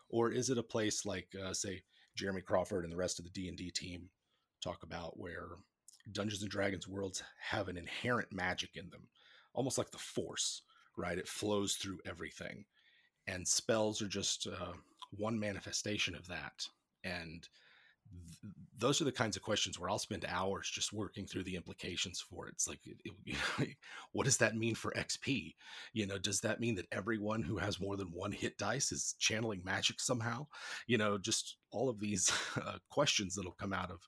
Or 0.09 0.31
is 0.31 0.49
it 0.49 0.57
a 0.57 0.63
place 0.63 1.05
like 1.05 1.29
uh, 1.41 1.53
say 1.53 1.83
jeremy 2.15 2.41
crawford 2.41 2.83
and 2.83 2.93
the 2.93 2.97
rest 2.97 3.19
of 3.19 3.25
the 3.25 3.31
d&d 3.31 3.71
team 3.71 4.09
talk 4.61 4.83
about 4.83 5.19
where 5.19 5.47
dungeons 6.11 6.41
and 6.41 6.51
dragons 6.51 6.87
worlds 6.87 7.23
have 7.49 7.67
an 7.67 7.77
inherent 7.77 8.31
magic 8.31 8.71
in 8.75 8.89
them 8.89 9.07
almost 9.53 9.77
like 9.77 9.91
the 9.91 9.97
force 9.97 10.61
right? 10.97 11.17
It 11.17 11.27
flows 11.27 11.75
through 11.75 11.99
everything. 12.05 12.65
And 13.27 13.47
spells 13.47 14.01
are 14.01 14.07
just 14.07 14.47
uh, 14.47 14.73
one 15.11 15.39
manifestation 15.39 16.15
of 16.15 16.27
that. 16.27 16.67
And 17.03 17.47
th- 18.11 18.53
those 18.77 19.01
are 19.01 19.05
the 19.05 19.11
kinds 19.11 19.35
of 19.35 19.41
questions 19.41 19.79
where 19.79 19.89
I'll 19.89 19.99
spend 19.99 20.25
hours 20.27 20.69
just 20.69 20.93
working 20.93 21.25
through 21.25 21.43
the 21.43 21.55
implications 21.55 22.19
for 22.21 22.47
it. 22.47 22.53
It's 22.53 22.67
like, 22.67 22.79
it, 22.85 22.97
it- 23.05 23.75
what 24.11 24.25
does 24.25 24.37
that 24.37 24.55
mean 24.55 24.75
for 24.75 24.91
XP? 24.91 25.55
You 25.93 26.07
know, 26.07 26.17
does 26.17 26.41
that 26.41 26.59
mean 26.59 26.75
that 26.75 26.87
everyone 26.91 27.41
who 27.43 27.57
has 27.57 27.79
more 27.79 27.97
than 27.97 28.07
one 28.07 28.31
hit 28.31 28.57
dice 28.57 28.91
is 28.91 29.15
channeling 29.19 29.61
magic 29.63 29.99
somehow? 29.99 30.47
You 30.87 30.97
know, 30.97 31.17
just 31.17 31.57
all 31.71 31.89
of 31.89 31.99
these 31.99 32.31
uh, 32.57 32.77
questions 32.89 33.35
that'll 33.35 33.51
come 33.53 33.73
out 33.73 33.91
of 33.91 33.99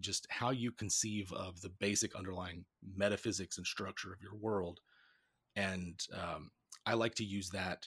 just 0.00 0.26
how 0.30 0.50
you 0.50 0.72
conceive 0.72 1.32
of 1.32 1.60
the 1.60 1.68
basic 1.68 2.14
underlying 2.16 2.64
metaphysics 2.96 3.58
and 3.58 3.66
structure 3.66 4.12
of 4.12 4.22
your 4.22 4.34
world. 4.34 4.80
And 5.56 6.00
um, 6.14 6.50
I 6.86 6.94
like 6.94 7.14
to 7.16 7.24
use 7.24 7.50
that 7.50 7.86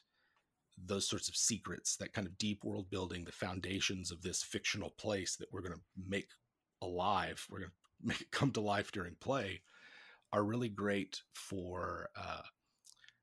those 0.77 1.07
sorts 1.07 1.29
of 1.29 1.35
secrets, 1.35 1.95
that 1.97 2.13
kind 2.13 2.27
of 2.27 2.37
deep 2.37 2.63
world 2.63 2.89
building, 2.89 3.23
the 3.23 3.31
foundations 3.31 4.11
of 4.11 4.21
this 4.21 4.43
fictional 4.43 4.91
place 4.91 5.35
that 5.35 5.51
we're 5.51 5.61
going 5.61 5.73
to 5.73 5.81
make 6.07 6.29
alive, 6.81 7.45
we're 7.49 7.59
going 7.59 7.71
to 8.01 8.07
make 8.07 8.21
it 8.21 8.31
come 8.31 8.51
to 8.51 8.61
life 8.61 8.91
during 8.91 9.15
play, 9.19 9.61
are 10.31 10.43
really 10.43 10.69
great 10.69 11.21
for 11.33 12.09
uh, 12.17 12.41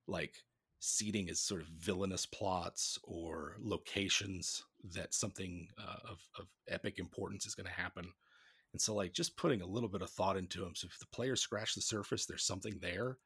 like 0.07 0.35
seeding 0.79 1.29
as 1.29 1.41
sort 1.41 1.61
of 1.61 1.66
villainous 1.68 2.24
plots 2.24 2.99
or 3.03 3.57
locations 3.61 4.64
that 4.95 5.12
something 5.12 5.68
uh, 5.79 6.11
of, 6.11 6.18
of 6.39 6.47
epic 6.68 6.99
importance 6.99 7.47
is 7.47 7.55
going 7.55 7.66
to 7.66 7.72
happen. 7.72 8.07
And 8.72 8.81
so, 8.81 8.95
like, 8.95 9.12
just 9.12 9.37
putting 9.37 9.62
a 9.62 9.66
little 9.66 9.89
bit 9.89 10.03
of 10.03 10.11
thought 10.11 10.37
into 10.37 10.61
them. 10.61 10.74
So, 10.74 10.87
if 10.91 10.99
the 10.99 11.07
players 11.07 11.41
scratch 11.41 11.74
the 11.74 11.83
surface, 11.83 12.24
there's 12.24 12.47
something 12.47 12.79
there. 12.81 13.18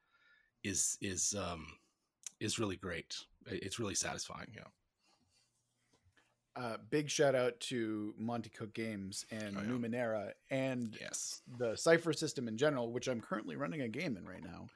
Is 0.63 0.97
is 1.01 1.35
um, 1.39 1.67
is 2.39 2.57
really 2.57 2.77
great. 2.77 3.15
It's 3.47 3.79
really 3.79 3.95
satisfying. 3.95 4.47
Yeah. 4.55 4.63
Uh, 6.55 6.77
big 6.89 7.09
shout 7.09 7.35
out 7.35 7.59
to 7.59 8.13
Monte 8.17 8.49
Cook 8.49 8.73
Games 8.73 9.25
and 9.29 9.57
Oh, 9.57 9.61
yeah. 9.61 9.67
Numenera 9.67 10.31
and 10.49 10.95
Yes. 11.01 11.41
the 11.57 11.75
Cipher 11.75 12.13
system 12.13 12.47
in 12.47 12.57
general, 12.57 12.93
which 12.93 13.07
I'm 13.07 13.19
currently 13.19 13.57
running 13.57 13.81
a 13.81 13.89
game 13.89 14.15
in 14.15 14.25
right 14.25 14.43
now, 14.43 14.67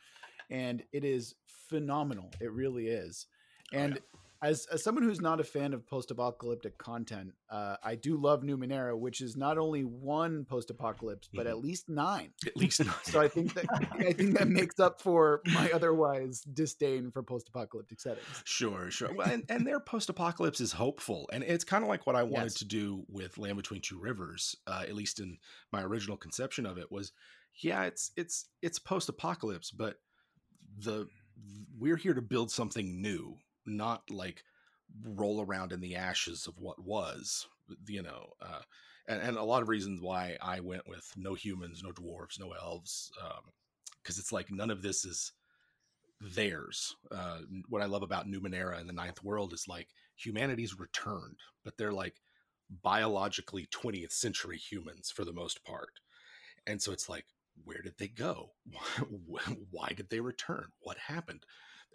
and 0.49 0.83
it 0.91 1.05
is 1.05 1.35
phenomenal. 1.47 2.31
It 2.41 2.51
really 2.51 2.87
is. 2.87 3.27
And 3.71 3.93
yeah. 3.95 4.18
As, 4.41 4.65
as 4.71 4.83
someone 4.83 5.03
who's 5.03 5.19
not 5.19 5.39
a 5.39 5.43
fan 5.43 5.73
of 5.73 5.85
post-apocalyptic 5.85 6.77
content, 6.77 7.33
uh, 7.49 7.75
I 7.83 7.95
do 7.95 8.15
love 8.15 8.41
Numenera, 8.41 8.97
which 8.97 9.19
is 9.19 9.35
not 9.35 9.57
only 9.57 9.81
one 9.83 10.45
post-apocalypse, 10.45 11.27
but 11.33 11.45
Mhm. 11.45 11.49
at 11.49 11.57
least 11.59 11.89
nine. 11.89 12.33
At 12.45 12.55
least 12.55 12.83
not. 12.85 13.05
So 13.05 13.19
I 13.19 13.27
think 13.27 13.53
that 13.55 13.65
I 13.91 14.13
think 14.13 14.37
that 14.37 14.47
makes 14.47 14.79
up 14.79 15.01
for 15.01 15.41
my 15.45 15.69
otherwise 15.71 16.41
disdain 16.41 17.11
for 17.11 17.21
post-apocalyptic 17.21 17.99
settings. 17.99 18.41
Sure, 18.45 18.89
sure. 18.89 19.13
Well, 19.13 19.29
and, 19.29 19.43
and 19.49 19.67
their 19.67 19.79
post-apocalypse 19.79 20.61
is 20.61 20.71
hopeful, 20.71 21.29
and 21.33 21.43
it's 21.43 21.63
kind 21.65 21.83
of 21.83 21.89
like 21.89 22.07
what 22.07 22.15
I 22.15 22.23
wanted 22.23 22.45
Yes. 22.45 22.53
to 22.55 22.65
do 22.65 23.05
with 23.09 23.37
Land 23.37 23.57
Between 23.57 23.81
Two 23.81 23.99
Rivers. 23.99 24.55
Uh, 24.65 24.83
at 24.87 24.95
least 24.95 25.19
in 25.19 25.37
my 25.71 25.83
original 25.83 26.15
conception 26.17 26.65
of 26.65 26.77
it 26.77 26.91
was, 26.91 27.11
yeah, 27.61 27.83
it's 27.83 28.11
it's 28.15 28.47
it's 28.61 28.79
post-apocalypse, 28.79 29.71
but 29.71 29.97
the 30.77 31.07
we're 31.77 31.97
here 31.97 32.13
to 32.13 32.21
build 32.21 32.51
something 32.51 33.01
new, 33.01 33.37
not 33.69 34.09
like 34.09 34.43
roll 35.03 35.41
around 35.41 35.71
in 35.71 35.79
the 35.79 35.95
ashes 35.95 36.47
of 36.47 36.59
what 36.59 36.83
was. 36.83 37.47
You 37.87 38.01
know, 38.01 38.33
uh, 38.41 38.61
and 39.07 39.21
and 39.21 39.37
a 39.37 39.43
lot 39.43 39.61
of 39.61 39.69
reasons 39.69 40.01
why 40.01 40.37
I 40.41 40.59
went 40.59 40.87
with 40.87 41.11
no 41.15 41.35
humans, 41.35 41.83
no 41.83 41.91
dwarves, 41.91 42.39
no 42.39 42.51
elves, 42.51 43.11
because 44.01 44.17
it's 44.17 44.31
like 44.31 44.51
none 44.51 44.71
of 44.71 44.81
this 44.81 45.05
is 45.05 45.33
theirs. 46.21 46.95
Uh, 47.11 47.39
what 47.69 47.81
I 47.81 47.85
love 47.85 48.03
about 48.03 48.27
Numenera 48.27 48.79
and 48.79 48.89
the 48.89 48.93
Ninth 48.93 49.23
World 49.23 49.53
is 49.53 49.67
like 49.67 49.87
humanity's 50.15 50.79
returned, 50.79 51.37
but 51.63 51.77
they're 51.77 51.93
like 51.93 52.15
biologically 52.83 53.67
20th 53.71 54.11
century 54.11 54.57
humans 54.57 55.11
for 55.11 55.25
the 55.25 55.33
most 55.33 55.63
part. 55.63 55.99
And 56.67 56.81
so 56.81 56.91
it's 56.91 57.09
like, 57.09 57.25
where 57.63 57.81
did 57.81 57.97
they 57.97 58.07
go? 58.07 58.51
Why 59.71 59.93
did 59.95 60.09
they 60.09 60.19
return? 60.19 60.67
What 60.81 60.97
happened? 60.97 61.45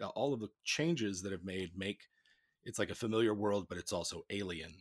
Uh, 0.01 0.07
All 0.09 0.33
of 0.33 0.39
the 0.39 0.49
changes 0.63 1.21
that 1.21 1.31
have 1.31 1.45
made 1.45 1.71
make 1.77 2.01
it's 2.65 2.79
like 2.79 2.89
a 2.91 2.95
familiar 2.95 3.33
world, 3.33 3.67
but 3.69 3.77
it's 3.77 3.93
also 3.93 4.23
alien. 4.29 4.73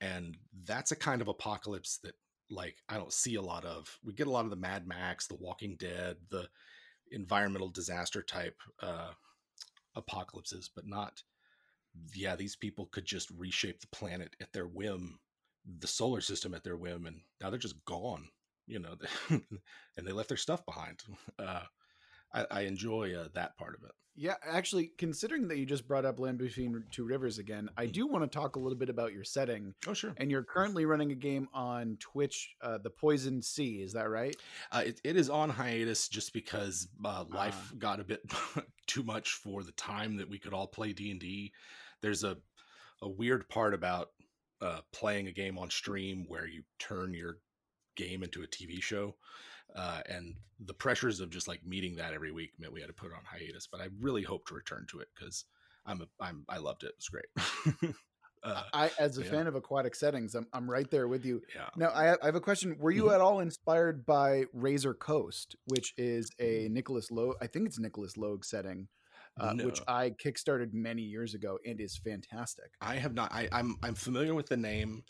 And 0.00 0.36
that's 0.66 0.92
a 0.92 0.96
kind 0.96 1.22
of 1.22 1.28
apocalypse 1.28 1.98
that 2.04 2.14
like 2.50 2.76
I 2.88 2.96
don't 2.96 3.12
see 3.12 3.36
a 3.36 3.42
lot 3.42 3.64
of. 3.64 3.98
We 4.04 4.12
get 4.12 4.26
a 4.26 4.30
lot 4.30 4.44
of 4.44 4.50
the 4.50 4.56
Mad 4.56 4.86
Max, 4.86 5.26
the 5.26 5.36
Walking 5.36 5.76
Dead, 5.76 6.16
the 6.30 6.48
environmental 7.12 7.68
disaster 7.70 8.22
type 8.22 8.56
uh, 8.82 9.12
apocalypses, 9.96 10.70
but 10.74 10.86
not. 10.86 11.22
Yeah, 12.14 12.36
these 12.36 12.56
people 12.56 12.86
could 12.86 13.06
just 13.06 13.30
reshape 13.30 13.80
the 13.80 13.86
planet 13.88 14.36
at 14.40 14.52
their 14.52 14.66
whim, 14.66 15.18
the 15.78 15.86
solar 15.86 16.20
system 16.20 16.54
at 16.54 16.62
their 16.64 16.76
whim, 16.76 17.06
and 17.06 17.20
now 17.40 17.50
they're 17.50 17.58
just 17.58 17.84
gone. 17.84 18.28
You 18.66 18.80
know, 18.80 18.96
and 19.30 20.06
they 20.06 20.12
left 20.12 20.28
their 20.28 20.36
stuff 20.38 20.64
behind. 20.66 21.02
Uh, 21.38 21.62
I, 22.36 22.46
I 22.50 22.60
enjoy 22.62 23.14
uh, 23.14 23.28
that 23.34 23.56
part 23.56 23.74
of 23.74 23.84
it. 23.84 23.92
Yeah, 24.18 24.34
actually, 24.46 24.92
considering 24.96 25.46
that 25.48 25.58
you 25.58 25.66
just 25.66 25.86
brought 25.86 26.06
up 26.06 26.18
Land 26.18 26.38
Between 26.38 26.84
Two 26.90 27.04
Rivers 27.04 27.38
again, 27.38 27.68
I 27.76 27.84
do 27.84 28.06
want 28.06 28.24
to 28.24 28.38
talk 28.38 28.56
a 28.56 28.58
little 28.58 28.78
bit 28.78 28.88
about 28.88 29.12
your 29.12 29.24
setting. 29.24 29.74
Oh, 29.86 29.92
sure. 29.92 30.14
And 30.16 30.30
you're 30.30 30.42
currently 30.42 30.86
running 30.86 31.12
a 31.12 31.14
game 31.14 31.48
on 31.52 31.98
Twitch, 32.00 32.54
uh, 32.62 32.78
The 32.78 32.88
Poison 32.88 33.42
Sea. 33.42 33.82
Is 33.82 33.92
that 33.92 34.08
right? 34.08 34.34
Uh, 34.72 34.84
it, 34.86 35.00
it 35.04 35.16
is 35.16 35.28
on 35.28 35.50
hiatus 35.50 36.08
just 36.08 36.32
because 36.32 36.88
uh, 37.04 37.24
life 37.28 37.74
got 37.78 38.00
a 38.00 38.04
bit 38.04 38.22
too 38.86 39.02
much 39.02 39.32
for 39.32 39.62
the 39.62 39.72
time 39.72 40.16
that 40.16 40.30
we 40.30 40.38
could 40.38 40.54
all 40.54 40.66
play 40.66 40.94
D 40.94 41.10
and 41.10 41.20
D. 41.20 41.52
There's 42.00 42.24
a 42.24 42.38
a 43.02 43.08
weird 43.08 43.48
part 43.48 43.74
about 43.74 44.08
uh, 44.60 44.80
playing 44.92 45.28
a 45.28 45.32
game 45.32 45.58
on 45.58 45.70
stream 45.70 46.24
where 46.28 46.46
you 46.46 46.62
turn 46.78 47.12
your 47.12 47.38
game 47.96 48.22
into 48.22 48.42
a 48.42 48.46
TV 48.46 48.82
show, 48.82 49.14
uh, 49.74 50.00
and 50.08 50.34
the 50.60 50.74
pressures 50.74 51.20
of 51.20 51.30
just 51.30 51.48
like 51.48 51.64
meeting 51.66 51.96
that 51.96 52.14
every 52.14 52.30
week 52.32 52.52
meant 52.58 52.72
we 52.72 52.80
had 52.80 52.86
to 52.88 52.92
put 52.94 53.10
it 53.10 53.14
on 53.14 53.22
hiatus. 53.24 53.66
But 53.66 53.80
I 53.80 53.88
really 54.00 54.22
hope 54.22 54.46
to 54.48 54.54
return 54.54 54.86
to 54.90 55.00
it 55.00 55.08
because 55.14 55.44
I'm 55.84 56.02
a, 56.02 56.06
I'm 56.20 56.44
I 56.48 56.58
loved 56.58 56.84
it. 56.84 56.88
It 56.88 56.94
was 56.98 57.08
great. 57.08 57.94
uh, 58.44 58.62
I, 58.72 58.90
as 58.98 59.18
a 59.18 59.22
yeah. 59.24 59.30
fan 59.30 59.46
of 59.46 59.54
aquatic 59.54 59.94
settings, 59.94 60.34
I'm, 60.34 60.46
I'm 60.52 60.70
right 60.70 60.90
there 60.90 61.08
with 61.08 61.24
you. 61.24 61.42
yeah. 61.54 61.68
Now, 61.76 61.88
I, 61.88 62.12
I 62.22 62.26
have 62.26 62.34
a 62.36 62.40
question. 62.40 62.76
Were 62.78 62.90
you 62.90 63.04
Mhm. 63.04 63.14
at 63.14 63.20
all 63.20 63.40
inspired 63.40 64.06
by 64.06 64.44
Razor 64.52 64.94
Coast, 64.94 65.56
which 65.66 65.94
is 65.96 66.30
a 66.38 66.68
Nicolas 66.70 67.10
Logue? 67.10 67.36
I 67.40 67.46
think 67.46 67.66
it's 67.66 67.78
Nicolas 67.78 68.16
Logue 68.16 68.44
setting, 68.44 68.88
uh, 69.40 69.54
which 69.54 69.78
No. 69.80 69.84
I 69.94 70.10
kickstarted 70.10 70.72
many 70.72 71.02
years 71.02 71.34
ago 71.34 71.58
and 71.66 71.80
is 71.80 71.96
fantastic. 71.98 72.70
I 72.80 72.96
have 72.96 73.14
not. 73.14 73.32
I, 73.32 73.48
I'm 73.52 73.76
I'm 73.82 73.94
familiar 73.94 74.34
with 74.34 74.46
the 74.48 74.56
name, 74.56 75.02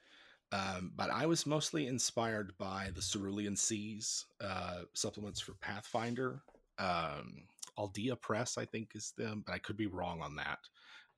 um, 0.53 0.93
but 0.95 1.11
I 1.11 1.27
was 1.27 1.47
mostly 1.47 1.87
inspired 1.87 2.53
by 2.59 2.91
the 2.95 3.01
Cerulean 3.01 3.57
Seas 3.57 4.27
uh, 4.41 4.83
supplements 4.95 5.41
for 5.41 5.55
Pathfinder. 5.55 6.43
Um, 6.79 7.47
Aldea 7.77 8.17
Press, 8.17 8.57
I 8.57 8.65
think, 8.65 8.91
is 8.95 9.13
them, 9.17 9.43
but 9.47 9.55
I 9.55 9.59
could 9.59 9.77
be 9.77 9.87
wrong 9.87 10.21
on 10.23 10.37
that. 10.37 10.59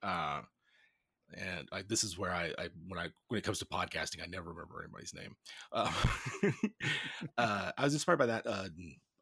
Uh, 0.03 0.43
and 1.37 1.69
I, 1.73 1.83
this 1.83 2.05
is 2.05 2.19
where 2.19 2.31
I, 2.31 2.53
I 2.59 2.69
when 2.89 2.99
I 2.99 3.09
when 3.29 3.39
it 3.39 3.45
comes 3.45 3.59
to 3.59 3.67
podcasting, 3.67 4.23
I 4.23 4.27
never 4.27 4.51
remember 4.51 4.83
anybody's 4.83 5.15
name. 5.15 5.37
Uh, 5.73 5.93
uh, 7.39 7.73
I 7.77 7.85
was 7.85 7.93
inspired 7.93 8.19
by 8.19 8.27
that. 8.27 8.47
Uh, 8.47 8.69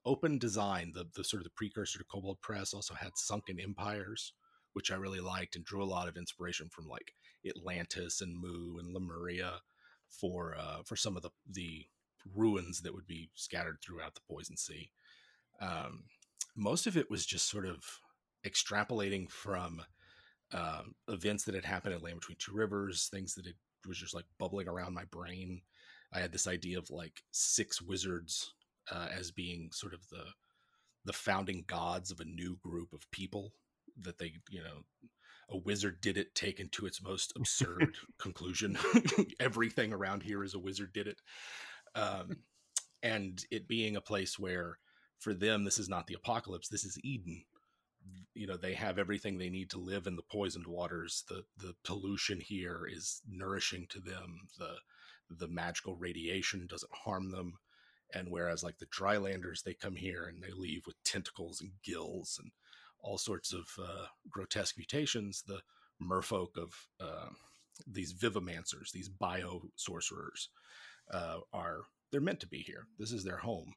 Open 0.04 0.38
Design, 0.38 0.92
the 0.94 1.07
the 1.16 1.24
sort 1.24 1.40
of 1.40 1.44
the 1.44 1.54
precursor 1.57 1.98
to 1.98 2.04
Kobold 2.04 2.40
Press, 2.42 2.72
also 2.72 2.94
had 2.94 3.11
Sunken 3.16 3.59
Empires, 3.59 4.34
which 4.74 4.92
I 4.92 4.96
really 4.96 5.20
liked 5.20 5.57
and 5.57 5.64
drew 5.64 5.82
a 5.82 5.84
lot 5.84 6.07
of 6.07 6.16
inspiration 6.16 6.68
from 6.70 6.86
like 6.86 7.12
Atlantis 7.44 8.20
and 8.20 8.40
Mu 8.40 8.78
and 8.78 8.94
Lemuria 8.94 9.61
for 10.21 10.57
uh, 10.59 10.83
for 10.85 10.97
some 10.97 11.17
of 11.17 11.23
the 11.23 11.31
the 11.49 11.87
ruins 12.35 12.83
that 12.83 12.95
would 12.95 13.07
be 13.07 13.31
scattered 13.35 13.79
throughout 13.81 14.14
the 14.14 14.21
Poison 14.29 14.57
Sea. 14.57 14.91
Um, 15.61 16.05
most 16.57 16.87
of 16.87 16.97
it 16.97 17.11
was 17.11 17.25
just 17.25 17.49
sort 17.49 17.67
of 17.67 17.85
extrapolating 18.45 19.31
from 19.31 19.83
um, 20.53 20.95
events 21.09 21.45
that 21.45 21.55
had 21.55 21.64
happened 21.64 21.95
at 21.95 22.03
Land 22.03 22.21
Between 22.21 22.37
Two 22.39 22.55
Rivers, 22.55 23.09
things 23.11 23.35
that 23.35 23.47
it 23.47 23.57
was 23.87 23.99
just 23.99 24.14
like 24.14 24.25
bubbling 24.39 24.69
around 24.69 24.95
my 24.95 25.05
brain. 25.05 25.62
I 26.12 26.21
had 26.21 26.33
this 26.33 26.47
idea 26.47 26.79
of 26.79 26.91
like 26.91 27.23
six 27.31 27.83
wizards 27.83 28.55
uh, 28.91 29.09
as 29.17 29.31
being 29.31 29.71
sort 29.73 29.95
of 29.95 30.09
the 30.09 30.25
the 31.05 31.12
founding 31.12 31.64
gods 31.67 32.11
of 32.11 32.21
a 32.21 32.25
new 32.25 32.57
group 32.57 32.93
of 32.93 33.09
people 33.12 33.53
that 34.01 34.19
they, 34.19 34.33
you 34.51 34.61
know, 34.62 34.83
a 35.51 35.57
wizard 35.57 36.01
did 36.01 36.16
it 36.16 36.34
taken 36.34 36.68
to 36.70 36.86
its 36.86 37.03
most 37.03 37.32
absurd 37.36 37.97
conclusion. 38.18 38.78
Everything 39.40 39.92
around 39.92 40.22
here 40.22 40.42
is 40.42 40.55
a 40.55 40.59
wizard 40.59 40.92
did 40.92 41.07
it. 41.07 41.20
Um, 41.94 42.38
and 43.03 43.44
it 43.51 43.68
being 43.68 43.97
a 43.97 44.01
place 44.01 44.38
where 44.38 44.78
for 45.18 45.34
them 45.34 45.64
this 45.64 45.78
is 45.78 45.88
not 45.88 46.07
the 46.07 46.14
apocalypse, 46.14 46.68
this 46.68 46.84
is 46.84 46.99
Eden. 47.03 47.44
You 48.34 48.47
know, 48.47 48.57
they 48.57 48.74
have 48.74 48.99
everything 48.99 49.38
they 49.38 49.49
need 49.49 49.70
to 49.70 49.78
live 49.78 50.07
in 50.07 50.16
the 50.16 50.22
poisoned 50.22 50.66
waters. 50.66 51.24
The 51.28 51.42
the 51.57 51.74
pollution 51.84 52.40
here 52.40 52.86
is 52.90 53.20
nourishing 53.28 53.86
to 53.90 54.01
them. 54.01 54.49
The 54.59 54.76
the 55.30 55.49
magical 55.49 55.97
radiation 55.97 56.66
doesn't 56.68 56.92
harm 56.92 57.30
them. 57.30 57.55
And 58.14 58.28
whereas 58.30 58.62
like 58.62 58.78
the 58.78 58.86
drylanders, 58.86 59.62
they 59.62 59.74
come 59.74 59.97
here 59.97 60.24
and 60.24 60.40
they 60.42 60.53
leave 60.53 60.82
with 60.86 61.03
tentacles 61.03 61.61
and 61.61 61.72
gills 61.82 62.38
and 62.40 62.53
all 63.07 63.18
sorts 63.18 63.52
of 63.52 63.68
uh, 63.82 64.07
grotesque 64.28 64.76
mutations, 64.76 65.44
the 65.46 65.61
merfolk 66.02 66.59
of 66.59 66.74
uh, 67.00 67.28
these 67.86 68.12
vivomancers, 68.12 68.90
these 68.92 69.09
bio 69.09 69.62
sorcerers, 69.76 70.48
uh, 71.12 71.38
are 71.52 71.82
they're 72.11 72.20
meant 72.20 72.40
to 72.40 72.48
be 72.48 72.59
here. 72.59 72.86
This 72.98 73.12
is 73.12 73.24
their 73.24 73.36
home, 73.36 73.74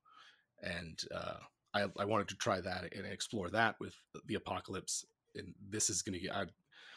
and 0.62 1.00
uh, 1.14 1.38
I, 1.74 1.86
I 1.98 2.06
wanted 2.06 2.28
to 2.30 2.36
try 2.36 2.60
that 2.60 2.94
and 2.96 3.06
explore 3.06 3.50
that 3.50 3.76
with 3.80 3.94
the 4.26 4.36
apocalypse. 4.36 5.06
And 5.36 5.54
this 5.70 5.90
is 5.90 6.02
going 6.02 6.14
to 6.14 6.20
get. 6.20 6.36
I, 6.36 6.46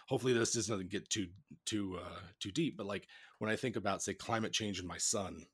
hopefully, 0.09 0.33
this 0.33 0.55
doesn't 0.55 0.91
get 0.91 1.11
too 1.11 1.29
too 1.67 1.99
uh, 2.01 2.21
too 2.41 2.51
deep. 2.51 2.77
But 2.77 2.87
like 2.87 3.07
when 3.39 3.51
I 3.51 3.57
think 3.57 3.77
about 3.77 4.03
say 4.03 4.15
climate 4.15 4.53
change 4.53 4.79
and 4.79 4.89
my 4.89 4.99
son, 4.99 5.47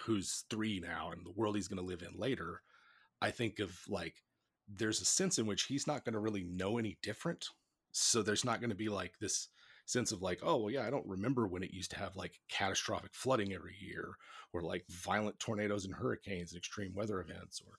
who's 0.00 0.44
three 0.48 0.80
now, 0.80 1.10
and 1.12 1.26
the 1.26 1.32
world 1.32 1.56
he's 1.56 1.68
going 1.68 1.82
to 1.82 1.84
live 1.84 2.02
in 2.02 2.18
later, 2.18 2.62
I 3.20 3.30
think 3.30 3.58
of 3.58 3.78
like 3.88 4.14
there's 4.76 5.00
a 5.00 5.06
sense 5.06 5.38
in 5.38 5.46
which 5.46 5.64
he's 5.64 5.86
not 5.86 6.04
going 6.04 6.14
to 6.14 6.20
really 6.20 6.44
know 6.44 6.78
any 6.78 6.98
different. 7.02 7.48
So 7.92 8.22
there's 8.22 8.44
not 8.44 8.60
going 8.60 8.70
to 8.70 8.76
be 8.76 8.88
like 8.88 9.18
this 9.18 9.48
sense 9.86 10.12
of 10.12 10.22
like, 10.22 10.40
oh, 10.42 10.56
well, 10.56 10.70
yeah, 10.70 10.86
I 10.86 10.90
don't 10.90 11.06
remember 11.06 11.46
when 11.46 11.62
it 11.62 11.72
used 11.72 11.90
to 11.90 11.98
have 11.98 12.16
like 12.16 12.40
catastrophic 12.48 13.10
flooding 13.12 13.52
every 13.52 13.74
year 13.80 14.14
or 14.52 14.62
like 14.62 14.84
violent 14.88 15.38
tornadoes 15.38 15.84
and 15.84 15.94
hurricanes 15.94 16.52
and 16.52 16.58
extreme 16.58 16.94
weather 16.94 17.20
events 17.20 17.60
or 17.66 17.74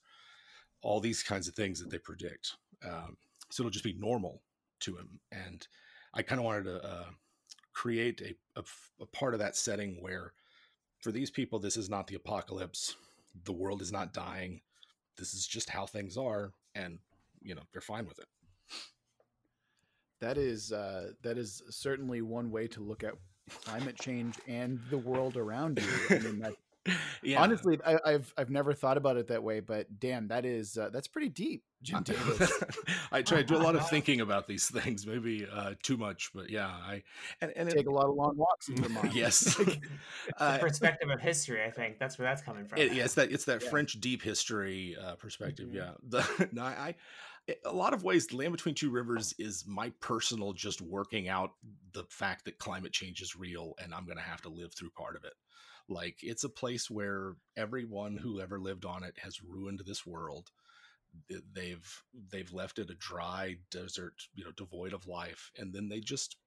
all 0.81 0.99
these 0.99 1.23
kinds 1.23 1.47
of 1.47 1.55
things 1.55 1.79
that 1.79 1.89
they 1.89 1.97
predict. 1.97 2.53
Um, 2.85 3.17
so 3.49 3.61
it'll 3.61 3.71
just 3.71 3.85
be 3.85 3.97
normal 3.97 4.41
to 4.81 4.97
him. 4.97 5.19
And 5.31 5.65
I 6.13 6.21
kind 6.21 6.39
of 6.39 6.45
wanted 6.45 6.65
to 6.65 6.83
uh, 6.83 7.05
create 7.73 8.21
a, 8.21 8.59
a, 8.59 8.63
a 9.01 9.05
part 9.07 9.33
of 9.33 9.39
that 9.39 9.55
setting 9.55 9.97
where 10.01 10.33
for 10.99 11.11
these 11.11 11.31
people, 11.31 11.59
this 11.59 11.77
is 11.77 11.89
not 11.89 12.07
the 12.07 12.15
apocalypse. 12.15 12.95
The 13.45 13.53
world 13.53 13.81
is 13.81 13.91
not 13.91 14.13
dying. 14.13 14.61
This 15.18 15.34
is 15.34 15.45
just 15.45 15.70
how 15.70 15.86
things 15.86 16.18
are. 16.18 16.51
And, 16.76 16.99
you 17.41 17.55
know, 17.55 17.61
they're 17.72 17.82
fine 17.82 18.05
with 18.05 18.20
it. 18.20 18.26
That 20.20 20.38
is 20.38 20.72
uh, 20.72 21.11
that 21.22 21.38
is 21.38 21.61
certainly 21.70 22.22
one 22.22 22.49
way 22.49 22.68
to 22.68 22.82
look 22.82 23.03
at 23.03 23.14
climate 23.66 23.97
change 23.99 24.36
and 24.47 24.80
the 24.89 24.97
world 24.97 25.36
around 25.36 25.80
you. 25.82 26.16
I 26.16 26.20
mean, 26.20 26.39
that 26.39 26.53
yeah. 27.23 27.41
Honestly, 27.41 27.79
I, 27.86 27.97
I've 28.05 28.34
I've 28.38 28.49
never 28.49 28.73
thought 28.73 28.97
about 28.97 29.17
it 29.17 29.27
that 29.27 29.41
way, 29.41 29.59
but 29.61 29.99
damn, 29.99 30.27
that 30.27 30.45
is 30.45 30.77
uh, 30.77 30.89
that's 30.91 31.07
pretty 31.07 31.29
deep, 31.29 31.63
Jim 31.81 32.03
Davis. 32.03 32.51
I 33.11 33.21
try 33.21 33.38
to 33.38 33.43
do 33.43 33.55
a 33.55 33.57
lot 33.57 33.75
of 33.75 33.89
thinking 33.89 34.19
about 34.21 34.47
these 34.47 34.69
things, 34.69 35.07
maybe 35.07 35.47
uh, 35.51 35.75
too 35.81 35.95
much, 35.95 36.31
but 36.36 36.49
yeah, 36.49 36.67
I 36.67 37.03
and, 37.41 37.53
and 37.55 37.69
Take 37.69 37.88
a 37.88 37.91
lot 37.91 38.05
of 38.09 38.15
long 38.15 38.36
walks 38.36 38.67
in 38.67 38.75
Vermont. 38.81 39.13
yes, 39.15 39.55
the 39.55 39.79
uh, 40.39 40.57
perspective 40.57 41.09
of 41.09 41.21
history, 41.21 41.63
I 41.63 41.71
think 41.71 41.99
that's 41.99 42.19
where 42.19 42.27
that's 42.27 42.41
coming 42.41 42.65
from. 42.65 42.79
it, 42.79 42.93
yeah, 42.93 43.05
it's 43.05 43.13
that 43.13 43.31
it's 43.31 43.45
that 43.45 43.63
Yeah. 43.63 43.69
French 43.69 43.99
deep 44.01 44.21
history 44.21 44.97
uh, 45.01 45.15
perspective. 45.15 45.69
Mhm. 45.69 45.75
Yeah, 45.75 45.91
the, 46.09 46.49
no, 46.51 46.63
I, 46.63 46.95
I, 47.47 47.55
a 47.65 47.73
lot 47.73 47.93
of 47.93 48.03
ways, 48.03 48.34
Land 48.34 48.51
Between 48.51 48.75
Two 48.75 48.89
Rivers 48.89 49.34
is 49.39 49.65
my 49.65 49.89
personal 50.01 50.51
just 50.53 50.81
working 50.81 51.29
out 51.29 51.51
the 51.93 52.03
fact 52.09 52.45
that 52.45 52.57
climate 52.57 52.91
change 52.91 53.21
is 53.21 53.36
real, 53.38 53.73
and 53.81 53.93
I'm 53.93 54.05
going 54.05 54.17
to 54.17 54.23
have 54.23 54.41
to 54.41 54.49
live 54.49 54.73
through 54.73 54.89
part 54.91 55.15
of 55.15 55.23
it. 55.23 55.34
Like 55.89 56.19
it's 56.21 56.43
a 56.43 56.49
place 56.49 56.89
where 56.89 57.36
everyone 57.57 58.17
who 58.17 58.39
ever 58.39 58.59
lived 58.59 58.86
on 58.86 59.03
it 59.03 59.15
has 59.21 59.43
ruined 59.43 59.81
this 59.86 60.05
world. 60.05 60.49
They've 61.53 62.03
they've 62.31 62.51
left 62.51 62.79
it 62.79 62.89
a 62.89 62.95
dry 62.95 63.57
desert, 63.69 64.15
you 64.34 64.43
know, 64.43 64.51
devoid 64.51 64.93
of 64.93 65.07
life, 65.07 65.51
and 65.57 65.73
then 65.73 65.89
they 65.89 65.99
just 65.99 66.38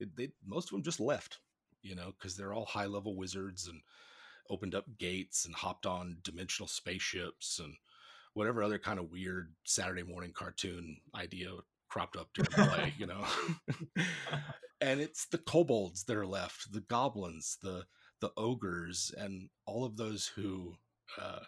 they 0.00 0.30
most 0.44 0.66
of 0.66 0.72
them 0.72 0.82
just 0.82 1.00
left, 1.00 1.38
you 1.82 1.94
know, 1.94 2.12
because 2.18 2.36
they're 2.36 2.52
all 2.52 2.66
high 2.66 2.86
level 2.86 3.16
wizards 3.16 3.66
and 3.66 3.80
opened 4.50 4.74
up 4.74 4.84
gates 4.98 5.46
and 5.46 5.54
hopped 5.54 5.86
on 5.86 6.18
dimensional 6.22 6.68
spaceships 6.68 7.58
and 7.58 7.74
whatever 8.34 8.62
other 8.62 8.78
kind 8.78 8.98
of 8.98 9.10
weird 9.10 9.54
Saturday 9.64 10.02
morning 10.02 10.32
cartoon 10.34 10.98
idea 11.14 11.50
cropped 11.88 12.16
up 12.16 12.28
during 12.34 12.50
play, 12.50 12.94
you 12.98 13.06
know. 13.06 13.24
and 14.80 15.00
it's 15.00 15.26
the 15.26 15.38
kobolds 15.38 16.04
that 16.04 16.16
are 16.16 16.26
left, 16.26 16.72
the 16.72 16.80
goblins, 16.80 17.58
the 17.62 17.84
the 18.20 18.32
ogres, 18.36 19.14
and 19.16 19.48
all 19.66 19.84
of 19.84 19.96
those 19.96 20.26
who, 20.26 20.74
uh, 21.20 21.40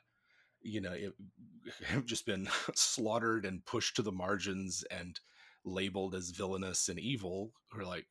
you 0.61 0.81
know, 0.81 0.93
it, 0.93 1.13
have 1.85 2.07
just 2.07 2.27
been 2.27 2.49
slaughtered 2.75 3.45
and 3.45 3.65
pushed 3.65 3.97
to 3.97 4.03
the 4.03 4.13
margins 4.13 4.85
and 4.91 5.21
labeled 5.65 6.15
as 6.15 6.31
villainous 6.31 6.89
and 6.89 6.99
evil. 6.99 7.53
Who 7.73 7.81
are 7.81 7.87
like, 7.87 8.07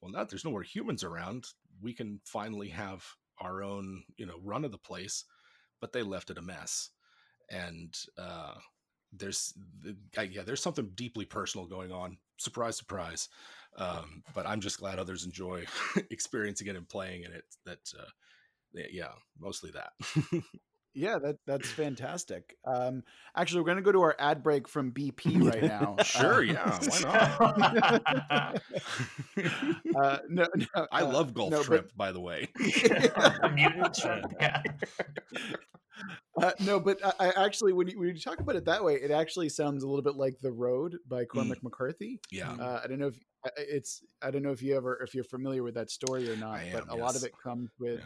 well, 0.00 0.12
now 0.12 0.24
there's 0.24 0.44
no 0.44 0.50
more 0.50 0.62
humans 0.62 1.04
around. 1.04 1.46
We 1.82 1.92
can 1.92 2.20
finally 2.24 2.68
have 2.68 3.04
our 3.40 3.62
own, 3.62 4.04
you 4.16 4.26
know, 4.26 4.38
run 4.42 4.64
of 4.64 4.72
the 4.72 4.78
place. 4.78 5.24
But 5.80 5.92
they 5.92 6.02
left 6.02 6.30
it 6.30 6.38
a 6.38 6.42
mess, 6.42 6.90
and 7.50 7.94
uh, 8.16 8.54
there's, 9.16 9.54
yeah, 10.16 10.42
there's 10.42 10.62
something 10.62 10.90
deeply 10.94 11.24
personal 11.24 11.66
going 11.66 11.92
on. 11.92 12.18
Surprise, 12.38 12.76
surprise. 12.76 13.28
Um, 13.76 14.22
but 14.34 14.46
I'm 14.46 14.60
just 14.60 14.78
glad 14.78 14.98
others 14.98 15.24
enjoy 15.24 15.64
experiencing 16.10 16.68
it 16.68 16.76
and 16.76 16.88
playing 16.88 17.24
in 17.24 17.32
it. 17.32 17.44
That, 17.64 17.78
uh, 17.98 18.10
yeah, 18.90 19.12
mostly 19.38 19.72
that. 19.72 19.92
Yeah, 20.94 21.18
that 21.18 21.38
that's 21.46 21.68
fantastic. 21.70 22.56
Um, 22.64 23.02
actually, 23.36 23.60
we're 23.62 23.66
going 23.66 23.76
to 23.78 23.82
go 23.82 23.92
to 23.92 24.00
our 24.02 24.14
ad 24.18 24.42
break 24.42 24.68
from 24.68 24.92
BP 24.92 25.42
right 25.52 25.62
now. 25.80 25.96
Sure, 26.04 26.38
Uh, 26.38 26.40
yeah, 26.42 26.78
why 26.86 27.00
not? 28.30 28.62
uh, 29.96 30.18
no, 30.28 30.46
no, 30.54 30.86
I 30.92 31.02
uh, 31.02 31.12
love 31.12 31.34
Gulf 31.34 31.50
no, 31.50 31.64
but- 31.68 31.96
by 31.96 32.12
the 32.12 32.20
way. 32.20 32.48
Mutant 33.52 33.96
shrimp. 33.96 34.32
Yeah. 34.40 34.62
Uh, 36.42 36.50
no, 36.60 36.80
but 36.80 36.98
I, 37.04 37.28
I 37.28 37.44
actually, 37.44 37.72
when 37.72 37.86
you, 37.88 37.98
when 37.98 38.08
you 38.08 38.20
talk 38.20 38.40
about 38.40 38.56
it 38.56 38.64
that 38.64 38.82
way, 38.82 38.94
it 38.94 39.12
actually 39.12 39.48
sounds 39.48 39.84
a 39.84 39.88
little 39.88 40.02
bit 40.02 40.16
like 40.16 40.34
The 40.42 40.50
Road 40.50 40.96
by 41.08 41.24
Cormac 41.24 41.62
McCarthy. 41.62 42.20
Yeah. 42.32 42.50
Uh, 42.52 42.80
I 42.82 42.88
don't 42.88 42.98
know 42.98 43.06
if 43.08 43.18
I- 43.44 43.50
I- 43.50 43.64
it's. 43.68 44.02
I 44.20 44.30
don't 44.30 44.42
know 44.42 44.50
if 44.50 44.60
you 44.62 44.76
ever, 44.76 45.00
if 45.04 45.14
you're 45.14 45.22
familiar 45.24 45.62
with 45.62 45.74
that 45.74 45.90
story 45.90 46.28
or 46.30 46.36
not. 46.36 46.54
I 46.56 46.70
but 46.72 46.82
am, 46.84 46.88
a 46.90 46.94
lot 46.96 47.14
of 47.14 47.22
it 47.24 47.32
comes 47.42 47.70
with, 47.78 48.00
i- 48.00 48.04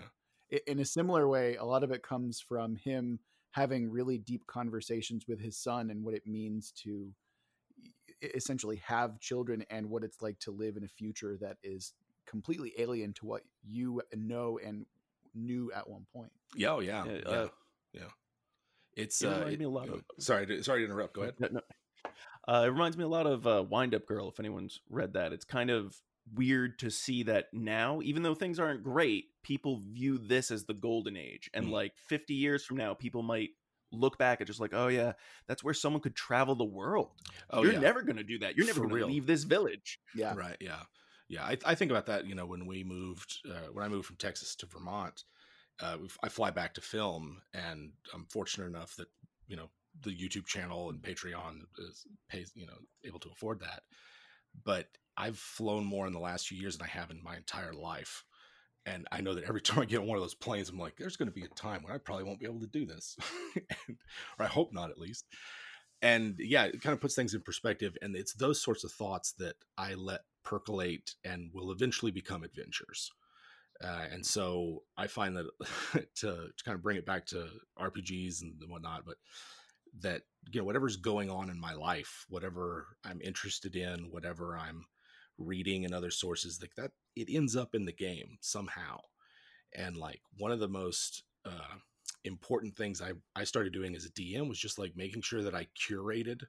in 0.67 0.79
a 0.79 0.85
similar 0.85 1.29
way, 1.29 1.57
a 1.57 1.65
lot 1.65 1.83
of 1.83 1.91
it 1.91 2.03
comes 2.03 2.41
from 2.41 2.77
him 2.77 3.19
having 3.51 3.91
really 3.91 4.19
deep 4.19 4.47
conversations 4.47 5.27
with 5.27 5.41
his 5.41 5.57
son 5.57 5.91
and 5.91 6.05
what 6.05 6.15
it 6.15 6.27
means 6.27 6.73
to 6.73 7.13
essentially 8.35 8.77
have 8.85 9.21
children 9.21 9.65
and 9.71 9.89
what 9.89 10.03
it's 10.03 10.21
like 10.23 10.39
to 10.41 10.51
live 10.51 10.77
in 10.77 10.85
a 10.85 10.89
future 10.89 11.37
that 11.41 11.57
is 11.63 11.93
completely 12.27 12.73
alien 12.79 13.13
to 13.15 13.27
what 13.27 13.43
you 13.65 14.03
know 14.15 14.59
and 14.65 14.87
knew 15.35 15.71
at 15.75 15.89
one 15.89 16.07
point. 16.13 16.31
Yeah, 16.57 16.73
oh, 16.75 16.81
yeah, 16.81 17.05
Yeah, 17.05 17.13
yeah, 17.13 17.29
uh, 17.29 17.49
yeah. 17.93 18.01
It's 18.95 19.23
it 19.23 19.27
uh, 19.29 19.39
reminds 19.39 19.59
me 19.59 19.65
a 19.65 19.69
lot 19.69 19.87
you 19.87 19.95
of- 19.95 20.05
sorry, 20.19 20.47
to, 20.47 20.63
sorry 20.63 20.81
to 20.81 20.85
interrupt. 20.87 21.15
Go 21.15 21.23
ahead. 21.23 21.35
No, 21.39 21.49
no. 21.53 21.61
Uh, 22.47 22.65
it 22.65 22.69
reminds 22.69 22.97
me 22.97 23.05
a 23.05 23.09
lot 23.09 23.27
of 23.27 23.47
uh, 23.47 23.63
Wind 23.69 23.95
Up 23.95 24.07
Girl. 24.07 24.29
If 24.29 24.41
anyone's 24.41 24.81
read 24.89 25.13
that, 25.13 25.33
it's 25.33 25.45
kind 25.45 25.71
of 25.71 25.95
weird 26.35 26.79
to 26.81 26.91
see 26.91 27.23
that 27.25 27.47
now, 27.53 28.01
even 28.03 28.23
though 28.23 28.35
things 28.35 28.59
aren't 28.59 28.83
great, 28.83 29.27
people 29.43 29.83
view 29.93 30.19
this 30.19 30.51
as 30.51 30.65
the 30.65 30.75
golden 30.75 31.17
age. 31.17 31.51
And 31.55 31.67
Mm. 31.67 31.71
like 31.71 31.97
50 32.09 32.35
years 32.35 32.65
from 32.65 32.77
now, 32.77 32.95
people 32.95 33.23
might 33.23 33.51
look 33.91 34.19
back 34.19 34.41
at 34.41 34.47
just 34.47 34.61
like, 34.61 34.75
oh 34.75 34.89
yeah, 34.89 35.13
that's 35.47 35.65
where 35.65 35.73
someone 35.75 36.03
could 36.03 36.15
travel 36.15 36.55
the 36.55 36.65
world. 36.65 37.11
Oh, 37.51 37.63
You're 37.63 37.73
yeah. 37.75 37.81
never 37.81 38.03
going 38.03 38.17
to 38.17 38.23
do 38.25 38.39
that. 38.41 38.57
You're 38.57 38.67
never 38.67 38.81
going 38.87 39.01
to 39.01 39.07
leave 39.07 39.27
this 39.27 39.45
village. 39.45 39.99
Yeah. 40.15 40.35
Right. 40.35 40.57
Yeah. 40.61 40.83
Yeah. 41.29 41.45
I, 41.45 41.57
I 41.65 41.75
think 41.75 41.91
about 41.91 42.07
that, 42.07 42.27
you 42.27 42.35
know, 42.35 42.47
when 42.47 42.67
we 42.67 42.85
moved, 42.85 43.39
uh, 43.49 43.69
when 43.73 43.85
I 43.85 43.89
moved 43.89 44.07
from 44.07 44.17
Texas 44.17 44.55
to 44.57 44.67
Vermont, 44.67 45.25
uh, 45.81 45.97
I 46.23 46.29
fly 46.29 46.51
back 46.51 46.75
to 46.75 46.81
film 46.81 47.41
and 47.55 47.93
I'm 48.13 48.27
fortunate 48.27 48.67
enough 48.67 48.95
that, 48.97 49.09
you 49.47 49.57
know, 49.57 49.71
the 50.03 50.11
YouTube 50.11 50.47
channel 50.47 50.91
and 50.91 51.01
Patreon 51.01 51.61
is 51.79 52.05
pays, 52.29 52.53
you 52.55 52.67
know, 52.67 52.79
able 53.05 53.21
to 53.21 53.31
afford 53.31 53.61
that. 53.61 53.83
But 54.65 54.89
I've 55.19 55.39
flown 55.39 55.85
more 55.85 56.07
in 56.07 56.13
the 56.13 56.19
last 56.19 56.49
few 56.49 56.59
years 56.59 56.79
than 56.79 56.87
I 56.87 56.91
have 56.99 57.11
in 57.11 57.23
my 57.23 57.37
entire 57.37 57.75
life. 57.75 58.25
And 58.87 59.07
I 59.13 59.21
know 59.21 59.35
that 59.35 59.45
every 59.45 59.61
time 59.63 59.81
I 59.81 59.85
get 59.85 59.99
on 59.99 60.07
one 60.07 60.17
of 60.17 60.23
those 60.23 60.35
planes, 60.35 60.71
I'm 60.71 60.79
like, 60.79 60.97
there's 60.97 61.17
going 61.17 61.29
to 61.29 61.35
be 61.35 61.45
a 61.45 61.49
time 61.49 61.83
when 61.83 61.93
I 61.93 61.99
probably 61.99 62.25
won't 62.25 62.41
be 62.41 62.47
able 62.47 62.61
to 62.61 62.67
do 62.67 62.87
this. 62.87 63.17
and, 63.57 63.99
or 64.39 64.47
I 64.47 64.49
hope 64.49 64.73
not, 64.73 64.91
at 64.91 64.99
least 64.99 65.27
and 66.03 66.37
yeah 66.39 66.65
it 66.65 66.81
kind 66.81 66.95
of 66.95 67.01
puts 67.01 67.15
things 67.15 67.35
in 67.35 67.41
perspective 67.41 67.97
and 68.03 68.15
it's 68.15 68.35
those 68.35 68.63
sorts 68.63 68.85
of 68.85 68.93
thoughts 68.93 69.33
that 69.33 69.55
i 69.77 69.95
let 69.95 70.21
percolate 70.45 71.15
and 71.25 71.51
will 71.53 71.73
eventually 71.73 72.13
become 72.13 72.45
adventures 72.45 73.11
uh, 73.83 74.05
and 74.13 74.25
so 74.25 74.83
i 74.97 75.07
find 75.07 75.37
that 75.37 75.47
to, 76.15 76.51
to 76.57 76.65
kind 76.65 76.75
of 76.75 76.83
bring 76.83 76.97
it 76.97 77.07
back 77.07 77.27
to 77.27 77.49
rpgs 77.81 78.43
and 78.43 78.55
whatnot 78.69 79.05
but 79.05 79.17
that 80.01 80.23
you 80.53 80.61
know 80.61 80.65
whatever's 80.65 80.97
going 80.97 81.31
on 81.31 81.51
in 81.51 81.59
my 81.59 81.73
life 81.73 82.27
whatever 82.29 82.87
i'm 83.05 83.21
interested 83.23 83.75
in 83.75 84.11
whatever 84.11 84.57
i'm 84.57 84.85
reading 85.39 85.85
and 85.85 85.95
other 85.95 86.11
sources 86.11 86.61
like 86.61 86.75
that 86.75 86.91
it 87.19 87.35
ends 87.35 87.57
up 87.57 87.75
in 87.75 87.85
the 87.85 87.93
game 87.93 88.39
somehow. 88.41 89.01
And 89.75 89.97
like 89.97 90.21
one 90.37 90.53
of 90.53 90.61
the 90.61 90.69
most 90.69 91.25
uh, 91.45 91.77
important 92.25 92.77
things 92.77 93.03
I, 93.03 93.13
I 93.35 93.45
started 93.45 93.73
doing 93.73 93.97
as 93.97 94.05
a 94.05 94.11
DM 94.11 94.49
was 94.49 94.59
just 94.59 94.79
like 94.79 94.97
making 94.97 95.23
sure 95.23 95.43
that 95.43 95.55
I 95.55 95.67
curated 95.77 96.43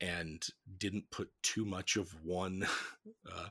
and 0.00 0.46
didn't 0.78 1.10
put 1.10 1.30
too 1.42 1.64
much 1.64 1.96
of 1.96 2.14
one 2.22 2.66
uh, 3.32 3.48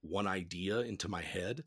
one 0.00 0.26
idea 0.28 0.80
into 0.80 1.08
my 1.08 1.22
head 1.22 1.64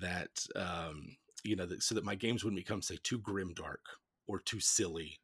that 0.00 0.44
um, 0.56 1.16
you 1.44 1.54
know 1.54 1.66
that, 1.66 1.82
so 1.82 1.94
that 1.94 2.04
my 2.04 2.16
games 2.16 2.42
wouldn't 2.42 2.60
become 2.60 2.82
say 2.82 2.98
too 3.02 3.18
grim 3.18 3.54
dark 3.54 3.84
or 4.26 4.40
too 4.40 4.58
silly 4.58 5.20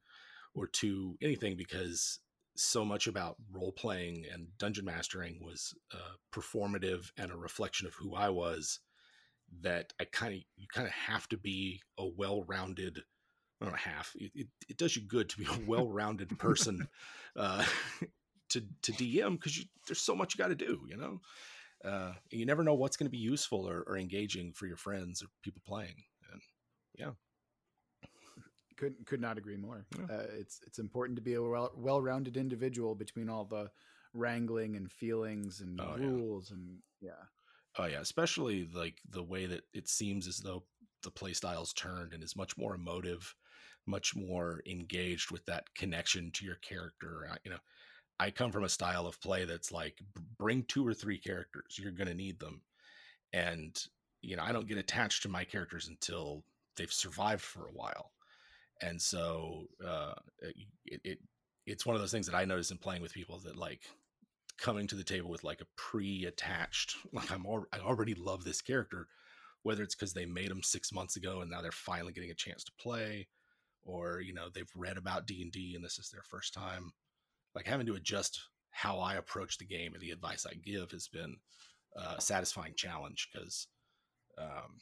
or 0.55 0.66
too 0.66 1.16
anything 1.20 1.57
because 1.57 2.20
so 2.55 2.84
much 2.84 3.07
about 3.07 3.36
role 3.50 3.72
playing 3.72 4.24
and 4.32 4.46
dungeon 4.59 4.84
mastering 4.84 5.40
was 5.42 5.74
uh, 5.92 6.16
performative 6.32 7.11
and 7.16 7.30
a 7.30 7.36
reflection 7.36 7.86
of 7.86 7.94
who 7.94 8.14
I 8.14 8.28
was 8.28 8.80
that 9.61 9.92
I 10.00 10.05
kind 10.05 10.34
of 10.34 10.40
you 10.57 10.66
kind 10.72 10.86
of 10.86 10.92
have 10.92 11.28
to 11.30 11.36
be 11.36 11.80
a 11.98 12.07
well-rounded 12.07 13.03
I 13.61 13.64
don't 13.64 13.72
know 13.72 13.78
half 13.78 14.12
it, 14.16 14.32
it, 14.34 14.46
it 14.68 14.76
does 14.76 14.96
you 14.96 15.03
good 15.03 15.28
to 15.30 15.38
be 15.38 15.46
a 15.46 15.61
well-rounded 15.66 16.38
person 16.38 16.88
uh, 17.36 17.64
to 18.50 18.62
to 18.82 18.92
DM 18.92 19.32
because 19.32 19.64
there's 19.86 20.00
so 20.00 20.14
much 20.14 20.34
you 20.34 20.42
got 20.42 20.48
to 20.48 20.55
do 20.55 20.80
you 20.88 20.96
know? 20.96 21.20
Uh, 21.84 22.12
you 22.30 22.46
never 22.46 22.62
know 22.62 22.74
what's 22.74 22.96
going 22.96 23.09
to 23.09 23.11
be 23.11 23.18
useful 23.18 23.68
or, 23.68 23.82
or 23.88 23.96
engaging 23.98 24.53
for 24.53 24.66
your 24.66 24.76
friends 24.76 25.20
or 25.20 25.26
people 25.42 25.61
playing 25.66 26.05
and 26.32 26.40
yeah 26.94 27.11
could 28.77 28.95
could 29.07 29.20
not 29.20 29.39
agree 29.39 29.57
more. 29.57 29.85
Yeah. 29.99 30.16
Uh, 30.16 30.23
it's 30.39 30.61
it's 30.66 30.79
important 30.79 31.16
to 31.16 31.23
be 31.23 31.35
a 31.35 31.43
well 31.43 31.73
well 31.77 32.01
rounded 32.01 32.37
individual 32.37 32.95
between 32.95 33.29
all 33.29 33.45
the 33.45 33.70
wrangling 34.14 34.77
and 34.77 34.91
feelings 34.91 35.61
and 35.61 35.81
Oh, 35.81 35.97
yeah. 35.99 36.07
rules 36.07 36.51
and 36.51 36.79
yeah. 37.01 37.12
Oh 37.79 37.87
yeah, 37.87 38.01
especially 38.01 38.68
like 38.75 38.97
the 39.09 39.23
way 39.23 39.47
that 39.47 39.62
it 39.73 39.89
seems 39.89 40.27
as 40.29 40.39
though 40.39 40.64
the 41.03 41.11
play 41.11 41.33
style's 41.33 41.73
turned 41.73 42.12
and 42.12 42.23
is 42.23 42.37
much 42.37 42.57
more 42.59 42.75
emotive, 42.75 43.35
much 43.87 44.14
more 44.14 44.61
engaged 44.66 45.31
with 45.31 45.45
that 45.47 45.75
connection 45.75 46.31
to 46.33 46.45
your 46.45 46.57
character. 46.57 47.27
I, 47.33 47.37
you 47.45 47.51
know, 47.51 47.59
I 48.20 48.31
come 48.31 48.53
from 48.53 48.64
a 48.64 48.68
style 48.68 49.07
of 49.07 49.20
play 49.20 49.45
that's 49.47 49.73
like 49.73 49.99
bring 50.39 50.64
two 50.64 50.87
or 50.87 50.95
three 50.95 51.18
characters, 51.18 51.79
you're 51.79 51.93
going 51.93 52.09
to 52.09 52.14
need 52.14 52.39
them. 52.39 52.61
And 53.33 53.75
you 54.20 54.37
know, 54.37 54.43
I 54.45 54.53
don't 54.53 54.68
get 54.68 54.79
attached 54.79 55.23
to 55.23 55.29
my 55.29 55.45
characters 55.45 55.89
until 55.89 56.45
they've 56.77 56.93
survived 56.93 57.43
for 57.43 57.66
a 57.66 57.73
while. 57.73 58.12
And 58.83 59.01
so 59.01 59.66
uh 59.85 60.14
it, 60.87 61.01
it 61.05 61.18
it's 61.66 61.87
one 61.87 61.95
of 61.95 62.03
those 62.03 62.12
things 62.12 62.26
that 62.26 62.35
I 62.37 62.45
notice 62.45 62.70
in 62.70 62.78
playing 62.78 63.03
with 63.03 63.12
people 63.12 63.39
that 63.41 63.57
like 63.57 63.83
coming 64.59 64.87
to 64.89 64.97
the 64.97 65.05
table 65.05 65.30
with 65.30 65.45
like 65.45 65.61
a 65.61 65.66
pre-attached 65.76 66.95
like 67.12 67.33
i'm 67.33 67.47
al- 67.47 67.66
i 67.72 67.78
already 67.78 68.14
love 68.14 68.45
this 68.45 68.61
character 68.61 69.09
whether 69.62 69.83
it's 69.83 69.95
because 69.95 70.12
they 70.12 70.26
made 70.26 70.51
them 70.51 70.62
six 70.62 70.93
months 70.93 71.16
ago 71.16 71.41
and 71.41 71.51
now 71.51 71.61
they're 71.62 71.72
finally 71.72 72.12
getting 72.12 72.30
a 72.30 72.35
chance 72.35 72.64
to 72.64 72.72
play, 72.80 73.28
or 73.85 74.20
you 74.20 74.35
know 74.35 74.49
they've 74.53 74.70
read 74.74 74.97
about 74.97 75.26
D 75.26 75.43
and 75.43 75.53
D 75.53 75.74
and 75.74 75.85
this 75.85 75.99
is 75.99 76.11
their 76.11 76.22
first 76.22 76.55
time. 76.55 76.93
Like 77.55 77.66
having 77.66 77.87
to 77.87 77.95
adjust 77.95 78.41
how 78.70 78.99
I 78.99 79.14
approach 79.14 79.59
the 79.59 79.66
game 79.66 79.93
and 79.93 80.03
the 80.03 80.11
advice 80.11 80.47
I 80.47 80.55
give 80.55 80.91
has 80.93 81.09
been 81.09 81.37
a 81.95 82.20
satisfying 82.20 82.74
challenge 82.74 83.28
because 83.33 83.66
um, 84.39 84.80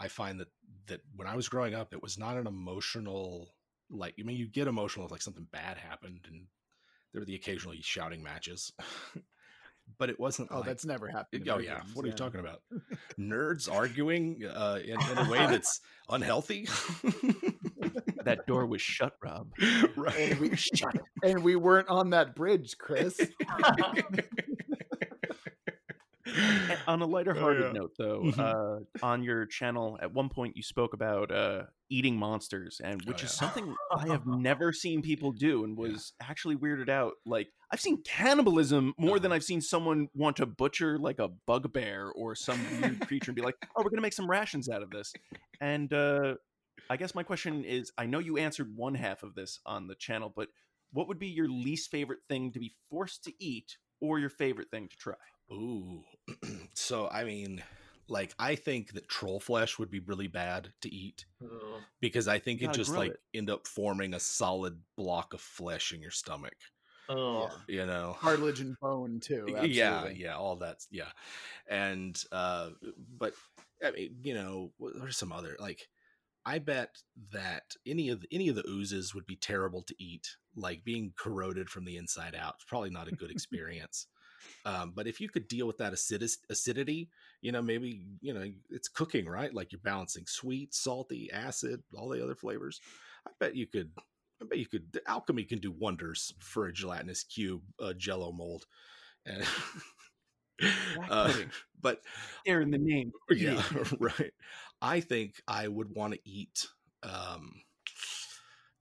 I 0.00 0.08
find 0.08 0.40
that 0.40 0.48
that 0.86 1.00
when 1.14 1.28
I 1.28 1.36
was 1.36 1.48
growing 1.48 1.74
up, 1.74 1.92
it 1.92 2.02
was 2.02 2.18
not 2.18 2.36
an 2.36 2.46
emotional 2.46 3.48
like 3.90 4.14
I 4.18 4.22
mean 4.22 4.36
you 4.36 4.48
get 4.48 4.68
emotional 4.68 5.06
if 5.06 5.12
like 5.12 5.22
something 5.22 5.46
bad 5.50 5.76
happened 5.76 6.26
and 6.28 6.46
there 7.12 7.20
were 7.20 7.26
the 7.26 7.34
occasionally 7.34 7.80
shouting 7.82 8.22
matches. 8.22 8.72
but 9.98 10.10
it 10.10 10.20
wasn't. 10.20 10.48
Oh, 10.50 10.58
like, 10.58 10.66
that's 10.66 10.84
never 10.84 11.08
happened. 11.08 11.48
Oh 11.48 11.58
yeah, 11.58 11.80
games, 11.80 11.94
what 11.94 12.04
are 12.04 12.08
you 12.08 12.14
talking 12.14 12.40
about? 12.40 12.62
Nerds 13.18 13.72
arguing 13.72 14.42
uh, 14.44 14.78
in, 14.84 15.00
in 15.00 15.18
a 15.18 15.30
way 15.30 15.38
that's 15.46 15.80
unhealthy. 16.10 16.68
That 18.24 18.46
door 18.46 18.66
was 18.66 18.82
shut, 18.82 19.14
Rob. 19.22 19.48
right. 19.96 20.14
And 20.32 20.38
we, 20.38 20.52
and 21.22 21.42
we 21.42 21.56
weren't 21.56 21.88
on 21.88 22.10
that 22.10 22.34
bridge, 22.34 22.76
Chris. 22.76 23.18
On 26.86 27.02
a 27.02 27.06
lighter 27.06 27.34
Oh, 27.34 27.40
hearted 27.40 27.70
yeah. 27.70 27.72
note, 27.72 27.94
though, 27.98 28.28
Mhm. 28.28 28.58
uh, 28.62 28.80
on 29.02 29.22
your 29.22 29.46
channel, 29.46 29.98
at 30.00 30.12
one 30.12 30.28
point 30.28 30.56
you 30.56 30.62
spoke 30.62 30.92
about 30.94 31.30
uh, 31.32 31.64
eating 31.88 32.16
monsters, 32.16 32.80
and 32.82 33.02
which 33.02 33.22
Oh, 33.22 33.24
is 33.24 33.34
something 33.36 33.78
I 33.94 34.08
have 34.08 34.26
never 34.26 34.72
seen 34.72 35.02
people 35.02 35.32
do, 35.32 35.64
and 35.64 35.76
was 35.76 36.12
actually 36.20 36.56
weirded 36.56 36.88
out. 36.88 37.14
Like 37.26 37.48
I've 37.70 37.80
seen 37.80 38.02
cannibalism 38.02 38.94
more 38.98 39.18
than 39.18 39.30
Uh-huh. 39.30 39.32
I've 39.32 39.44
seen 39.44 39.60
someone 39.60 40.08
want 40.14 40.36
to 40.38 40.46
butcher 40.46 40.98
like 40.98 41.18
a 41.18 41.28
bugbear 41.28 42.10
or 42.10 42.34
some 42.34 42.76
weird 42.76 43.02
creature 43.02 43.30
and 43.30 43.36
be 43.36 43.42
like, 43.42 43.56
"Oh, 43.76 43.82
we're 43.82 43.90
gonna 43.90 44.02
make 44.02 44.12
some 44.12 44.30
rations 44.30 44.68
out 44.68 44.82
of 44.82 44.92
this." 44.92 45.16
And 45.60 45.92
uh, 45.92 46.36
I 46.90 46.96
guess 46.96 47.14
my 47.14 47.22
question 47.24 47.64
is, 47.64 47.92
I 47.98 48.06
know 48.06 48.18
you 48.20 48.38
answered 48.38 48.76
one 48.76 48.94
half 48.94 49.22
of 49.22 49.34
this 49.34 49.60
on 49.66 49.86
the 49.88 49.94
channel, 49.96 50.32
but 50.34 50.48
what 50.92 51.08
would 51.08 51.18
be 51.18 51.28
your 51.28 51.48
least 51.48 51.90
favorite 51.90 52.20
thing 52.28 52.52
to 52.52 52.60
be 52.60 52.74
forced 52.90 53.24
to 53.24 53.32
eat, 53.44 53.78
or 54.00 54.18
your 54.18 54.30
favorite 54.30 54.70
thing 54.70 54.88
to 54.88 54.96
try? 54.96 55.16
Ooh. 55.52 56.02
so 56.74 57.08
I 57.08 57.24
mean, 57.24 57.62
like 58.08 58.34
I 58.38 58.54
think 58.54 58.92
that 58.92 59.08
troll 59.08 59.40
flesh 59.40 59.78
would 59.78 59.90
be 59.90 60.00
really 60.00 60.28
bad 60.28 60.72
to 60.82 60.92
eat 60.92 61.26
Ugh. 61.42 61.80
because 62.00 62.28
I 62.28 62.38
think 62.38 62.62
it 62.62 62.72
just 62.72 62.94
like 62.94 63.12
it. 63.12 63.20
end 63.34 63.50
up 63.50 63.66
forming 63.66 64.14
a 64.14 64.20
solid 64.20 64.78
block 64.96 65.34
of 65.34 65.40
flesh 65.40 65.92
in 65.92 66.00
your 66.00 66.10
stomach. 66.10 66.54
Ugh. 67.08 67.50
You 67.66 67.86
know, 67.86 68.16
Cartilage 68.20 68.60
and 68.60 68.78
bone 68.80 69.20
too. 69.20 69.46
yeah 69.64 69.94
absolutely. 69.94 70.22
yeah 70.22 70.36
all 70.36 70.56
that. 70.56 70.84
yeah 70.90 71.08
and 71.68 72.22
uh 72.32 72.70
but 73.18 73.32
i 73.84 73.90
mean 73.90 74.16
you 74.22 74.34
know 74.34 74.72
what 74.78 74.94
are 75.00 75.10
some 75.10 75.32
other 75.32 75.56
like 75.60 75.88
i 76.44 76.58
bet 76.58 76.96
that 77.32 77.74
any 77.86 78.08
of 78.08 78.20
the, 78.20 78.28
any 78.32 78.48
of 78.48 78.56
the 78.56 78.66
oozes 78.68 79.14
would 79.14 79.26
be 79.26 79.36
terrible 79.36 79.82
to 79.82 79.94
eat 79.98 80.36
like 80.56 80.84
being 80.84 81.12
corroded 81.16 81.70
from 81.70 81.84
the 81.84 81.96
inside 81.96 82.34
out 82.34 82.54
it's 82.56 82.64
probably 82.64 82.90
not 82.90 83.08
a 83.08 83.12
good 83.14 83.30
experience 83.38 84.06
um, 84.64 84.92
but 84.94 85.06
if 85.06 85.20
you 85.20 85.28
could 85.28 85.48
deal 85.48 85.66
with 85.66 85.78
that 85.78 85.92
acid- 85.92 86.36
acidity 86.50 87.08
you 87.40 87.52
know 87.52 87.62
maybe 87.62 88.04
you 88.20 88.32
know 88.32 88.44
it's 88.70 88.88
cooking 88.88 89.26
right 89.26 89.54
like 89.54 89.72
you're 89.72 89.80
balancing 89.82 90.24
sweet 90.26 90.74
salty 90.74 91.30
acid 91.32 91.82
all 91.96 92.08
the 92.08 92.22
other 92.22 92.34
flavors 92.34 92.80
i 93.26 93.30
bet 93.38 93.54
you 93.56 93.66
could 93.66 93.90
I 94.40 94.44
bet 94.44 94.58
you 94.58 94.66
could. 94.66 94.92
The 94.92 95.02
alchemy 95.08 95.44
can 95.44 95.58
do 95.58 95.72
wonders 95.72 96.32
for 96.38 96.66
a 96.66 96.72
gelatinous 96.72 97.24
cube, 97.24 97.62
uh, 97.80 97.92
Jello 97.92 98.32
mold, 98.32 98.66
and 99.26 99.44
uh, 101.10 101.32
but 101.80 102.02
There 102.46 102.60
in 102.60 102.70
the 102.70 102.78
name. 102.78 103.12
yeah, 103.30 103.62
right. 103.98 104.32
I 104.80 105.00
think 105.00 105.42
I 105.46 105.68
would 105.68 105.94
want 105.94 106.14
to 106.14 106.20
eat. 106.24 106.66
Um, 107.02 107.62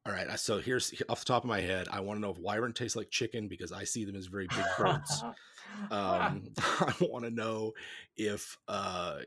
all 0.07 0.13
right, 0.13 0.39
so 0.39 0.59
here's 0.59 0.93
off 1.09 1.19
the 1.19 1.25
top 1.25 1.43
of 1.43 1.49
my 1.49 1.59
head. 1.59 1.87
I 1.91 1.99
want 1.99 2.17
to 2.17 2.21
know 2.21 2.31
if 2.31 2.39
wyvern 2.39 2.71
tastes 2.71 2.95
like 2.95 3.09
chicken 3.09 3.49
because 3.49 3.73
I 3.73 3.83
see 3.83 4.05
them 4.05 4.15
as 4.15 4.27
very 4.27 4.47
big 4.47 4.65
birds. 4.77 5.23
um, 5.91 6.43
I 6.57 6.93
want 7.01 7.25
to 7.25 7.31
know 7.31 7.73
if 8.15 8.57
uh, 8.69 9.19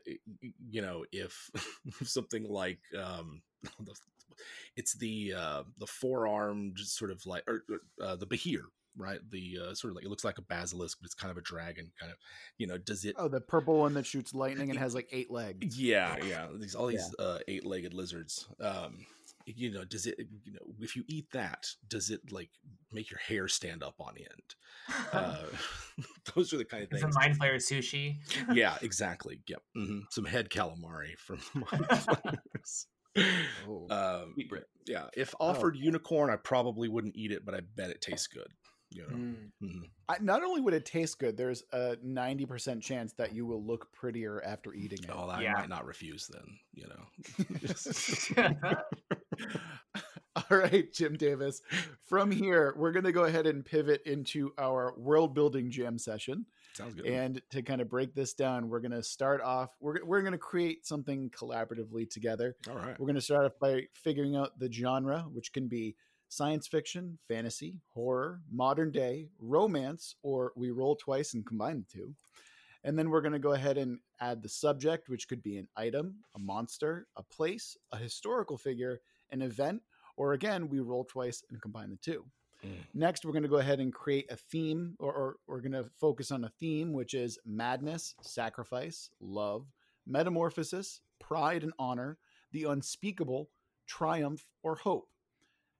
you 0.69 0.81
know 0.81 1.05
if 1.11 1.51
something 2.03 2.49
like 2.49 2.79
um, 2.97 3.43
the, 3.79 3.93
it's 4.75 4.95
the 4.95 5.35
uh, 5.37 5.63
the 5.77 5.85
four-armed 5.85 6.79
sort 6.79 7.11
of 7.11 7.23
like 7.27 7.43
or 7.47 7.61
uh, 8.01 8.15
the 8.15 8.25
behir, 8.25 8.63
right? 8.97 9.19
The 9.29 9.59
uh, 9.61 9.73
sort 9.75 9.91
of 9.91 9.95
like 9.95 10.05
it 10.05 10.09
looks 10.09 10.23
like 10.23 10.39
a 10.39 10.43
basilisk, 10.43 10.97
but 10.99 11.05
it's 11.05 11.13
kind 11.13 11.29
of 11.29 11.37
a 11.37 11.41
dragon. 11.41 11.91
Kind 11.99 12.11
of, 12.11 12.17
you 12.57 12.65
know, 12.65 12.79
does 12.79 13.05
it? 13.05 13.15
Oh, 13.19 13.27
the 13.27 13.41
purple 13.41 13.77
one 13.77 13.93
that 13.93 14.07
shoots 14.07 14.33
lightning 14.33 14.71
and 14.71 14.79
has 14.79 14.95
like 14.95 15.09
eight 15.11 15.29
legs. 15.29 15.79
Yeah, 15.79 16.15
yeah. 16.25 16.47
These 16.55 16.73
all 16.73 16.87
these 16.87 17.13
uh, 17.19 17.37
eight-legged 17.47 17.93
lizards. 17.93 18.47
Um, 18.59 19.05
you 19.45 19.71
know, 19.71 19.83
does 19.83 20.05
it? 20.05 20.17
You 20.43 20.53
know, 20.53 20.59
if 20.79 20.95
you 20.95 21.03
eat 21.07 21.31
that, 21.31 21.67
does 21.87 22.09
it 22.09 22.31
like 22.31 22.49
make 22.91 23.09
your 23.11 23.19
hair 23.19 23.47
stand 23.47 23.83
up 23.83 23.95
on 23.99 24.15
end? 24.17 24.55
Uh, 25.13 25.45
those 26.35 26.53
are 26.53 26.57
the 26.57 26.63
kind 26.65 26.83
of 26.83 26.89
things. 26.89 27.03
a 27.03 27.07
mind 27.19 27.37
flayer 27.39 27.55
sushi. 27.55 28.17
yeah, 28.53 28.77
exactly. 28.81 29.41
Yep. 29.47 29.61
hmm 29.75 29.99
Some 30.09 30.23
head 30.25 30.49
calamari 30.49 31.17
from 31.17 31.39
Mind 31.53 31.85
Flayers. 31.87 32.87
Oh. 33.67 33.87
Um, 33.89 34.35
yeah, 34.87 35.07
if 35.15 35.35
offered 35.39 35.75
unicorn, 35.75 36.29
I 36.29 36.37
probably 36.37 36.87
wouldn't 36.87 37.15
eat 37.17 37.31
it, 37.33 37.43
but 37.45 37.53
I 37.53 37.59
bet 37.75 37.89
it 37.89 37.99
tastes 38.01 38.27
good. 38.27 38.47
You 38.89 39.03
know, 39.03 39.15
Mm. 39.15 39.51
Mhm. 39.63 39.81
I, 40.09 40.17
not 40.21 40.43
only 40.43 40.59
would 40.61 40.73
it 40.73 40.85
taste 40.85 41.17
good, 41.19 41.37
there's 41.37 41.63
a 41.71 41.95
90% 42.05 42.81
chance 42.81 43.13
that 43.13 43.33
you 43.33 43.45
will 43.45 43.63
look 43.65 43.91
prettier 43.93 44.41
after 44.43 44.73
eating 44.73 45.03
it. 45.03 45.09
oh, 45.13 45.29
I 45.29 45.41
Yeah. 45.43 45.53
might 45.53 45.69
not 45.69 45.85
refuse 45.85 46.27
then. 46.27 46.57
You 46.73 46.87
know, 46.87 47.05
All 50.35 50.57
right, 50.57 50.91
Jim 50.93 51.17
Davis. 51.17 51.61
From 52.03 52.31
here, 52.31 52.73
we're 52.77 52.93
going 52.93 53.03
to 53.03 53.11
go 53.11 53.25
ahead 53.25 53.47
and 53.47 53.65
pivot 53.65 54.01
into 54.05 54.53
our 54.57 54.93
world 54.97 55.33
building 55.33 55.69
jam 55.69 55.97
session. 55.97 56.45
sounds 56.73 56.95
good. 56.95 57.05
And 57.05 57.41
to 57.51 57.61
kind 57.61 57.81
of 57.81 57.89
break 57.89 58.15
this 58.15 58.33
down, 58.33 58.69
we're 58.69 58.79
going 58.79 58.91
to 58.91 59.03
start 59.03 59.41
off, 59.41 59.71
we're, 59.81 60.03
we're 60.05 60.21
going 60.21 60.31
to 60.31 60.37
create 60.37 60.87
something 60.87 61.29
collaboratively 61.31 62.09
together. 62.09 62.55
All 62.69 62.75
right. 62.75 62.97
We're 62.97 63.07
going 63.07 63.15
to 63.15 63.21
start 63.21 63.45
off 63.45 63.59
by 63.59 63.87
figuring 63.93 64.37
out 64.37 64.57
the 64.57 64.71
genre, 64.71 65.25
which 65.33 65.51
can 65.51 65.67
be 65.67 65.95
science 66.29 66.65
fiction, 66.65 67.17
fantasy, 67.27 67.81
horror, 67.93 68.39
modern 68.49 68.89
day, 68.89 69.27
romance, 69.37 70.15
or 70.23 70.53
we 70.55 70.71
roll 70.71 70.95
twice 70.95 71.33
and 71.33 71.45
combine 71.45 71.79
the 71.79 71.97
two. 71.99 72.15
And 72.85 72.97
then 72.97 73.09
we're 73.09 73.21
going 73.21 73.33
to 73.33 73.39
go 73.39 73.51
ahead 73.51 73.77
and 73.77 73.99
add 74.21 74.41
the 74.41 74.49
subject, 74.49 75.09
which 75.09 75.27
could 75.27 75.43
be 75.43 75.57
an 75.57 75.67
item, 75.75 76.15
a 76.35 76.39
monster, 76.39 77.05
a 77.17 77.23
place, 77.23 77.77
a 77.91 77.97
historical 77.97 78.57
figure, 78.57 79.01
an 79.31 79.41
event, 79.41 79.81
or 80.17 80.33
again, 80.33 80.69
we 80.69 80.79
roll 80.79 81.05
twice 81.05 81.43
and 81.49 81.61
combine 81.61 81.89
the 81.89 81.97
two. 81.97 82.25
Mm. 82.65 82.75
Next, 82.93 83.25
we're 83.25 83.31
going 83.31 83.43
to 83.43 83.49
go 83.49 83.57
ahead 83.57 83.79
and 83.79 83.93
create 83.93 84.31
a 84.31 84.35
theme, 84.35 84.95
or, 84.99 85.13
or 85.13 85.35
we're 85.47 85.61
going 85.61 85.71
to 85.71 85.89
focus 85.99 86.31
on 86.31 86.43
a 86.43 86.51
theme, 86.59 86.93
which 86.93 87.13
is 87.13 87.39
madness, 87.45 88.15
sacrifice, 88.21 89.09
love, 89.19 89.65
metamorphosis, 90.05 91.01
pride 91.19 91.63
and 91.63 91.73
honor, 91.79 92.17
the 92.51 92.65
unspeakable, 92.65 93.49
triumph, 93.87 94.49
or 94.63 94.75
hope. 94.75 95.07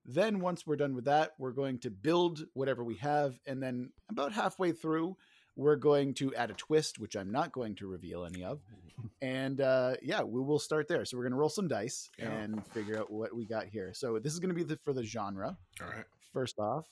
Then, 0.04 0.40
once 0.40 0.66
we're 0.66 0.78
done 0.78 0.96
with 0.96 1.06
that, 1.06 1.32
we're 1.38 1.52
going 1.52 1.78
to 1.80 1.92
build 1.92 2.46
whatever 2.54 2.84
we 2.84 2.96
have. 2.96 3.40
And 3.46 3.62
then, 3.62 3.92
about 4.10 4.34
halfway 4.34 4.72
through, 4.72 5.18
we're 5.56 5.76
going 5.76 6.14
to 6.16 6.34
add 6.36 6.50
a 6.50 6.54
twist, 6.54 7.00
which 7.00 7.16
I'm 7.16 7.32
not 7.32 7.52
going 7.52 7.76
to 7.76 7.88
reveal 7.88 8.26
any 8.26 8.44
of. 8.44 8.60
And 9.24 9.62
uh, 9.62 9.96
yeah, 10.04 10.22
we 10.22 10.42
will 10.42 10.60
start 10.60 10.88
there. 10.88 11.06
So, 11.06 11.18
we're 11.18 11.24
going 11.24 11.32
to 11.34 11.38
roll 11.38 11.50
some 11.50 11.68
dice 11.68 12.10
Yeah. 12.20 12.30
and 12.32 12.64
figure 12.68 13.00
out 13.00 13.12
what 13.12 13.36
we 13.36 13.46
got 13.46 13.66
here. 13.66 13.94
So, 13.96 14.20
this 14.20 14.32
is 14.34 14.40
going 14.40 14.50
to 14.50 14.56
be 14.56 14.64
the, 14.64 14.78
for 14.78 14.94
the 14.94 15.04
genre. 15.04 15.58
All 15.82 15.88
right. 15.88 16.06
First 16.34 16.60
off, 16.60 16.86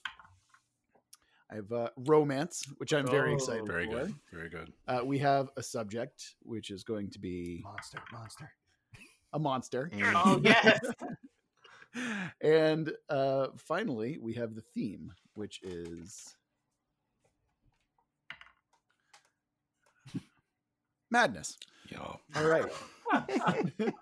I 1.51 1.55
have 1.55 1.71
uh, 1.71 1.89
romance, 1.97 2.63
which 2.77 2.93
I'm 2.93 3.05
very 3.07 3.31
Oh, 3.31 3.35
excited 3.35 3.67
Very 3.67 3.85
for. 3.85 3.91
good. 3.91 4.15
Very 4.33 4.49
good. 4.49 4.73
Uh, 4.87 5.01
we 5.03 5.19
have 5.19 5.49
a 5.57 5.61
subject, 5.63 6.35
which 6.43 6.69
is 6.71 6.83
going 6.83 7.09
to 7.11 7.19
be 7.19 7.61
Monster, 7.63 7.99
monster. 8.11 8.51
a 9.33 9.39
monster. 9.39 9.91
Mm. 9.93 10.11
Oh 10.25 10.41
yes. 10.43 10.79
and 12.41 12.91
uh, 13.09 13.47
finally, 13.57 14.17
we 14.19 14.33
have 14.33 14.55
the 14.55 14.61
theme, 14.61 15.11
which 15.33 15.61
is 15.63 16.35
madness. 21.09 21.57
Yeah. 21.91 22.15
All 22.35 22.47
right. 22.47 22.65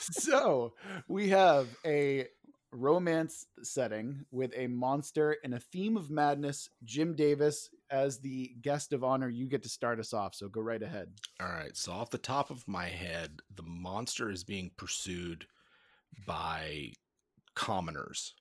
so 0.00 0.72
we 1.08 1.28
have 1.28 1.68
a 1.84 2.26
romance 2.72 3.46
setting 3.62 4.24
with 4.32 4.52
a 4.56 4.66
monster 4.66 5.36
and 5.44 5.54
a 5.54 5.60
theme 5.60 5.96
of 5.96 6.10
madness. 6.10 6.68
Jim 6.84 7.14
Davis, 7.14 7.70
as 7.90 8.18
the 8.18 8.52
guest 8.60 8.92
of 8.92 9.04
honor, 9.04 9.28
you 9.28 9.46
get 9.46 9.62
to 9.62 9.68
start 9.68 10.00
us 10.00 10.12
off. 10.12 10.34
So 10.34 10.48
go 10.48 10.60
right 10.60 10.82
ahead. 10.82 11.08
All 11.40 11.48
right. 11.48 11.76
So 11.76 11.92
off 11.92 12.10
the 12.10 12.18
top 12.18 12.50
of 12.50 12.66
my 12.66 12.86
head, 12.86 13.40
the 13.54 13.62
monster 13.62 14.30
is 14.30 14.44
being 14.44 14.72
pursued 14.76 15.46
by 16.26 16.92
commoners. 17.54 18.34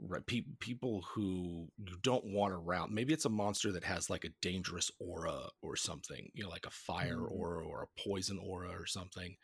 Right 0.00 0.26
pe- 0.26 0.42
people 0.60 1.02
who 1.02 1.68
you 1.78 1.96
don't 2.02 2.24
want 2.24 2.52
around 2.52 2.92
maybe 2.92 3.12
it's 3.12 3.24
a 3.24 3.30
monster 3.30 3.72
that 3.72 3.84
has 3.84 4.10
like 4.10 4.24
a 4.24 4.32
dangerous 4.42 4.90
aura 4.98 5.48
or 5.62 5.76
something 5.76 6.30
you 6.34 6.42
know 6.42 6.50
like 6.50 6.66
a 6.66 6.70
fire 6.70 7.18
Mhm. 7.18 7.30
aura 7.30 7.66
or 7.66 7.82
a 7.82 8.00
poison 8.00 8.38
aura 8.38 8.70
or 8.70 8.86
something 8.86 9.36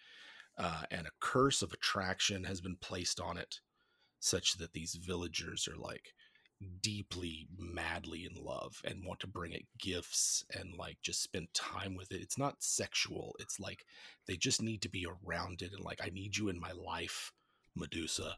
uh, 0.59 0.83
and 0.91 1.07
a 1.07 1.11
curse 1.21 1.63
of 1.63 1.73
attraction 1.73 2.45
has 2.45 2.61
been 2.61 2.77
placed 2.77 3.21
on 3.21 3.37
it 3.39 3.61
such 4.21 4.55
that 4.59 4.73
these 4.73 4.95
villagers 4.95 5.69
are 5.69 5.77
like 5.77 6.13
deeply 6.83 7.49
madly 7.59 8.27
in 8.27 8.35
love 8.43 8.83
and 8.85 9.05
want 9.05 9.19
to 9.21 9.27
bring 9.27 9.53
it 9.53 9.67
gifts 9.79 10.45
and 10.55 10.75
like 10.77 10.99
just 11.03 11.23
spend 11.23 11.49
time 11.55 11.95
with 11.97 12.13
it 12.13 12.21
it's 12.21 12.37
not 12.39 12.63
sexual 12.63 13.35
it's 13.39 13.59
like 13.59 13.85
they 14.27 14.37
just 14.37 14.61
need 14.63 14.83
to 14.83 14.89
be 14.91 15.07
around 15.07 15.63
it 15.63 15.73
and 15.73 15.83
like 15.83 16.01
i 16.05 16.11
need 16.11 16.37
you 16.37 16.49
in 16.51 16.61
my 16.61 16.73
life 16.73 17.33
medusa 17.75 18.37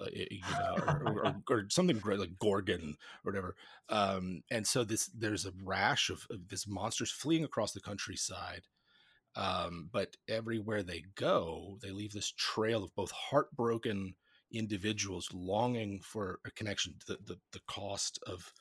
uh, 0.00 0.06
you 0.12 0.40
know, 0.52 0.76
or, 0.78 1.02
or, 1.06 1.36
or, 1.48 1.64
something 1.68 2.00
like 2.04 2.38
gorgon 2.38 2.96
or 3.24 3.32
whatever 3.32 3.56
um 3.88 4.42
and 4.50 4.66
so 4.66 4.84
this 4.84 5.06
there's 5.06 5.46
a 5.46 5.52
rash 5.64 6.10
of, 6.10 6.26
of 6.30 6.48
this 6.48 6.66
monsters 6.66 7.10
fleeing 7.10 7.44
across 7.44 7.72
the 7.72 7.80
countryside 7.80 8.62
um 9.36 9.88
but 9.92 10.16
everywhere 10.28 10.82
they 10.82 11.04
go 11.14 11.78
they 11.82 11.90
leave 11.90 12.12
this 12.12 12.32
trail 12.36 12.84
of 12.84 12.94
both 12.94 13.10
heartbroken 13.10 14.14
individuals 14.52 15.28
longing 15.32 16.00
for 16.00 16.40
a 16.44 16.50
connection 16.50 16.94
to 16.98 17.06
the, 17.06 17.18
the, 17.26 17.38
the 17.52 17.60
cost 17.66 18.18
of 18.26 18.52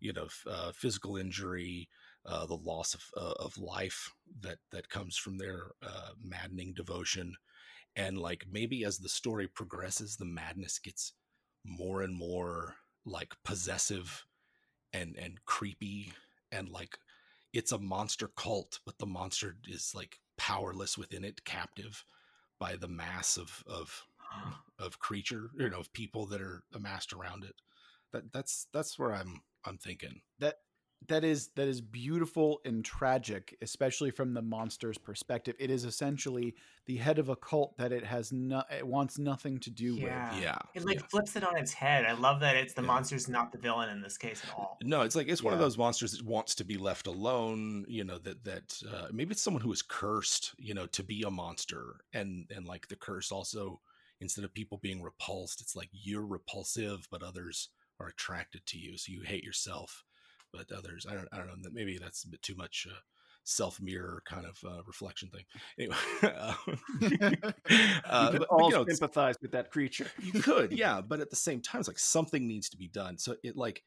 you 0.00 0.12
know 0.12 0.26
uh, 0.50 0.72
physical 0.72 1.16
injury 1.16 1.88
uh, 2.26 2.46
the 2.46 2.56
loss 2.56 2.94
of, 2.94 3.02
uh, 3.16 3.34
of 3.42 3.58
life 3.58 4.10
that 4.40 4.58
that 4.70 4.88
comes 4.88 5.16
from 5.16 5.38
their 5.38 5.72
uh, 5.82 6.10
maddening 6.22 6.72
devotion 6.74 7.34
and 7.96 8.18
like 8.18 8.46
maybe 8.50 8.84
as 8.84 8.98
the 8.98 9.08
story 9.08 9.46
progresses 9.46 10.16
the 10.16 10.24
madness 10.24 10.78
gets 10.78 11.12
more 11.64 12.02
and 12.02 12.16
more 12.16 12.76
like 13.06 13.34
possessive 13.44 14.24
and 14.92 15.16
and 15.16 15.44
creepy 15.44 16.12
and 16.52 16.68
like 16.68 16.98
it's 17.52 17.72
a 17.72 17.78
monster 17.78 18.28
cult 18.36 18.80
but 18.84 18.98
the 18.98 19.06
monster 19.06 19.56
is 19.68 19.92
like 19.94 20.18
powerless 20.36 20.98
within 20.98 21.24
it 21.24 21.44
captive 21.44 22.04
by 22.58 22.76
the 22.76 22.88
mass 22.88 23.36
of 23.36 23.62
of 23.66 24.04
of 24.78 24.98
creature 24.98 25.50
you 25.58 25.68
know 25.68 25.80
of 25.80 25.92
people 25.92 26.26
that 26.26 26.40
are 26.40 26.64
amassed 26.74 27.12
around 27.12 27.44
it. 27.44 27.54
That 28.12 28.32
that's 28.32 28.66
that's 28.72 28.98
where 28.98 29.14
i'm 29.14 29.42
i'm 29.64 29.78
thinking. 29.78 30.20
That 30.38 30.56
that 31.08 31.22
is 31.24 31.48
that 31.56 31.68
is 31.68 31.80
beautiful 31.82 32.60
and 32.64 32.82
tragic 32.84 33.56
especially 33.60 34.10
from 34.10 34.32
the 34.32 34.40
monster's 34.40 34.96
perspective 34.96 35.54
it 35.58 35.70
is 35.70 35.84
essentially 35.84 36.54
the 36.86 36.96
head 36.96 37.18
of 37.18 37.28
a 37.28 37.36
cult 37.36 37.76
that 37.76 37.92
it 37.92 38.04
has 38.04 38.32
no 38.32 38.62
it 38.74 38.86
wants 38.86 39.18
nothing 39.18 39.58
to 39.58 39.70
do 39.70 39.94
Yeah. 39.96 40.32
with 40.34 40.42
yeah 40.42 40.58
It 40.74 40.84
like 40.84 41.00
yeah. 41.00 41.06
flips 41.10 41.36
it 41.36 41.44
on 41.44 41.56
its 41.58 41.72
head. 41.72 42.06
I 42.06 42.12
love 42.12 42.40
that 42.40 42.56
it's 42.56 42.72
the 42.72 42.80
Yeah. 42.82 42.86
monster's 42.86 43.28
not 43.28 43.52
the 43.52 43.58
villain 43.58 43.90
in 43.90 44.00
this 44.00 44.16
case 44.16 44.42
at 44.44 44.54
all. 44.56 44.78
no 44.82 45.02
it's 45.02 45.14
like 45.14 45.28
it's 45.28 45.42
one 45.42 45.52
of 45.52 45.58
those 45.60 45.76
monsters 45.76 46.12
that 46.12 46.24
wants 46.24 46.54
to 46.56 46.64
be 46.64 46.78
left 46.78 47.06
alone 47.06 47.84
you 47.88 48.04
know 48.04 48.18
that 48.18 48.44
that 48.44 48.82
uh, 48.90 49.08
maybe 49.12 49.32
it's 49.32 49.42
someone 49.42 49.62
who 49.62 49.72
is 49.72 49.82
cursed 49.82 50.54
you 50.58 50.72
know 50.74 50.86
to 50.86 51.02
be 51.02 51.22
a 51.22 51.30
monster 51.30 51.96
and 52.14 52.50
and 52.54 52.66
like 52.66 52.88
the 52.88 52.96
curse 52.96 53.30
also 53.30 53.80
instead 54.20 54.44
of 54.44 54.54
people 54.54 54.78
being 54.78 55.02
repulsed 55.02 55.60
it's 55.60 55.76
like 55.76 55.90
you're 55.92 56.26
repulsive 56.26 57.06
but 57.10 57.22
others 57.22 57.68
are 58.00 58.08
attracted 58.08 58.64
to 58.64 58.78
you 58.78 58.96
so 58.96 59.12
you 59.12 59.20
hate 59.20 59.44
yourself 59.44 60.02
but 60.56 60.70
others 60.76 61.06
i 61.10 61.14
don't 61.14 61.28
i 61.32 61.36
don't 61.38 61.46
know 61.48 61.54
that 61.62 61.74
maybe 61.74 61.98
that's 61.98 62.24
a 62.24 62.28
bit 62.28 62.42
too 62.42 62.54
much 62.54 62.86
uh, 62.90 62.94
self 63.46 63.80
mirror 63.80 64.22
kind 64.24 64.46
of 64.46 64.58
uh, 64.66 64.82
reflection 64.86 65.28
thing. 65.28 65.44
Anyway 65.78 65.96
uh, 66.22 66.54
uh, 68.06 68.32
but- 68.32 68.48
all 68.48 68.70
you 68.70 68.76
know, 68.76 68.84
sympathize 68.88 69.36
with 69.42 69.52
that 69.52 69.70
creature. 69.70 70.06
you 70.22 70.40
could 70.40 70.72
yeah 70.78 71.00
but 71.00 71.20
at 71.20 71.30
the 71.30 71.36
same 71.36 71.60
time 71.60 71.80
it's 71.80 71.88
like 71.88 71.98
something 71.98 72.46
needs 72.46 72.68
to 72.70 72.76
be 72.76 72.88
done. 72.88 73.18
So 73.18 73.36
it 73.42 73.56
like 73.56 73.82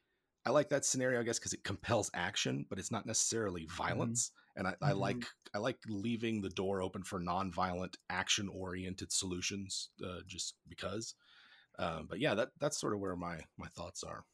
i 0.46 0.50
like 0.50 0.68
that 0.68 0.84
scenario 0.84 1.20
i 1.20 1.24
guess 1.24 1.38
because 1.38 1.52
it 1.52 1.64
compels 1.64 2.10
action 2.14 2.64
but 2.70 2.78
it's 2.78 2.90
not 2.92 3.06
necessarily 3.06 3.66
violence. 3.76 4.30
And 4.56 4.66
I, 4.66 4.74
I 4.82 4.92
Mhm. 4.92 4.98
like 4.98 5.24
i 5.54 5.58
like 5.58 5.78
leaving 5.88 6.40
the 6.40 6.50
door 6.50 6.80
open 6.82 7.02
for 7.02 7.18
non-violent 7.20 7.96
action 8.10 8.48
oriented 8.48 9.10
solutions 9.12 9.90
uh, 10.04 10.20
just 10.26 10.54
because. 10.68 11.14
Um, 11.80 12.06
but 12.08 12.18
yeah 12.20 12.34
that 12.34 12.50
that's 12.60 12.78
sort 12.80 12.94
of 12.94 13.00
where 13.00 13.16
my 13.16 13.40
my 13.56 13.68
thoughts 13.68 14.02
are 14.04 14.24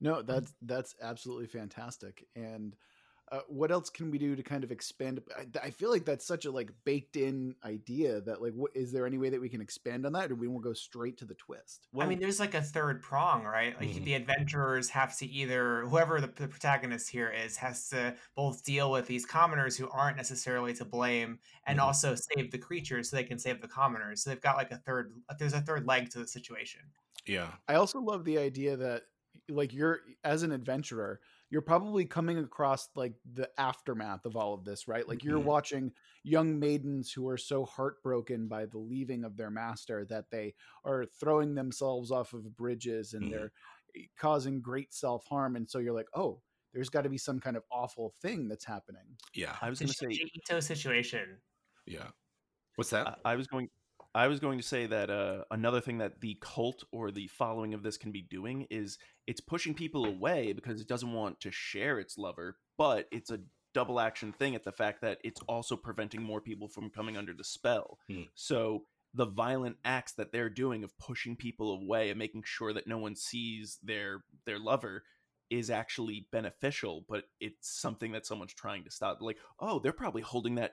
No, 0.00 0.22
that's 0.22 0.54
that's 0.62 0.94
absolutely 1.00 1.46
fantastic. 1.46 2.28
And 2.34 2.76
uh, 3.32 3.40
what 3.48 3.72
else 3.72 3.90
can 3.90 4.10
we 4.10 4.18
do 4.18 4.36
to 4.36 4.42
kind 4.42 4.62
of 4.64 4.70
expand? 4.70 5.20
I, 5.36 5.46
I 5.64 5.70
feel 5.70 5.90
like 5.90 6.04
that's 6.04 6.26
such 6.26 6.44
a 6.44 6.50
like 6.50 6.70
baked 6.84 7.16
in 7.16 7.56
idea 7.64 8.20
that 8.22 8.42
like, 8.42 8.52
what 8.52 8.76
is 8.76 8.92
there 8.92 9.06
any 9.06 9.18
way 9.18 9.30
that 9.30 9.40
we 9.40 9.48
can 9.48 9.60
expand 9.60 10.06
on 10.06 10.12
that, 10.12 10.30
or 10.30 10.34
we 10.36 10.48
will 10.48 10.60
go 10.60 10.74
straight 10.74 11.16
to 11.18 11.24
the 11.24 11.34
twist? 11.34 11.88
I 11.98 12.06
mean, 12.06 12.18
there's 12.18 12.38
like 12.38 12.52
a 12.52 12.60
third 12.62 13.00
prong, 13.02 13.44
right? 13.44 13.74
Like 13.74 13.90
Mhm. 13.90 14.04
the 14.04 14.12
adventurers 14.14 14.90
have 14.90 15.16
to 15.18 15.26
either 15.26 15.86
whoever 15.86 16.20
the, 16.20 16.26
the 16.26 16.46
protagonist 16.46 17.08
here 17.08 17.30
is 17.30 17.56
has 17.56 17.88
to 17.88 18.16
both 18.34 18.64
deal 18.64 18.90
with 18.90 19.06
these 19.06 19.24
commoners 19.24 19.78
who 19.78 19.88
aren't 19.88 20.18
necessarily 20.18 20.74
to 20.74 20.84
blame, 20.84 21.40
and 21.64 21.80
Mhm. 21.80 21.80
also 21.80 22.14
save 22.14 22.50
the 22.50 22.58
creatures 22.58 23.08
so 23.08 23.16
they 23.16 23.24
can 23.24 23.38
save 23.38 23.62
the 23.62 23.68
commoners. 23.68 24.22
So 24.22 24.28
they've 24.30 24.40
got 24.40 24.56
like 24.58 24.70
a 24.72 24.76
third. 24.78 25.14
There's 25.38 25.54
a 25.54 25.62
third 25.62 25.86
leg 25.86 26.10
to 26.10 26.18
the 26.18 26.28
situation. 26.28 26.92
yeah 27.26 27.56
I 27.68 27.74
also 27.74 28.00
love 28.00 28.24
the 28.24 28.38
idea 28.38 28.76
that 28.76 29.04
like 29.48 29.72
you're 29.72 30.00
as 30.24 30.42
an 30.42 30.52
adventurer, 30.52 31.20
you're 31.50 31.62
probably 31.62 32.04
coming 32.06 32.38
across 32.38 32.88
like 32.96 33.14
the 33.24 33.50
aftermath 33.60 34.26
of 34.26 34.36
all 34.36 34.54
of 34.54 34.64
this, 34.64 34.88
right? 34.88 35.06
Like 35.08 35.24
you're 35.24 35.38
Mhm. 35.38 35.40
watching 35.40 35.92
young 36.22 36.58
maidens 36.58 37.12
who 37.12 37.28
are 37.28 37.36
so 37.38 37.64
heartbroken 37.64 38.48
by 38.48 38.66
the 38.66 38.78
leaving 38.78 39.24
of 39.24 39.36
their 39.36 39.50
master 39.50 40.04
that 40.06 40.30
they 40.30 40.54
are 40.84 41.04
throwing 41.06 41.54
themselves 41.54 42.10
off 42.10 42.32
of 42.32 42.56
bridges 42.56 43.14
and 43.14 43.30
Mhm. 43.30 43.32
they're 43.32 43.52
eh, 43.96 44.02
causing 44.16 44.60
great 44.60 44.92
self-harm 44.94 45.56
and 45.56 45.70
so 45.70 45.78
you're 45.78 45.94
like, 45.94 46.08
"Oh, 46.14 46.42
there's 46.72 46.90
got 46.90 47.02
to 47.02 47.08
be 47.10 47.18
some 47.18 47.40
kind 47.40 47.56
of 47.56 47.64
awful 47.70 48.10
thing 48.10 48.48
that's 48.48 48.64
happening." 48.64 49.18
yeah 49.34 49.56
I 49.60 49.70
was 49.70 49.78
It's 49.78 49.82
going 49.82 49.88
a 49.90 49.92
to 49.92 49.94
say 49.94 50.20
Junji 50.20 50.30
Ito 50.34 50.60
situation. 50.60 51.42
yeah 51.86 52.10
what's 52.76 52.90
that 52.90 53.06
I, 53.06 53.14
I 53.24 53.36
was 53.36 53.46
going 53.46 53.70
I 54.16 54.28
was 54.28 54.40
going 54.40 54.58
to 54.58 54.66
say 54.66 54.86
that 54.86 55.10
uh, 55.10 55.44
another 55.50 55.82
thing 55.82 55.98
that 55.98 56.22
the 56.22 56.38
cult 56.40 56.84
or 56.90 57.10
the 57.10 57.26
following 57.28 57.74
of 57.74 57.82
this 57.82 57.98
can 57.98 58.12
be 58.12 58.22
doing 58.22 58.66
is 58.70 58.96
it's 59.26 59.42
pushing 59.42 59.74
people 59.74 60.06
away 60.06 60.54
because 60.54 60.80
it 60.80 60.88
doesn't 60.88 61.12
want 61.12 61.38
to 61.40 61.52
share 61.52 61.98
its 61.98 62.16
lover, 62.16 62.56
but 62.78 63.08
it's 63.12 63.30
a 63.30 63.40
double 63.74 64.00
action 64.00 64.32
thing 64.32 64.54
at 64.54 64.64
the 64.64 64.72
fact 64.72 65.02
that 65.02 65.18
it's 65.22 65.42
also 65.46 65.76
preventing 65.76 66.22
more 66.22 66.40
people 66.40 66.66
from 66.66 66.88
coming 66.88 67.18
under 67.18 67.34
the 67.34 67.44
spell. 67.44 67.98
Hmm. 68.08 68.22
So 68.34 68.84
the 69.12 69.26
violent 69.26 69.76
acts 69.84 70.14
that 70.14 70.32
they're 70.32 70.48
doing 70.48 70.82
of 70.82 70.96
pushing 70.98 71.36
people 71.36 71.72
away 71.72 72.08
and 72.08 72.18
making 72.18 72.44
sure 72.46 72.72
that 72.72 72.86
no 72.86 72.96
one 72.96 73.16
sees 73.16 73.78
their 73.82 74.24
their 74.46 74.58
lover 74.58 75.02
is 75.50 75.68
actually 75.68 76.26
beneficial, 76.32 77.04
but 77.06 77.24
it's 77.38 77.68
something 77.80 78.12
that 78.12 78.24
someone's 78.24 78.54
trying 78.54 78.84
to 78.84 78.90
stop. 78.90 79.18
Like, 79.20 79.36
oh, 79.60 79.78
they're 79.78 79.92
probably 79.92 80.22
holding 80.22 80.54
that 80.54 80.72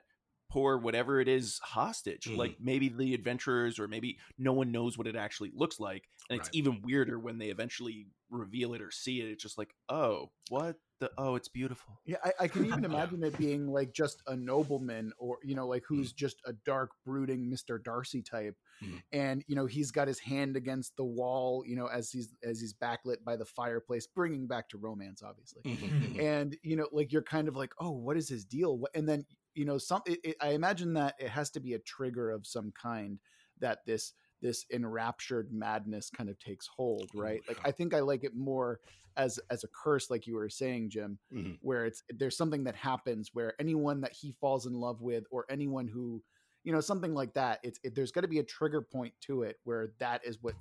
poor 0.54 0.78
whatever 0.78 1.20
it 1.20 1.28
is 1.28 1.58
hostage. 1.64 2.26
Mhm. 2.26 2.38
Like 2.38 2.58
maybe 2.60 2.88
the 2.90 3.14
adventurers 3.16 3.80
or 3.80 3.88
maybe 3.88 4.20
no 4.38 4.54
one 4.54 4.72
knows 4.72 4.98
what 5.00 5.08
it 5.08 5.16
actually 5.16 5.52
looks 5.56 5.80
like. 5.80 6.04
And 6.30 6.40
it's 6.40 6.48
Right. 6.50 6.56
even 6.56 6.82
weirder 6.84 7.20
when 7.20 7.40
they 7.40 7.50
eventually 7.50 8.08
reveal 8.30 8.74
it 8.76 8.82
or 8.82 8.92
see 8.92 9.20
it. 9.22 9.30
It's 9.30 9.42
just 9.44 9.58
like, 9.58 9.74
oh, 9.90 10.32
what 10.50 10.78
the 11.00 11.12
oh, 11.18 11.36
it's 11.36 11.50
beautiful. 11.50 12.00
Yeah, 12.06 12.18
I, 12.24 12.34
I 12.42 12.48
can 12.48 12.66
even 12.66 12.84
Yeah. 12.84 12.90
imagine 12.90 13.24
it 13.24 13.38
being 13.38 13.68
like 13.68 13.94
just 13.94 14.22
a 14.28 14.36
nobleman 14.36 15.12
or, 15.18 15.40
you 15.44 15.56
know, 15.56 15.68
like 15.68 15.84
who's 15.88 16.14
just 16.14 16.38
a 16.46 16.54
dark, 16.54 16.92
brooding 17.04 17.52
Mr. 17.52 17.84
Darcy 17.84 18.22
type. 18.22 18.56
Mhm. 18.82 19.02
And, 19.12 19.44
you 19.48 19.56
know, 19.56 19.66
he's 19.66 19.92
got 19.92 20.08
his 20.08 20.20
hand 20.20 20.56
against 20.56 20.96
the 20.98 21.04
wall, 21.04 21.64
you 21.66 21.76
know, 21.76 21.88
as 21.88 22.12
he's 22.12 22.30
as 22.44 22.62
he's 22.62 22.74
backlit 22.76 23.24
by 23.26 23.36
the 23.36 23.46
fireplace, 23.46 24.06
bringing 24.08 24.46
back 24.48 24.70
to 24.70 24.78
romance, 24.78 25.24
obviously. 25.24 25.64
Mhm. 25.64 26.20
And, 26.22 26.58
you 26.62 26.76
know, 26.76 26.88
like 26.92 27.12
you're 27.12 27.24
kind 27.24 27.48
of 27.48 27.56
like, 27.56 27.74
oh, 27.80 27.92
what 27.92 28.18
is 28.18 28.30
his 28.30 28.46
deal? 28.46 28.82
And 28.94 29.10
then, 29.10 29.26
you 29.56 29.66
know, 29.66 29.78
some 29.78 30.02
it, 30.06 30.20
it, 30.24 30.36
I 30.42 30.50
imagine 30.50 30.94
that 30.94 31.16
it 31.20 31.30
has 31.30 31.50
to 31.52 31.60
be 31.60 31.74
a 31.74 31.80
trigger 31.80 32.32
of 32.32 32.46
some 32.48 32.72
kind 32.72 33.20
that 33.60 33.80
this 33.86 34.14
this 34.42 34.66
enraptured 34.72 35.54
madness 35.54 36.10
kind 36.10 36.30
of 36.30 36.38
takes 36.40 36.68
hold, 36.68 37.10
right? 37.14 37.42
Like. 37.48 37.60
I 37.64 37.72
think 37.72 37.94
I 37.94 38.02
like 38.02 38.24
it 38.24 38.36
more 38.36 38.80
as 39.16 39.40
as 39.50 39.64
a 39.64 39.68
curse, 39.68 40.10
like 40.10 40.28
you 40.28 40.36
were 40.36 40.50
saying, 40.50 40.90
Jim 40.90 41.18
Mhm. 41.32 41.58
where 41.62 41.86
it's 41.86 42.04
there's 42.10 42.36
something 42.36 42.66
that 42.66 42.76
happens 42.76 43.30
where 43.34 43.54
anyone 43.60 44.02
that 44.02 44.12
he 44.12 44.34
falls 44.42 44.66
in 44.66 44.74
love 44.74 45.02
with 45.02 45.24
or 45.32 45.46
anyone 45.50 45.88
who 45.88 46.22
you 46.64 46.74
know 46.74 46.82
something 46.82 47.14
like 47.14 47.34
that 47.34 47.60
it's 47.64 47.80
it, 47.84 47.96
there's 47.96 48.12
got 48.12 48.22
to 48.22 48.28
be 48.28 48.40
a 48.40 48.44
trigger 48.44 48.82
point 48.82 49.14
to 49.22 49.44
it 49.44 49.60
where 49.64 49.92
that 50.00 50.26
is 50.26 50.38
what 50.42 50.56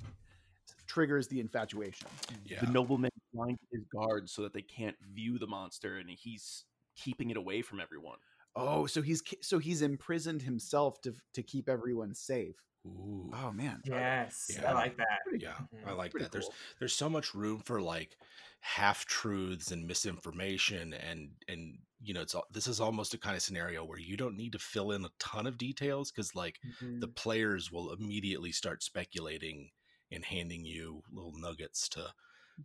triggers 0.87 1.27
the 1.29 1.41
infatuation 1.41 2.07
yeah 2.47 2.61
The 2.61 2.71
nobleman 2.71 3.11
blinds 3.35 3.61
his 3.73 3.83
guards 3.93 4.33
so 4.33 4.43
that 4.43 4.53
they 4.53 4.63
can't 4.63 4.97
view 5.15 5.39
the 5.39 5.47
monster 5.47 5.99
and 5.99 6.09
he's 6.09 6.65
keeping 6.97 7.31
it 7.31 7.37
away 7.37 7.63
from 7.63 7.81
everyone. 7.81 8.19
Oh 8.57 8.87
so 8.87 9.03
he's 9.03 9.23
so 9.41 9.59
he's 9.59 9.83
imprisoned 9.83 10.43
himself 10.43 11.01
to 11.01 11.15
to 11.35 11.43
keep 11.43 11.69
everyone 11.69 12.15
safe 12.15 12.57
Ooh. 12.87 13.31
oh 13.33 13.53
man 13.53 13.81
Yes, 13.85 14.47
Yeah. 14.55 14.71
I 14.71 14.73
like 14.75 14.97
that. 14.97 15.21
yeah 15.39 15.59
Mhm. 15.73 15.87
i 15.87 15.93
like 15.93 16.11
Pretty 16.11 16.25
that 16.25 16.33
there's 16.33 16.47
cool. 16.47 16.55
there's 16.79 16.93
so 16.95 17.09
much 17.09 17.35
room 17.35 17.63
for 17.65 17.81
like 17.81 18.17
half 18.61 19.05
truths 19.07 19.71
and 19.73 19.87
misinformation 19.87 20.93
and 20.95 21.31
and 21.49 21.79
you 22.01 22.13
know 22.15 22.21
it's 22.21 22.35
all 22.35 22.45
this 22.51 22.67
is 22.67 22.81
almost 22.81 23.15
a 23.15 23.19
kind 23.19 23.37
of 23.37 23.43
scenario 23.43 23.85
where 23.85 23.99
you 23.99 24.17
don't 24.17 24.37
need 24.37 24.53
to 24.53 24.59
fill 24.59 24.93
in 24.93 25.05
a 25.05 25.11
ton 25.19 25.47
of 25.47 25.59
details 25.59 26.11
because 26.11 26.35
like 26.35 26.61
the 27.01 27.09
Mhm. 27.09 27.15
players 27.15 27.71
will 27.73 27.93
immediately 27.93 28.53
start 28.53 28.83
speculating 28.83 29.71
and 30.11 30.25
handing 30.25 30.65
you 30.65 31.03
little 31.11 31.33
nuggets 31.37 31.89
to 31.89 32.13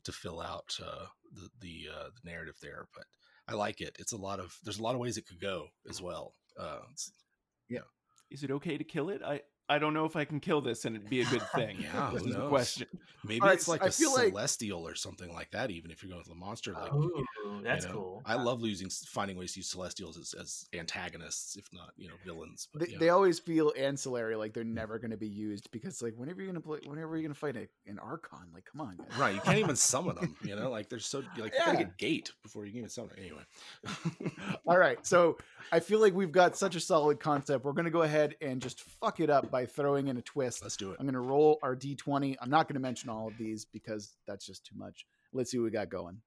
to 0.04 0.12
fill 0.12 0.40
out 0.42 0.78
uh, 0.84 1.08
the 1.32 1.50
the, 1.60 1.90
uh, 1.94 2.10
the 2.10 2.30
narrative 2.30 2.56
there. 2.62 2.88
But 2.96 3.06
I 3.48 3.54
like 3.54 3.82
it. 3.82 3.96
It's 4.00 4.12
a 4.12 4.18
lot 4.18 4.40
of 4.40 4.56
there's 4.64 4.80
a 4.80 4.84
lot 4.84 4.94
of 4.96 5.00
ways 5.02 5.18
it 5.18 5.28
could 5.28 5.40
go 5.42 5.68
as 5.90 6.02
well. 6.02 6.34
Uh, 6.60 6.80
it's- 6.92 7.12
Is 8.30 8.44
it 8.44 8.52
okay 8.52 8.78
to 8.78 8.84
kill 8.84 9.10
it? 9.10 9.22
I 9.24 9.40
I 9.70 9.80
don't 9.80 9.94
know 9.94 10.04
if 10.04 10.18
I 10.18 10.26
can 10.26 10.42
kill 10.42 10.60
this 10.60 10.84
and 10.84 10.98
it'd 10.98 11.10
be 11.10 11.22
a 11.22 11.26
good 11.26 11.42
thing. 11.56 11.78
Yeah, 11.80 12.10
this 12.12 12.24
who 12.24 12.28
is 12.28 12.34
the 12.36 12.40
knows? 12.42 12.50
question. 12.50 12.88
maybe 13.24 13.40
All 13.42 13.48
right, 13.48 13.54
it's 13.58 13.70
like 13.70 13.82
I 13.84 13.88
a 13.88 13.92
feel 13.92 14.14
like- 14.14 14.30
celestial 14.30 14.86
or 14.86 14.96
something 14.96 15.32
like 15.34 15.52
that. 15.52 15.72
Even 15.72 15.92
if 15.92 16.04
you're 16.04 16.10
going 16.10 16.20
with 16.20 16.28
the 16.28 16.36
monster, 16.36 16.74
like 16.74 16.92
Ooh, 17.48 17.58
you 17.58 17.64
that's 17.64 17.86
know, 17.86 17.92
cool. 17.94 18.22
I 18.26 18.36
love 18.36 18.62
losing 18.62 18.90
finding 18.90 19.38
ways 19.38 19.54
to 19.54 19.60
use 19.60 19.70
celestials 19.70 20.18
as, 20.18 20.34
as 20.40 20.66
antagonists, 20.74 21.56
if 21.56 21.68
not 21.74 21.92
you 21.98 22.08
know 22.08 22.16
villains. 22.26 22.68
But, 22.74 22.84
They, 22.86 22.92
yeah. 22.94 22.98
they 23.00 23.10
always 23.10 23.40
feel 23.40 23.74
ancillary, 23.78 24.36
like 24.36 24.54
they're 24.54 24.64
never 24.64 25.00
going 25.00 25.12
to 25.12 25.18
be 25.18 25.28
used 25.28 25.70
because, 25.72 26.02
like, 26.02 26.14
whenever 26.16 26.42
you're 26.42 26.52
going 26.52 26.62
to 26.62 26.68
play, 26.68 26.80
whenever 26.86 27.16
you're 27.16 27.24
going 27.24 27.34
to 27.34 27.40
fight 27.40 27.56
a, 27.56 27.68
an 27.90 28.00
Archon, 28.00 28.48
like, 28.54 28.66
come 28.72 28.82
on, 28.82 28.98
guys. 28.98 29.18
Right, 29.20 29.36
you 29.36 29.42
can't 29.42 29.58
even 29.58 29.76
summon 29.78 30.16
them. 30.16 30.36
You 30.44 30.56
know, 30.56 30.70
like 30.70 30.90
they're 30.90 31.00
so 31.00 31.24
like 31.38 31.54
you 31.54 31.60
gotta 31.66 31.78
get 31.78 31.98
gate 31.98 32.32
before 32.44 32.66
you 32.66 32.72
can 32.72 32.80
even 32.80 32.90
summon. 32.90 33.12
'em. 33.18 33.24
Anyway, 33.24 33.44
All 34.66 34.78
right, 34.78 35.06
so 35.06 35.38
I 35.72 35.80
feel 35.80 36.00
like 36.00 36.14
we've 36.14 36.32
got 36.32 36.58
such 36.58 36.76
a 36.76 36.80
solid 36.80 37.20
concept. 37.20 37.64
We're 37.66 37.74
going 37.74 37.86
to 37.86 37.92
go 37.92 38.02
ahead 38.04 38.36
and 38.42 38.62
just 38.62 38.82
fuck 38.82 39.20
it 39.20 39.30
up 39.30 39.50
by 39.52 39.66
throwing 39.66 40.08
in 40.08 40.18
a 40.18 40.22
twist. 40.22 40.62
let's 40.62 40.78
do 40.78 40.92
it. 40.92 40.98
I'm 41.00 41.06
going 41.06 41.14
to 41.14 41.20
roll 41.20 41.60
our 41.64 41.76
d20. 41.76 42.36
I'm 42.42 42.50
not 42.50 42.68
going 42.68 42.76
to 42.76 42.80
mention 42.80 43.10
all 43.10 43.28
of 43.28 43.38
these 43.38 43.66
because 43.66 44.16
that's 44.28 44.46
just 44.46 44.66
too 44.66 44.76
much. 44.78 45.06
Let's 45.34 45.52
see 45.52 45.58
what 45.58 45.66
we 45.66 45.72
got 45.72 45.90
going. 45.90 46.22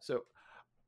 So, 0.00 0.24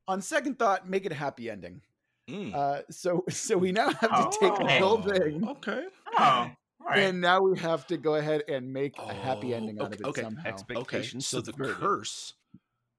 on 0.09 0.21
second 0.23 0.59
thought, 0.59 0.89
make 0.89 1.07
it 1.07 1.13
a 1.13 1.15
happy 1.15 1.49
ending. 1.51 1.81
Mm. 2.29 2.55
Uh, 2.55 2.83
so, 2.91 3.25
so 3.31 3.57
we 3.57 3.73
now 3.73 3.91
have 3.91 4.31
to 4.33 4.39
take 4.41 4.53
a 4.53 4.77
Oh. 4.83 4.97
building, 4.99 5.49
Okay. 5.49 5.85
Oh, 6.19 6.23
all 6.23 6.51
right. 6.87 6.99
and 6.99 7.21
now 7.21 7.41
we 7.41 7.59
have 7.59 7.87
to 7.89 7.97
go 7.97 8.17
ahead 8.17 8.43
and 8.49 8.73
make 8.73 8.97
a 8.99 9.13
happy 9.15 9.55
Oh, 9.55 9.57
ending 9.59 9.81
out 9.81 9.93
of 9.95 10.01
it 10.01 10.07
okay. 10.07 10.23
somehow. 10.23 10.49
Expect- 10.51 10.79
Okay. 10.81 10.97
Expectations 10.99 11.27
So 11.27 11.41
the 11.41 11.47
subverted. 11.53 11.77
curse, 11.77 12.35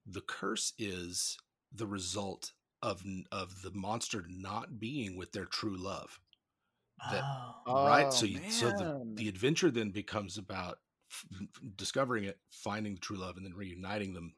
the 0.06 0.22
curse 0.22 0.74
is 0.78 1.38
the 1.74 1.88
result 1.88 2.54
of 2.82 3.04
of 3.32 3.62
the 3.62 3.72
monster 3.72 4.26
not 4.28 4.78
being 4.80 5.16
with 5.16 5.32
their 5.32 5.46
true 5.46 5.76
love. 5.78 6.20
that- 7.12 7.24
oh. 7.66 7.88
right. 7.88 8.12
So 8.14 8.26
Oh, 8.26 8.30
you, 8.30 8.52
so 8.52 8.70
the 8.72 9.02
the 9.16 9.28
adventure 9.30 9.72
then 9.72 9.90
becomes 9.92 10.38
about 10.38 10.80
f- 11.10 11.26
f- 11.42 11.48
discovering 11.76 12.26
it, 12.26 12.40
finding 12.52 12.96
the 12.96 13.00
true 13.02 13.18
love, 13.18 13.38
and 13.38 13.46
then 13.46 13.54
reuniting 13.54 14.14
them 14.14 14.36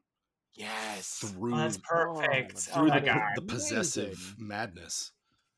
yes. 0.56 1.18
through 1.34 1.54
Oh, 1.54 1.58
that's 1.58 1.78
perfect. 1.78 2.68
Oh, 2.72 2.72
Oh, 2.72 2.78
through 2.80 2.88
my 2.88 3.00
the, 3.00 3.06
god. 3.06 3.22
the 3.36 3.42
possessive 3.42 4.04
Amazing. 4.04 4.34
madness. 4.46 5.12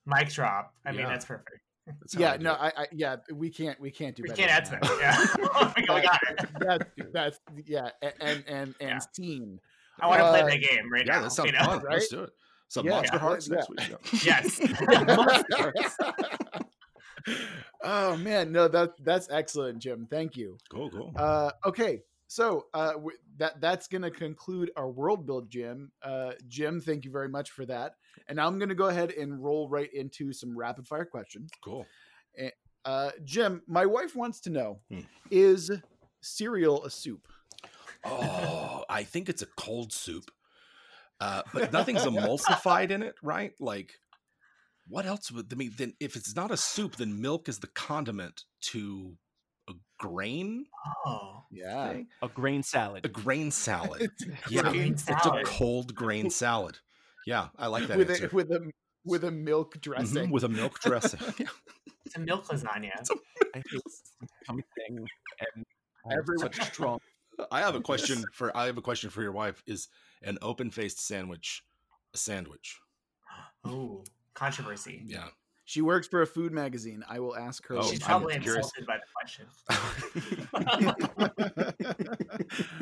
Mic 0.07 0.29
drop. 0.31 0.75
I 0.85 0.93
mean, 0.93 1.07
that's 1.07 1.25
perfect. 1.25 1.61
That's 1.87 2.15
Yeah, 2.15 2.33
I 2.33 2.37
no. 2.39 2.53
I, 2.53 2.69
I, 2.77 2.87
yeah, 2.93 3.17
we 3.33 3.49
can't, 3.51 3.79
we 3.81 3.91
can't 3.91 4.15
do. 4.15 4.23
We 4.23 4.29
better 4.29 4.43
can't 4.43 4.53
add 4.53 4.65
to 4.67 4.71
than 4.73 4.81
that. 4.81 4.99
Yeah. 5.01 5.47
oh 5.55 5.73
my 5.77 5.85
god, 5.87 5.95
we 5.95 6.03
got 6.03 6.21
it. 6.29 6.49
That's 6.61 7.11
that's 7.13 7.41
yeah, 7.67 7.91
and 8.03 8.13
and 8.21 8.45
and 8.49 8.75
Yeah. 8.81 8.99
scene. 9.13 9.61
I 10.01 10.07
want 10.07 10.21
to 10.21 10.25
Uh, 10.27 10.31
play 10.43 10.59
that 10.59 10.67
game 10.67 10.93
right 10.93 11.07
yeah, 11.07 11.15
now. 11.17 11.23
that 11.23 11.33
sounds 11.33 11.47
you 11.51 11.59
know? 11.59 11.65
fun. 11.65 11.83
Let's 11.91 12.09
do 12.09 12.23
it. 12.25 12.31
Some 12.69 12.85
Yeah, 12.87 12.91
monster 12.93 13.17
yeah, 13.17 13.21
hearts 13.21 13.49
yeah. 13.49 13.55
next 13.57 13.69
week. 13.71 13.81
Yes. 14.25 14.61
oh 17.83 18.17
man, 18.17 18.53
no, 18.53 18.69
that 18.69 18.93
that's 19.05 19.29
excellent, 19.31 19.79
Jim. 19.81 20.07
Thank 20.11 20.37
you. 20.37 20.59
Cool, 20.71 20.91
cool. 20.91 21.13
Uh, 21.17 21.51
okay, 21.67 22.03
so 22.29 22.67
uh, 22.75 22.93
w- 22.93 23.17
that 23.39 23.61
that's 23.61 23.89
gonna 23.89 24.11
conclude 24.11 24.71
our 24.77 24.89
world 24.89 25.27
build, 25.27 25.51
Jim. 25.51 25.91
Uh, 26.03 26.33
Jim, 26.47 26.81
thank 26.81 27.05
you 27.05 27.11
very 27.11 27.29
much 27.29 27.51
for 27.51 27.67
that. 27.67 27.95
And 28.29 28.37
now 28.37 28.47
I'm 28.47 28.59
gonna 28.59 28.75
go 28.75 28.87
ahead 28.89 29.11
and 29.13 29.43
roll 29.43 29.69
right 29.69 29.93
into 29.93 30.33
some 30.33 30.57
rapid 30.57 30.87
fire 30.87 31.05
questions. 31.05 31.51
cool. 31.65 31.87
Uh, 32.85 33.11
Jim, 33.25 33.63
my 33.67 33.85
wife 33.87 34.15
wants 34.15 34.41
to 34.43 34.51
know: 34.51 34.81
Hmm. 34.91 35.01
Is 35.31 35.71
cereal 36.21 36.85
a 36.85 36.91
soup? 36.91 37.27
Oh, 38.05 38.85
I 38.89 39.03
think 39.03 39.29
it's 39.29 39.43
a 39.43 39.47
cold 39.57 39.93
soup. 39.93 40.31
Uh, 41.21 41.43
but 41.53 41.73
nothing's 41.73 42.05
emulsified 42.05 42.91
in 42.91 43.03
it, 43.03 43.17
right? 43.23 43.53
Like, 43.59 43.95
what 44.87 45.05
else 45.05 45.33
would 45.33 45.53
I 45.53 45.57
mean? 45.57 45.73
Then, 45.77 45.95
if 45.99 46.15
it's 46.15 46.37
not 46.37 46.51
a 46.51 46.57
soup, 46.57 46.97
then 46.97 47.21
milk 47.21 47.49
is 47.49 47.59
the 47.59 47.67
condiment 47.67 48.45
to 48.73 49.17
grain 49.99 50.67
oh. 51.07 51.45
Yeah. 51.51 51.93
thing, 51.93 52.09
A 52.23 52.29
grain 52.29 52.63
salad. 52.63 53.05
a 53.05 53.09
grain 53.09 53.51
salad. 53.51 54.03
It's 54.21 54.51
yeah, 54.51 54.63
grain 54.63 54.93
it's 54.93 55.09
a 55.09 55.43
cold 55.45 55.95
grain 55.95 56.31
salad. 56.43 56.79
Yeah, 57.27 57.49
I 57.59 57.67
like 57.67 57.87
that 57.89 57.99
with 57.99 58.11
answer. 58.11 58.29
a 58.33 58.35
with 58.35 58.51
a 58.51 58.71
with 59.05 59.25
a 59.25 59.31
milk 59.31 59.75
Mhm, 59.77 59.81
dressing. 59.81 60.31
with 60.31 60.45
a 60.45 60.49
milk 60.49 60.79
dressing. 60.81 61.21
Yeah. 61.39 61.47
It's 62.07 62.17
a 62.17 62.21
milk 62.21 62.47
lasagna. 62.49 62.91
I 63.55 63.59
hate 63.59 63.83
something 64.47 64.65
and 64.89 65.67
I 66.07 66.15
have 66.15 66.19
Everyone- 66.21 66.53
such 66.53 66.73
strong. 66.73 66.99
I 67.53 67.61
have 67.61 67.75
a 67.75 67.81
question 67.81 68.25
for 68.33 68.57
I 68.57 68.67
have 68.67 68.79
a 68.79 68.83
question 68.83 69.11
for 69.11 69.23
your 69.23 69.33
wife. 69.33 69.63
Is 69.67 69.89
an 70.23 70.39
open 70.43 70.71
faced 70.71 71.05
sandwich 71.07 71.63
a 72.15 72.19
sandwich? 72.19 72.79
Oh, 73.65 74.05
controversy. 74.35 75.03
Yeah. 75.07 75.29
She 75.69 75.83
works 75.83 76.09
for 76.09 76.23
a 76.23 76.27
food 76.27 76.51
magazine. 76.51 77.05
I 77.11 77.19
will 77.21 77.37
ask 77.37 77.67
her. 77.67 77.77
Oh, 77.77 77.83
She's 77.83 78.01
I'm 78.05 78.07
probably 78.09 78.39
curious. 78.39 78.73
insulted 78.79 78.87
by 78.87 78.97
the 78.97 79.05
question. 79.13 79.45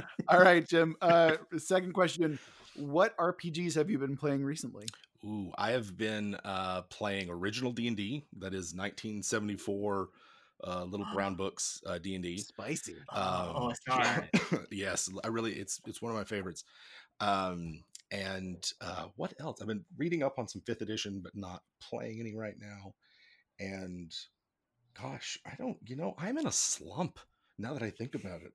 All 0.29 0.39
right, 0.41 0.65
Jim. 0.65 0.95
Uh, 1.03 1.33
second 1.59 1.95
question: 1.95 2.39
What 2.77 3.17
RPGs 3.17 3.75
have 3.75 3.91
you 3.91 3.99
been 3.99 4.17
playing 4.17 4.45
recently? 4.45 4.87
Ooh, 5.25 5.51
I 5.59 5.73
have 5.73 5.97
been 5.99 6.37
uh, 6.45 6.83
playing 6.83 7.29
original 7.29 7.73
D 7.73 7.89
and 7.89 7.97
D. 7.97 8.23
That 8.39 8.55
is 8.55 8.73
1974 8.73 10.09
uh, 10.65 10.85
Little 10.85 11.07
Brown 11.13 11.35
Books 11.37 11.83
uh, 11.87 11.99
D 11.99 12.15
and 12.15 12.23
D. 12.23 12.39
Spicy. 12.39 12.95
oh, 13.13 13.67
Um, 13.67 13.75
sorry. 13.89 14.31
yes, 14.71 15.11
I 15.25 15.27
really 15.27 15.55
it's 15.55 15.81
it's 15.89 16.01
one 16.01 16.13
of 16.13 16.17
my 16.19 16.23
favorites. 16.23 16.63
Um, 17.19 17.83
and 18.11 18.65
uh, 18.81 19.07
what 19.17 19.35
else? 19.41 19.61
I've 19.61 19.69
been 19.69 19.85
reading 19.97 20.23
up 20.23 20.39
on 20.39 20.49
some 20.49 20.63
fifth 20.63 20.83
edition, 20.83 21.21
but 21.23 21.33
not 21.35 21.63
playing 21.81 22.21
any 22.21 22.35
right 22.35 22.57
now. 22.59 22.95
And 23.59 24.13
gosh, 25.01 25.39
I 25.47 25.55
don't. 25.59 25.79
You 25.85 25.97
know, 25.97 26.15
I'm 26.19 26.39
in 26.39 26.47
a 26.47 26.53
slump 26.53 27.19
now 27.59 27.73
that 27.75 27.83
I 27.83 27.91
think 27.91 28.15
about 28.15 28.43
it. 28.43 28.53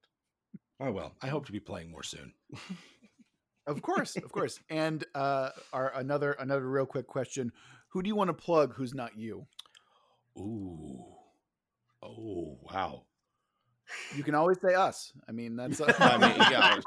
Oh 0.80 0.91
well, 0.91 1.16
I 1.22 1.28
hope 1.28 1.45
to 1.45 1.52
be 1.52 1.60
playing 1.60 1.91
more 1.91 2.04
soon. 2.04 2.34
Of 3.68 3.82
course, 3.82 4.16
of 4.16 4.32
course. 4.32 4.60
And 4.70 5.06
uh, 5.14 5.49
our 5.72 5.91
another 5.95 6.34
another 6.34 6.68
real 6.68 6.86
quick 6.86 7.08
question: 7.08 7.52
Who 7.89 8.02
do 8.02 8.08
you 8.08 8.16
want 8.16 8.30
to 8.30 8.34
plug? 8.34 8.74
Who's 8.76 8.93
not 8.93 9.18
you? 9.18 9.45
Ooh, 10.38 11.04
oh 12.02 12.58
wow. 12.64 13.04
You 14.16 14.24
can 14.24 14.36
always 14.36 14.60
say 14.62 14.74
us. 14.74 15.12
I 15.28 15.32
mean, 15.32 15.56
that's. 15.56 15.82
I 15.99 16.18
mean, 16.18 16.36
yeah, 16.49 16.80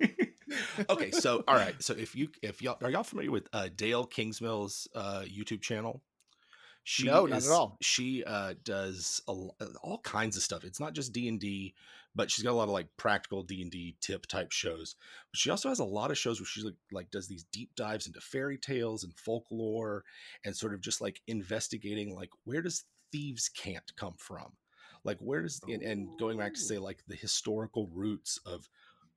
okay. 0.00 0.14
okay, 0.90 1.10
so 1.10 1.44
all 1.46 1.56
right, 1.56 1.74
so 1.82 1.94
if 1.94 2.14
you 2.14 2.28
if 2.42 2.62
y'all 2.62 2.78
are 2.82 2.90
y'all 2.90 3.02
familiar 3.02 3.30
with 3.30 3.48
uh, 3.52 3.68
Dael 3.74 4.06
Kingsmill's 4.06 4.88
uh, 4.94 5.22
YouTube 5.26 5.60
channel? 5.60 6.02
She 6.86 7.06
No, 7.06 7.24
not 7.24 7.42
at 7.42 7.50
all. 7.50 7.78
She 7.80 8.22
uh, 8.24 8.54
does 8.62 9.22
a, 9.26 9.30
l- 9.30 9.56
all 9.82 9.98
kinds 10.00 10.36
of 10.36 10.42
stuff. 10.42 10.64
It's 10.64 10.78
not 10.78 10.92
just 10.92 11.14
D 11.14 11.28
and 11.28 11.40
D, 11.40 11.74
but 12.14 12.30
she's 12.30 12.44
got 12.44 12.52
a 12.52 12.54
lot 12.54 12.64
of 12.64 12.74
like 12.74 12.88
practical 12.98 13.42
D 13.42 13.62
and 13.62 13.70
D 13.70 13.96
tip 14.02 14.26
type 14.26 14.52
shows. 14.52 14.94
But 15.32 15.38
she 15.38 15.48
also 15.48 15.70
has 15.70 15.78
a 15.78 15.84
lot 15.84 16.10
of 16.10 16.18
shows 16.18 16.38
where 16.38 16.46
she 16.46 16.62
like, 16.62 16.74
like 16.92 17.10
does 17.10 17.26
these 17.26 17.44
deep 17.44 17.74
dives 17.74 18.06
into 18.06 18.20
fairy 18.20 18.58
tales 18.58 19.02
and 19.02 19.14
folklore, 19.16 20.04
and 20.44 20.54
sort 20.54 20.74
of 20.74 20.82
just 20.82 21.00
like 21.00 21.22
investigating 21.26 22.14
like 22.14 22.30
where 22.44 22.60
does 22.60 22.84
thieves' 23.10 23.48
cant 23.48 23.92
come 23.96 24.14
from? 24.18 24.52
Like 25.04 25.18
where 25.20 25.40
does 25.40 25.62
and, 25.66 25.82
and 25.82 26.08
going 26.18 26.36
back 26.36 26.52
to 26.52 26.60
say 26.60 26.76
like 26.76 27.02
the 27.08 27.16
historical 27.16 27.88
roots 27.94 28.38
of 28.44 28.68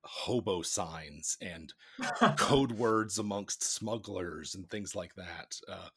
hobo 0.03 0.61
signs 0.61 1.37
and 1.41 1.73
code 2.37 2.71
words 2.73 3.19
amongst 3.19 3.63
smugglers 3.63 4.55
and 4.55 4.69
things 4.69 4.95
like 4.95 5.13
that. 5.15 5.59
Uh, 5.69 5.89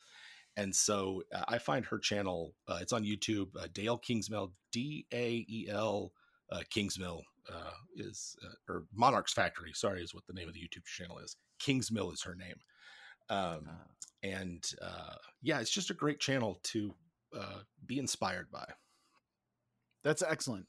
and 0.57 0.75
so 0.75 1.23
uh, 1.35 1.45
I 1.49 1.59
find 1.59 1.85
her 1.87 1.99
channel. 1.99 2.55
Uh, 2.69 2.79
it's 2.81 2.93
on 2.93 3.05
YouTube. 3.05 3.49
Uh, 3.59 3.69
Dael 3.73 3.99
Kingsmill, 3.99 4.53
D 4.73 5.07
A 5.13 5.47
E 5.49 5.69
L 5.71 6.13
uh, 6.51 6.61
Kingsmill 6.75 7.23
uh, 7.49 7.71
is 7.97 8.37
uh, 8.45 8.73
or 8.73 8.85
Monarch's 8.95 9.33
Factory. 9.33 9.73
Sorry, 9.75 10.03
is 10.03 10.15
what 10.15 10.27
the 10.27 10.33
name 10.33 10.49
of 10.49 10.55
the 10.55 10.61
YouTube 10.61 10.85
channel 10.85 11.19
is. 11.19 11.37
Kingsmill 11.61 12.13
is 12.13 12.23
her 12.23 12.35
name. 12.35 12.57
Um, 13.29 13.69
Ah. 13.69 13.87
and 14.25 14.65
uh, 14.83 15.15
yeah, 15.41 15.61
it's 15.61 15.71
just 15.71 15.91
a 15.91 15.95
great 15.95 16.19
channel 16.19 16.59
to 16.65 16.95
uh, 17.39 17.61
be 17.87 17.99
inspired 18.01 18.51
by. 18.51 18.67
That's 20.03 20.23
excellent. 20.23 20.67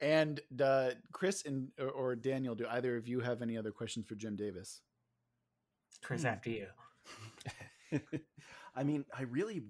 And 0.00 0.40
uh, 0.60 0.90
Chris 1.12 1.44
and 1.46 1.68
or, 1.78 1.88
or 1.90 2.16
Daniel, 2.16 2.54
do 2.54 2.66
either 2.68 2.96
of 2.96 3.08
you 3.08 3.20
have 3.20 3.40
any 3.42 3.56
other 3.56 3.70
questions 3.70 4.06
for 4.06 4.14
Jim 4.14 4.36
Davis? 4.36 4.82
Chris, 6.02 6.22
Hmm. 6.22 6.28
after 6.28 6.50
you. 6.50 6.66
I 8.74 8.84
mean, 8.84 9.04
I 9.16 9.22
really, 9.22 9.62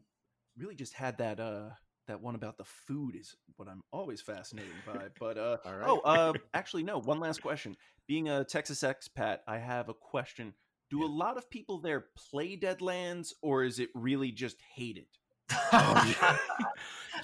really 0.56 0.74
just 0.74 0.94
had 0.94 1.18
that 1.18 1.38
uh 1.38 1.70
that 2.08 2.20
one 2.20 2.34
about 2.36 2.56
the 2.56 2.64
food 2.64 3.16
is 3.16 3.34
what 3.56 3.68
I'm 3.68 3.82
always 3.92 4.20
fascinated 4.20 4.72
by. 4.86 5.06
But 5.20 5.38
uh 5.38 5.56
All 5.64 5.76
right. 5.76 5.88
oh, 5.88 6.00
uh 6.00 6.32
actually 6.54 6.82
no, 6.82 6.98
one 6.98 7.20
last 7.20 7.42
question. 7.42 7.76
Being 8.06 8.28
a 8.28 8.44
Texas 8.44 8.80
expat, 8.82 9.38
I 9.46 9.58
have 9.58 9.88
a 9.88 9.94
question. 9.94 10.54
Do 10.90 11.04
a 11.04 11.06
lot 11.06 11.36
of 11.36 11.50
people 11.50 11.80
there 11.80 12.06
play 12.30 12.56
Deadlands 12.56 13.32
or 13.42 13.64
is 13.64 13.78
it 13.80 13.90
really 13.94 14.30
just 14.30 14.56
hated? 14.74 15.06
Oh, 15.50 16.14
yeah. 16.20 16.38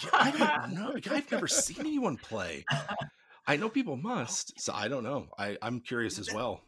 Yeah, 0.02 0.10
I 0.12 0.30
don't 0.30 0.74
know. 0.74 0.94
I've 1.10 1.30
never 1.30 1.46
seen 1.48 1.80
anyone 1.80 2.16
play. 2.16 2.64
I 3.46 3.56
know 3.56 3.68
people 3.68 3.96
must, 3.96 4.60
so 4.60 4.72
I 4.72 4.88
don't 4.88 5.02
know. 5.04 5.26
I, 5.38 5.56
I'm 5.60 5.80
curious 5.80 6.18
as 6.18 6.32
well. 6.32 6.60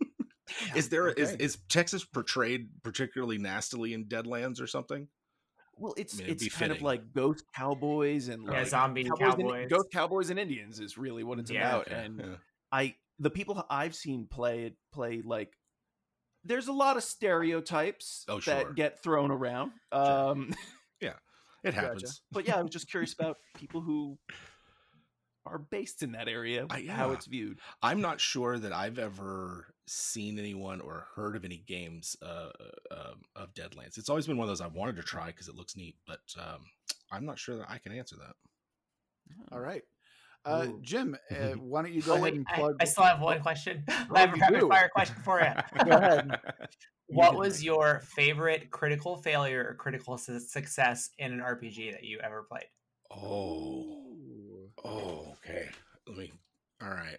is 0.76 0.88
there 0.90 1.08
is 1.08 1.32
okay. 1.32 1.44
is 1.44 1.58
Texas 1.68 2.04
portrayed 2.04 2.68
particularly 2.82 3.38
nastily 3.38 3.94
in 3.94 4.04
Deadlands 4.06 4.60
or 4.60 4.66
something? 4.66 5.08
Well, 5.76 5.94
it's 5.96 6.14
I 6.20 6.24
mean, 6.24 6.30
it's 6.32 6.54
kind 6.54 6.70
of 6.70 6.82
like 6.82 7.12
ghost 7.14 7.44
cowboys 7.56 8.28
and 8.28 8.44
Yeah, 8.46 8.52
like 8.58 8.66
zombie 8.68 9.02
and- 9.06 9.18
cowboys. 9.18 9.68
ghost 9.70 9.88
cowboys 9.92 10.30
and 10.30 10.38
Indians 10.38 10.78
is 10.80 10.98
really 10.98 11.24
what 11.24 11.38
it's 11.38 11.50
Yeah, 11.50 11.68
about. 11.68 11.88
Okay, 11.88 12.04
And 12.04 12.18
yeah. 12.20 12.26
I 12.70 12.94
the 13.18 13.30
people 13.30 13.64
I've 13.70 13.94
seen 13.94 14.26
play 14.30 14.64
it 14.64 14.74
play 14.92 15.22
like 15.24 15.52
there's 16.44 16.68
a 16.68 16.72
lot 16.72 16.96
of 16.96 17.04
stereotypes 17.04 18.24
Oh, 18.28 18.40
that 18.40 18.74
get 18.74 19.02
thrown 19.02 19.30
around. 19.30 19.72
Sure. 19.92 20.02
Um, 20.30 20.54
it 21.62 21.74
happens. 21.74 22.22
but 22.30 22.46
yeah, 22.46 22.58
I 22.58 22.62
was 22.62 22.70
just 22.70 22.88
curious 22.90 23.12
about 23.12 23.38
people 23.54 23.80
who 23.80 24.18
are 25.44 25.58
based 25.58 26.02
in 26.02 26.12
that 26.12 26.28
area, 26.28 26.66
I- 26.70 26.86
how 26.88 27.10
it's 27.12 27.26
viewed. 27.26 27.58
I'm 27.82 28.00
not 28.00 28.20
sure 28.20 28.58
that 28.58 28.72
I've 28.72 28.98
ever 28.98 29.74
seen 29.88 30.38
anyone 30.38 30.80
or 30.80 31.06
heard 31.16 31.34
of 31.34 31.44
any 31.44 31.56
games 31.66 32.16
uh, 32.22 32.50
uh, 32.90 33.14
of 33.34 33.52
Deadlands. 33.54 33.98
It's 33.98 34.08
always 34.08 34.26
been 34.26 34.36
one 34.36 34.44
of 34.44 34.50
those 34.50 34.60
I 34.60 34.68
wanted 34.68 34.96
to 34.96 35.02
try 35.02 35.26
because 35.26 35.48
it 35.48 35.56
looks 35.56 35.76
neat, 35.76 35.96
but 36.06 36.20
um, 36.38 36.64
I'm 37.10 37.24
not 37.26 37.38
sure 37.40 37.56
that 37.56 37.68
I 37.68 37.78
can 37.78 37.92
answer 37.92 38.16
that. 38.16 38.36
All 39.50 39.58
right. 39.60 39.82
Uh, 40.44 40.66
Jim, 40.80 41.16
uh, 41.30 41.34
why 41.60 41.82
don't 41.82 41.92
you 41.92 42.02
go 42.02 42.12
Oh, 42.12 42.16
ahead 42.16 42.34
and 42.34 42.46
I, 42.50 42.54
plug? 42.56 42.76
I 42.80 42.84
still 42.84 43.04
have 43.04 43.20
one 43.20 43.40
question. 43.40 43.84
I 43.88 44.04
Oh, 44.10 44.14
have 44.16 44.34
a 44.34 44.36
rapid 44.36 44.60
do? 44.60 44.68
fire 44.68 44.88
question 44.92 45.16
for 45.22 45.40
you. 45.40 45.84
Go 45.84 45.90
ahead. 45.92 46.38
What 47.08 47.30
can 47.30 47.38
was 47.38 47.62
your 47.62 48.00
favorite 48.16 48.70
critical 48.70 49.16
failure 49.16 49.66
or 49.68 49.74
critical 49.74 50.16
su- 50.16 50.40
success 50.40 51.10
in 51.18 51.32
an 51.32 51.40
RPG 51.40 51.92
that 51.92 52.04
you 52.04 52.18
ever 52.20 52.42
played? 52.42 52.64
Oh, 53.10 54.70
oh, 54.84 55.34
okay. 55.44 55.68
Let 56.06 56.16
me. 56.16 56.32
All 56.82 56.88
right. 56.88 57.18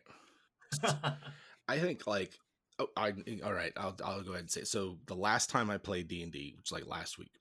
I 1.67 1.77
think 1.79 2.07
like 2.07 2.33
oh, 2.79 2.87
I 2.97 3.13
all 3.43 3.53
right. 3.53 3.71
I'll 3.77 3.95
I'll 4.03 4.23
go 4.23 4.31
ahead 4.31 4.41
and 4.41 4.51
say 4.51 4.61
it. 4.61 4.67
so. 4.67 4.97
The 5.05 5.15
last 5.15 5.49
time 5.51 5.69
I 5.69 5.77
played 5.77 6.07
D 6.07 6.23
and 6.23 6.31
D, 6.31 6.55
which 6.57 6.71
like 6.71 6.87
last 6.87 7.19
week, 7.19 7.31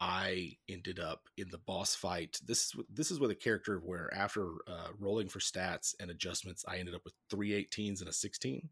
I 0.00 0.56
ended 0.68 0.98
up 0.98 1.28
in 1.36 1.50
the 1.50 1.58
boss 1.58 1.94
fight. 1.94 2.40
This 2.44 2.62
is 2.62 2.74
this 2.92 3.10
is 3.10 3.20
with 3.20 3.30
a 3.30 3.34
character 3.34 3.78
where 3.78 4.12
after 4.14 4.52
uh, 4.66 4.88
rolling 4.98 5.28
for 5.28 5.40
stats 5.40 5.94
and 6.00 6.10
adjustments, 6.10 6.64
I 6.66 6.78
ended 6.78 6.94
up 6.94 7.02
with 7.04 7.14
three 7.28 7.50
18s 7.50 8.00
and 8.00 8.08
a 8.08 8.12
16, 8.12 8.68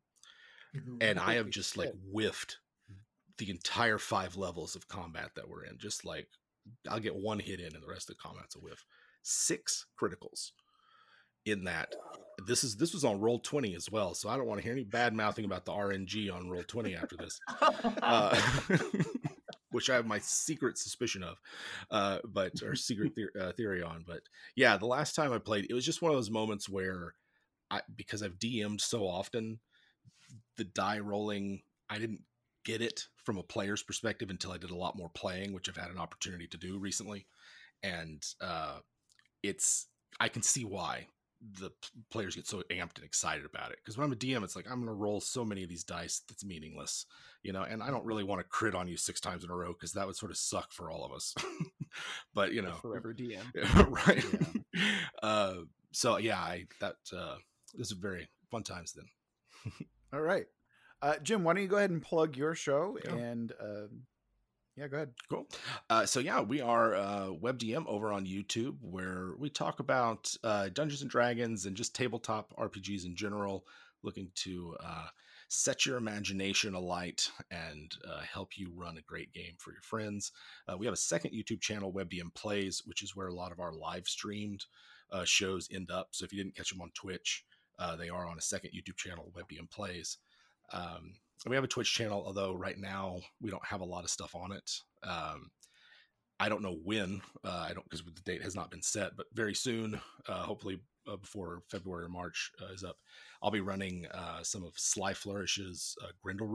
and 1.01 1.19
I 1.19 1.35
have 1.35 1.51
just 1.51 1.77
like 1.77 1.93
whiffed 2.11 2.59
the 3.37 3.51
entire 3.51 3.99
five 3.99 4.37
levels 4.37 4.75
of 4.75 4.89
combat 4.89 5.31
that 5.37 5.49
we're 5.49 5.65
in. 5.65 5.77
Just 5.79 6.05
like 6.05 6.29
I'll 6.89 7.01
get 7.01 7.15
one 7.15 7.41
hit 7.41 7.61
in, 7.61 7.75
and 7.75 7.83
the 7.83 7.89
rest 7.89 8.09
of 8.09 8.17
the 8.17 8.23
combat's 8.23 8.57
a 8.57 8.61
whiff. 8.61 8.85
Six 9.23 9.87
criticals 10.01 10.53
in 11.45 11.65
that. 11.65 11.95
This 12.47 12.65
is 12.65 12.77
this 12.77 12.95
was 12.95 13.05
on 13.05 13.21
Roll20 13.21 13.77
as 13.77 13.91
well, 13.91 14.15
so 14.15 14.29
I 14.29 14.37
don't 14.37 14.47
want 14.47 14.61
to 14.61 14.65
hear 14.65 14.73
any 14.73 14.85
bad 14.85 15.13
mouthing 15.13 15.45
about 15.45 15.65
the 15.65 15.73
RNG 15.73 16.33
on 16.33 16.47
Roll20 16.47 17.01
after 17.01 17.17
this. 17.17 17.39
Uh, 18.03 18.41
which 19.71 19.91
I 19.91 19.95
have 19.95 20.07
my 20.07 20.19
secret 20.19 20.79
suspicion 20.79 21.23
of, 21.23 21.41
uh, 21.91 22.19
but 22.25 22.63
or 22.63 22.75
secret 22.77 23.15
the- 23.15 23.41
uh, 23.41 23.53
theory 23.53 23.83
on. 23.83 24.05
But 24.07 24.21
yeah, 24.57 24.77
the 24.77 24.87
last 24.87 25.15
time 25.15 25.33
I 25.33 25.39
played, 25.39 25.67
it 25.69 25.75
was 25.75 25.85
just 25.85 26.03
one 26.03 26.11
of 26.11 26.17
those 26.17 26.31
moments 26.31 26.69
where 26.69 27.15
I 27.71 27.83
because 27.95 28.23
I've 28.23 28.39
DM'd 28.39 28.81
so 28.81 29.07
often, 29.07 29.61
the 30.57 30.65
die 30.65 30.99
rolling 30.99 31.63
I 31.91 31.99
didn't 31.99 32.23
get 32.65 32.83
it 32.83 33.07
from 33.25 33.39
a 33.39 33.43
player's 33.43 33.83
perspective 33.83 34.31
until 34.31 34.53
I 34.53 34.59
did 34.59 34.71
a 34.71 34.77
lot 34.77 34.97
more 34.97 35.11
playing, 35.11 35.53
which 35.53 35.69
I've 35.69 35.77
had 35.77 35.91
an 35.91 35.99
opportunity 35.99 36.47
to 36.49 36.57
do 36.57 36.79
recently, 36.79 37.27
and 37.83 38.23
uh, 38.41 38.79
it's 39.43 39.87
I 40.21 40.29
can 40.29 40.43
see 40.43 40.65
why 40.65 41.07
the 41.41 41.71
players 42.11 42.35
get 42.35 42.47
so 42.47 42.63
amped 42.71 42.97
and 42.97 43.05
excited 43.05 43.45
about 43.45 43.71
it 43.71 43.79
because 43.79 43.97
when 43.97 44.05
I'm 44.05 44.13
a 44.13 44.17
DM, 44.17 44.43
it's 44.43 44.57
like 44.57 44.67
I'm 44.67 44.85
going 44.85 44.87
to 44.87 44.93
roll 44.93 45.21
so 45.21 45.45
many 45.45 45.63
of 45.63 45.69
these 45.69 45.85
dice 45.85 46.23
that's 46.29 46.45
meaningless, 46.45 47.07
you 47.43 47.53
know, 47.53 47.63
and 47.63 47.83
I 47.83 47.91
don't 47.91 48.05
really 48.05 48.25
want 48.25 48.41
to 48.41 48.49
crit 48.49 48.75
on 48.75 48.89
you 48.89 48.97
six 48.97 49.21
times 49.21 49.45
in 49.45 49.51
a 49.51 49.55
row 49.55 49.73
because 49.73 49.93
that 49.93 50.07
would 50.07 50.17
sort 50.17 50.33
of 50.33 50.37
suck 50.37 50.73
for 50.73 50.91
all 50.91 51.05
of 51.05 51.13
us. 51.13 51.35
but 52.35 52.53
you 52.53 52.63
know, 52.63 52.75
Forever 52.83 53.15
DM. 53.15 53.45
right? 54.07 54.25
uh, 55.23 55.55
so 55.93 56.17
yeah, 56.17 56.39
I 56.39 56.67
that 56.81 56.97
uh, 57.17 57.37
this 57.75 57.91
is 57.91 57.93
very 57.93 58.29
fun 58.51 58.65
times 58.65 58.93
then. 58.93 59.73
All 60.13 60.21
right. 60.21 60.47
Uh, 61.01 61.15
Jim, 61.23 61.45
why 61.45 61.55
don't 61.55 61.63
you 61.63 61.69
go 61.69 61.77
ahead 61.77 61.91
and 61.91 62.03
plug 62.03 62.37
your 62.37 62.55
show? 62.55 62.99
Yeah. 63.05 63.15
And 63.15 63.53
um 63.61 64.03
yeah, 64.79 64.87
go 64.87 64.97
ahead. 64.97 65.13
Cool. 65.29 65.47
Uh, 65.91 66.07
so 66.07 66.21
yeah, 66.21 66.41
we 66.41 66.61
are 66.61 66.95
uh, 66.95 67.27
WebDM 67.31 67.85
over 67.87 68.13
on 68.13 68.27
YouTube, 68.27 68.77
where 68.81 69.33
we 69.37 69.51
talk 69.51 69.81
about 69.81 70.33
uh, 70.45 70.69
Dungeons 70.69 71.03
and 71.03 71.11
Dragons 71.11 71.67
and 71.67 71.77
just 71.77 71.97
tabletop 71.97 72.55
RPGs 72.57 73.05
in 73.05 73.17
general, 73.17 73.65
looking 74.05 74.31
to 74.37 74.77
uh, 74.81 75.07
set 75.49 75.85
your 75.85 75.97
imagination 75.97 76.75
alight 76.75 77.29
and 77.51 77.93
uh, 78.09 78.21
help 78.21 78.57
you 78.57 78.71
run 78.73 78.99
a 78.99 79.03
great 79.03 79.33
game 79.33 79.55
for 79.59 79.73
your 79.73 79.83
friends. 79.83 80.31
Uh, 80.69 80.77
we 80.77 80.87
have 80.87 80.95
a 80.95 80.99
second 80.99 81.33
YouTube 81.33 81.61
channel, 81.61 81.93
WebDM 81.93 82.33
Plays, 82.35 82.83
which 82.87 83.03
is 83.03 83.17
where 83.17 83.29
a 83.29 83.35
lot 83.35 83.51
of 83.51 83.59
our 83.59 83.73
live 83.73 84.07
streamed 84.07 84.65
shows 85.25 85.69
end 85.73 85.91
up. 85.91 86.09
So 86.13 86.25
if 86.25 86.33
you 86.33 86.43
didn't 86.43 86.55
catch 86.55 86.71
them 86.71 86.83
on 86.83 86.91
Twitch, 86.95 87.45
they 87.99 88.11
are 88.11 88.27
on 88.29 88.39
a 88.39 88.43
second 88.43 88.71
YouTube 88.71 88.97
channel, 88.97 89.33
WebDM 89.37 89.71
Plays. 89.71 90.19
Um, 90.73 91.15
we 91.47 91.55
have 91.55 91.65
a 91.65 91.69
Twitch 91.69 91.93
channel, 91.93 92.23
although 92.27 92.55
right 92.55 92.79
now 92.79 93.21
we 93.41 93.51
don't 93.51 93.65
have 93.65 93.81
a 93.81 93.85
lot 93.85 94.05
of 94.05 94.11
stuff 94.11 94.35
on 94.35 94.53
it. 94.53 94.71
Um, 95.03 95.51
I 96.41 96.49
don't 96.49 96.63
know 96.63 96.79
when. 96.85 97.21
Uh, 97.45 97.67
I 97.69 97.73
don't 97.73 97.85
because 97.89 98.05
the 98.05 98.21
date 98.23 98.43
has 98.43 98.55
not 98.55 98.71
been 98.71 98.83
set, 98.83 99.17
but 99.17 99.27
very 99.33 99.55
soon, 99.55 100.01
uh, 100.29 100.43
hopefully 100.43 100.81
uh, 101.07 101.17
before 101.17 101.63
February 101.69 102.05
or 102.05 102.09
March 102.09 102.53
uh, 102.63 102.73
is 102.73 102.85
up, 102.85 102.97
I'll 103.43 103.51
be 103.51 103.61
running 103.61 104.07
uh, 104.13 104.43
some 104.43 104.65
of 104.65 104.73
Sly 104.77 105.15
Flourish's 105.15 105.97
uh, 106.03 106.11
Grindel 106.25 106.49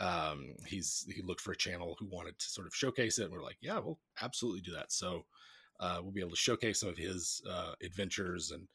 Um, 0.00 0.54
he's 0.66 1.06
he 1.14 1.22
looked 1.22 1.40
for 1.40 1.52
a 1.52 1.56
channel 1.56 1.96
who 1.98 2.06
wanted 2.06 2.38
to 2.38 2.50
sort 2.50 2.66
of 2.66 2.74
showcase 2.74 3.18
it, 3.18 3.24
and 3.24 3.32
we're 3.32 3.42
like, 3.42 3.58
yeah, 3.60 3.78
we'll 3.78 4.00
absolutely 4.20 4.60
do 4.60 4.72
that. 4.72 4.92
So 4.92 5.24
we'll 5.80 6.12
be 6.12 6.20
able 6.20 6.30
to 6.30 6.36
showcase 6.36 6.80
some 6.80 6.88
of 6.88 6.98
his 6.98 7.42
adventures 7.82 8.50
and 8.50 8.68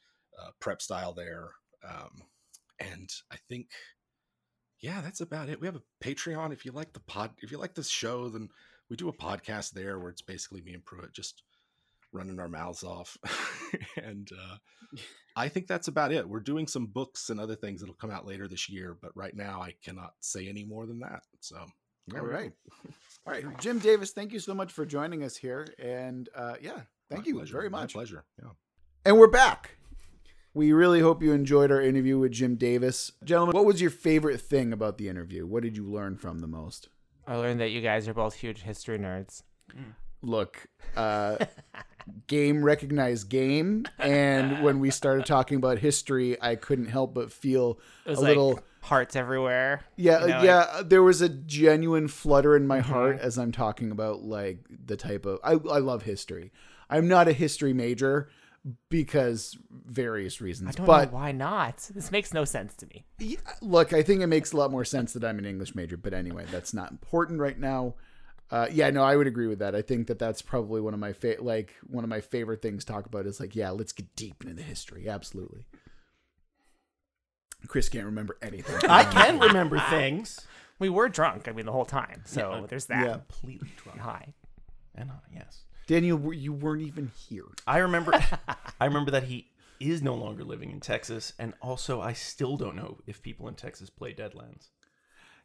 prep 0.59 0.81
style 0.81 1.13
there. 1.13 1.49
Um, 1.87 2.23
and 2.79 3.09
I 3.31 3.37
think 3.49 3.67
yeah, 4.79 5.01
that's 5.01 5.21
about 5.21 5.49
it. 5.49 5.59
We 5.59 5.67
have 5.67 5.75
a 5.75 5.81
Patreon. 6.03 6.53
If 6.53 6.65
you 6.65 6.71
like 6.71 6.93
the 6.93 6.99
pod, 7.01 7.31
if 7.39 7.51
you 7.51 7.57
like 7.57 7.75
this 7.75 7.89
show, 7.89 8.29
then 8.29 8.49
we 8.89 8.95
do 8.95 9.09
a 9.09 9.13
podcast 9.13 9.71
there 9.71 9.99
where 9.99 10.09
it's 10.09 10.21
basically 10.21 10.61
me 10.61 10.73
and 10.73 10.85
Pruitt 10.85 11.13
just 11.13 11.43
running 12.13 12.39
our 12.39 12.47
mouths 12.47 12.83
off. 12.83 13.17
and 14.03 14.29
uh, 14.31 14.97
I 15.35 15.49
think 15.49 15.67
that's 15.67 15.87
about 15.87 16.11
it. 16.11 16.27
We're 16.27 16.39
doing 16.39 16.67
some 16.67 16.85
books 16.87 17.29
and 17.29 17.39
other 17.39 17.55
things 17.55 17.81
that'll 17.81 17.95
come 17.95 18.11
out 18.11 18.25
later 18.25 18.47
this 18.47 18.69
year, 18.69 18.97
but 19.01 19.15
right 19.15 19.35
now 19.35 19.61
I 19.61 19.73
cannot 19.83 20.13
say 20.19 20.47
any 20.47 20.63
more 20.63 20.85
than 20.85 20.99
that. 20.99 21.23
So, 21.41 21.57
All 22.15 22.21
right. 22.21 22.53
All 23.27 23.33
right. 23.33 23.45
Jim 23.59 23.79
Davis, 23.79 24.11
thank 24.11 24.31
you 24.31 24.39
so 24.39 24.53
much 24.53 24.71
for 24.71 24.85
joining 24.85 25.23
us 25.23 25.35
here. 25.35 25.67
And 25.79 26.29
uh, 26.35 26.55
yeah, 26.61 26.81
thank 27.09 27.23
My 27.23 27.27
you 27.27 27.35
pleasure. 27.35 27.53
very 27.53 27.69
My 27.69 27.81
much. 27.81 27.93
pleasure. 27.93 28.23
Yeah. 28.41 28.51
And 29.05 29.17
we're 29.17 29.27
back. 29.27 29.76
We 30.57 30.71
really 30.73 31.01
hope 31.01 31.21
you 31.21 31.33
enjoyed 31.33 31.71
our 31.71 31.79
interview 31.79 32.17
with 32.17 32.31
Jim 32.31 32.55
Davis. 32.55 33.11
Gentlemen, 33.23 33.55
what 33.55 33.63
was 33.65 33.79
your 33.79 33.91
favorite 33.91 34.41
thing 34.41 34.73
about 34.73 34.97
the 34.97 35.07
interview? 35.07 35.45
What 35.45 35.61
did 35.61 35.77
you 35.77 35.85
learn 35.85 36.17
from 36.17 36.39
the 36.39 36.47
most? 36.47 36.89
I 37.27 37.35
learned 37.35 37.59
that 37.61 37.69
you 37.69 37.79
guys 37.79 38.07
are 38.07 38.13
both 38.15 38.33
huge 38.33 38.63
history 38.63 38.97
nerds. 38.97 39.43
Look, 40.23 40.65
uh, 40.95 41.37
game 42.25 42.63
recognized 42.63 43.29
game. 43.29 43.85
And 43.99 44.63
when 44.63 44.79
we 44.79 44.89
started 44.89 45.27
talking 45.27 45.57
about 45.57 45.77
history, 45.77 46.41
I 46.41 46.55
couldn't 46.55 46.87
help 46.87 47.13
but 47.13 47.31
feel 47.31 47.79
a 48.07 48.13
like 48.13 48.19
little. 48.21 48.59
hearts 48.81 49.15
everywhere. 49.15 49.81
Yeah, 49.95 50.21
you 50.21 50.27
know, 50.27 50.41
yeah. 50.41 50.81
there 50.83 51.03
was 51.03 51.21
a 51.21 51.29
genuine 51.29 52.07
flutter 52.07 52.55
in 52.55 52.65
my 52.65 52.79
Mhm. 52.79 52.85
heart 52.85 53.19
as 53.19 53.37
I'm 53.37 53.51
talking 53.51 53.91
about 53.91 54.23
like 54.23 54.65
the 54.87 54.97
type 54.97 55.27
of. 55.27 55.39
I, 55.43 55.51
I 55.51 55.77
love 55.77 56.01
history. 56.01 56.51
I'm 56.89 57.07
not 57.07 57.27
a 57.27 57.33
history 57.33 57.73
major 57.73 58.29
because 58.89 59.57
various 59.71 60.41
reasons. 60.41 60.69
I 60.69 60.71
don't 60.73 60.85
but 60.85 61.11
know 61.11 61.17
why 61.17 61.31
not. 61.31 61.77
This 61.93 62.11
makes 62.11 62.33
no 62.33 62.45
sense 62.45 62.73
to 62.77 62.87
me. 62.87 63.05
Yeah, 63.19 63.37
look, 63.61 63.93
I 63.93 64.01
think 64.03 64.21
it 64.21 64.27
makes 64.27 64.51
a 64.51 64.57
lot 64.57 64.71
more 64.71 64.85
sense 64.85 65.13
that 65.13 65.23
I'm 65.23 65.39
an 65.39 65.45
English 65.45 65.75
major, 65.75 65.97
but 65.97 66.13
anyway, 66.13 66.45
that's 66.51 66.73
not 66.73 66.91
important 66.91 67.39
right 67.39 67.57
now. 67.57 67.95
Uh, 68.49 68.67
yeah, 68.71 68.89
no, 68.89 69.03
I 69.03 69.15
would 69.17 69.27
agree 69.27 69.47
with 69.47 69.59
that. 69.59 69.75
I 69.75 69.81
think 69.81 70.07
that 70.07 70.19
that's 70.19 70.41
probably 70.41 70.79
one 70.81 70.93
of 70.93 70.99
my 70.99 71.11
fa- 71.13 71.35
like 71.39 71.73
one 71.85 72.03
of 72.03 72.09
my 72.09 72.21
favorite 72.21 72.61
things 72.61 72.85
to 72.85 72.93
talk 72.93 73.05
about 73.05 73.25
is 73.25 73.39
like, 73.39 73.55
yeah, 73.55 73.69
let's 73.71 73.91
get 73.91 74.15
deep 74.15 74.41
into 74.43 74.55
the 74.55 74.63
history. 74.63 75.09
Absolutely. 75.09 75.65
Chris 77.67 77.89
can't 77.89 78.05
remember 78.05 78.37
anything. 78.41 78.75
I 78.89 79.03
can 79.03 79.39
remember 79.39 79.79
things. 79.89 80.39
We 80.79 80.89
were 80.89 81.09
drunk. 81.09 81.47
I 81.47 81.51
mean, 81.51 81.65
the 81.65 81.71
whole 81.71 81.85
time. 81.85 82.21
So 82.25 82.51
Yeah. 82.61 82.65
there's 82.69 82.85
that. 82.85 83.05
Yeah. 83.05 83.13
Completely 83.13 83.71
drunk. 83.83 83.99
High. 83.99 84.33
And 84.95 85.09
uh, 85.09 85.15
yes, 85.33 85.63
Daniel, 85.87 86.33
you 86.33 86.51
weren't 86.53 86.83
even 86.83 87.11
here. 87.15 87.45
I 87.65 87.77
remember. 87.79 88.13
I 88.79 88.85
remember 88.85 89.11
that 89.11 89.23
he 89.23 89.47
is 89.79 90.01
no 90.01 90.15
longer 90.15 90.43
living 90.43 90.69
in 90.69 90.81
Texas, 90.81 91.33
and 91.39 91.53
also 91.61 92.01
I 92.01 92.13
still 92.13 92.57
don't 92.57 92.75
know 92.75 92.99
if 93.07 93.21
people 93.21 93.47
in 93.47 93.55
Texas 93.55 93.89
play 93.89 94.13
Deadlands. 94.13 94.67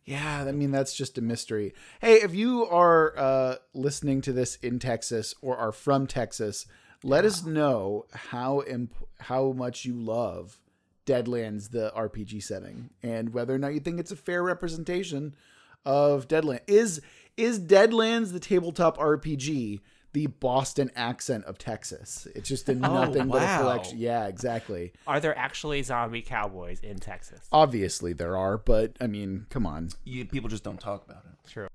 Yeah, 0.04 0.44
I 0.46 0.52
mean 0.52 0.72
that's 0.72 0.94
just 0.94 1.16
a 1.16 1.22
mystery. 1.22 1.74
Hey, 2.00 2.14
if 2.22 2.34
you 2.34 2.66
are 2.66 3.16
uh, 3.16 3.54
listening 3.72 4.20
to 4.22 4.32
this 4.32 4.56
in 4.56 4.80
Texas 4.80 5.34
or 5.40 5.56
are 5.56 5.70
from 5.70 6.08
Texas, 6.08 6.66
let 7.04 7.24
us 7.24 7.44
know 7.44 8.06
how 8.12 8.62
imp- 8.62 9.08
how 9.20 9.52
much 9.52 9.84
you 9.84 9.94
love 9.94 10.58
Deadlands, 11.06 11.70
the 11.70 11.92
RPG 11.96 12.42
setting, 12.42 12.90
and 13.00 13.32
whether 13.32 13.54
or 13.54 13.58
not 13.58 13.74
you 13.74 13.80
think 13.80 14.00
it's 14.00 14.10
a 14.10 14.16
fair 14.16 14.42
representation 14.42 15.36
of 15.86 16.26
Deadland. 16.26 16.60
Is 16.66 17.00
is 17.36 17.60
Deadlands 17.60 18.32
the 18.32 18.40
tabletop 18.40 18.98
RPG 18.98 19.80
the 20.12 20.26
Boston 20.26 20.90
accent 20.94 21.44
of 21.44 21.58
Texas? 21.58 22.26
It's 22.34 22.48
just 22.48 22.68
a 22.68 22.72
oh, 22.72 22.76
nothing 22.76 23.28
but 23.28 23.42
a 23.42 23.58
collection. 23.58 23.98
Yeah, 23.98 24.26
exactly. 24.26 24.92
Are 25.06 25.20
there 25.20 25.36
actually 25.36 25.82
zombie 25.82 26.22
cowboys 26.22 26.80
in 26.80 26.98
Texas? 26.98 27.46
Obviously 27.52 28.12
there 28.12 28.36
are, 28.36 28.58
but 28.58 28.96
I 29.00 29.06
mean, 29.06 29.46
come 29.50 29.66
on. 29.66 29.90
You, 30.04 30.24
people 30.24 30.48
just 30.48 30.64
don't 30.64 30.80
talk 30.80 31.04
about 31.08 31.24
it. 31.24 31.50
True. 31.50 31.68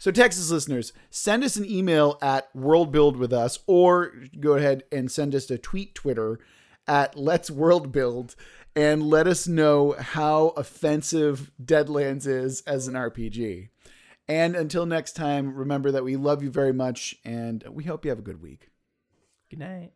So, 0.00 0.12
Texas 0.12 0.48
listeners, 0.48 0.92
send 1.10 1.42
us 1.42 1.56
an 1.56 1.68
email 1.68 2.18
at 2.22 2.54
World 2.54 2.92
Build 2.92 3.16
with 3.16 3.32
us, 3.32 3.58
or 3.66 4.12
go 4.38 4.54
ahead 4.54 4.84
and 4.92 5.10
send 5.10 5.34
us 5.34 5.50
a 5.50 5.58
tweet 5.58 5.96
Twitter 5.96 6.38
at 6.86 7.18
Let's 7.18 7.50
World 7.50 7.90
Build, 7.90 8.36
and 8.76 9.02
let 9.02 9.26
us 9.26 9.48
know 9.48 9.96
how 9.98 10.48
offensive 10.56 11.50
Deadlands 11.60 12.28
is 12.28 12.60
as 12.60 12.86
an 12.86 12.94
RPG. 12.94 13.70
And 14.28 14.54
until 14.54 14.84
next 14.84 15.12
time, 15.12 15.54
remember 15.54 15.90
that 15.90 16.04
we 16.04 16.16
love 16.16 16.42
you 16.42 16.50
very 16.50 16.72
much, 16.72 17.16
and 17.24 17.64
we 17.70 17.84
hope 17.84 18.04
you 18.04 18.10
have 18.10 18.18
a 18.18 18.22
good 18.22 18.42
week. 18.42 18.70
Good 19.48 19.60
night. 19.60 19.92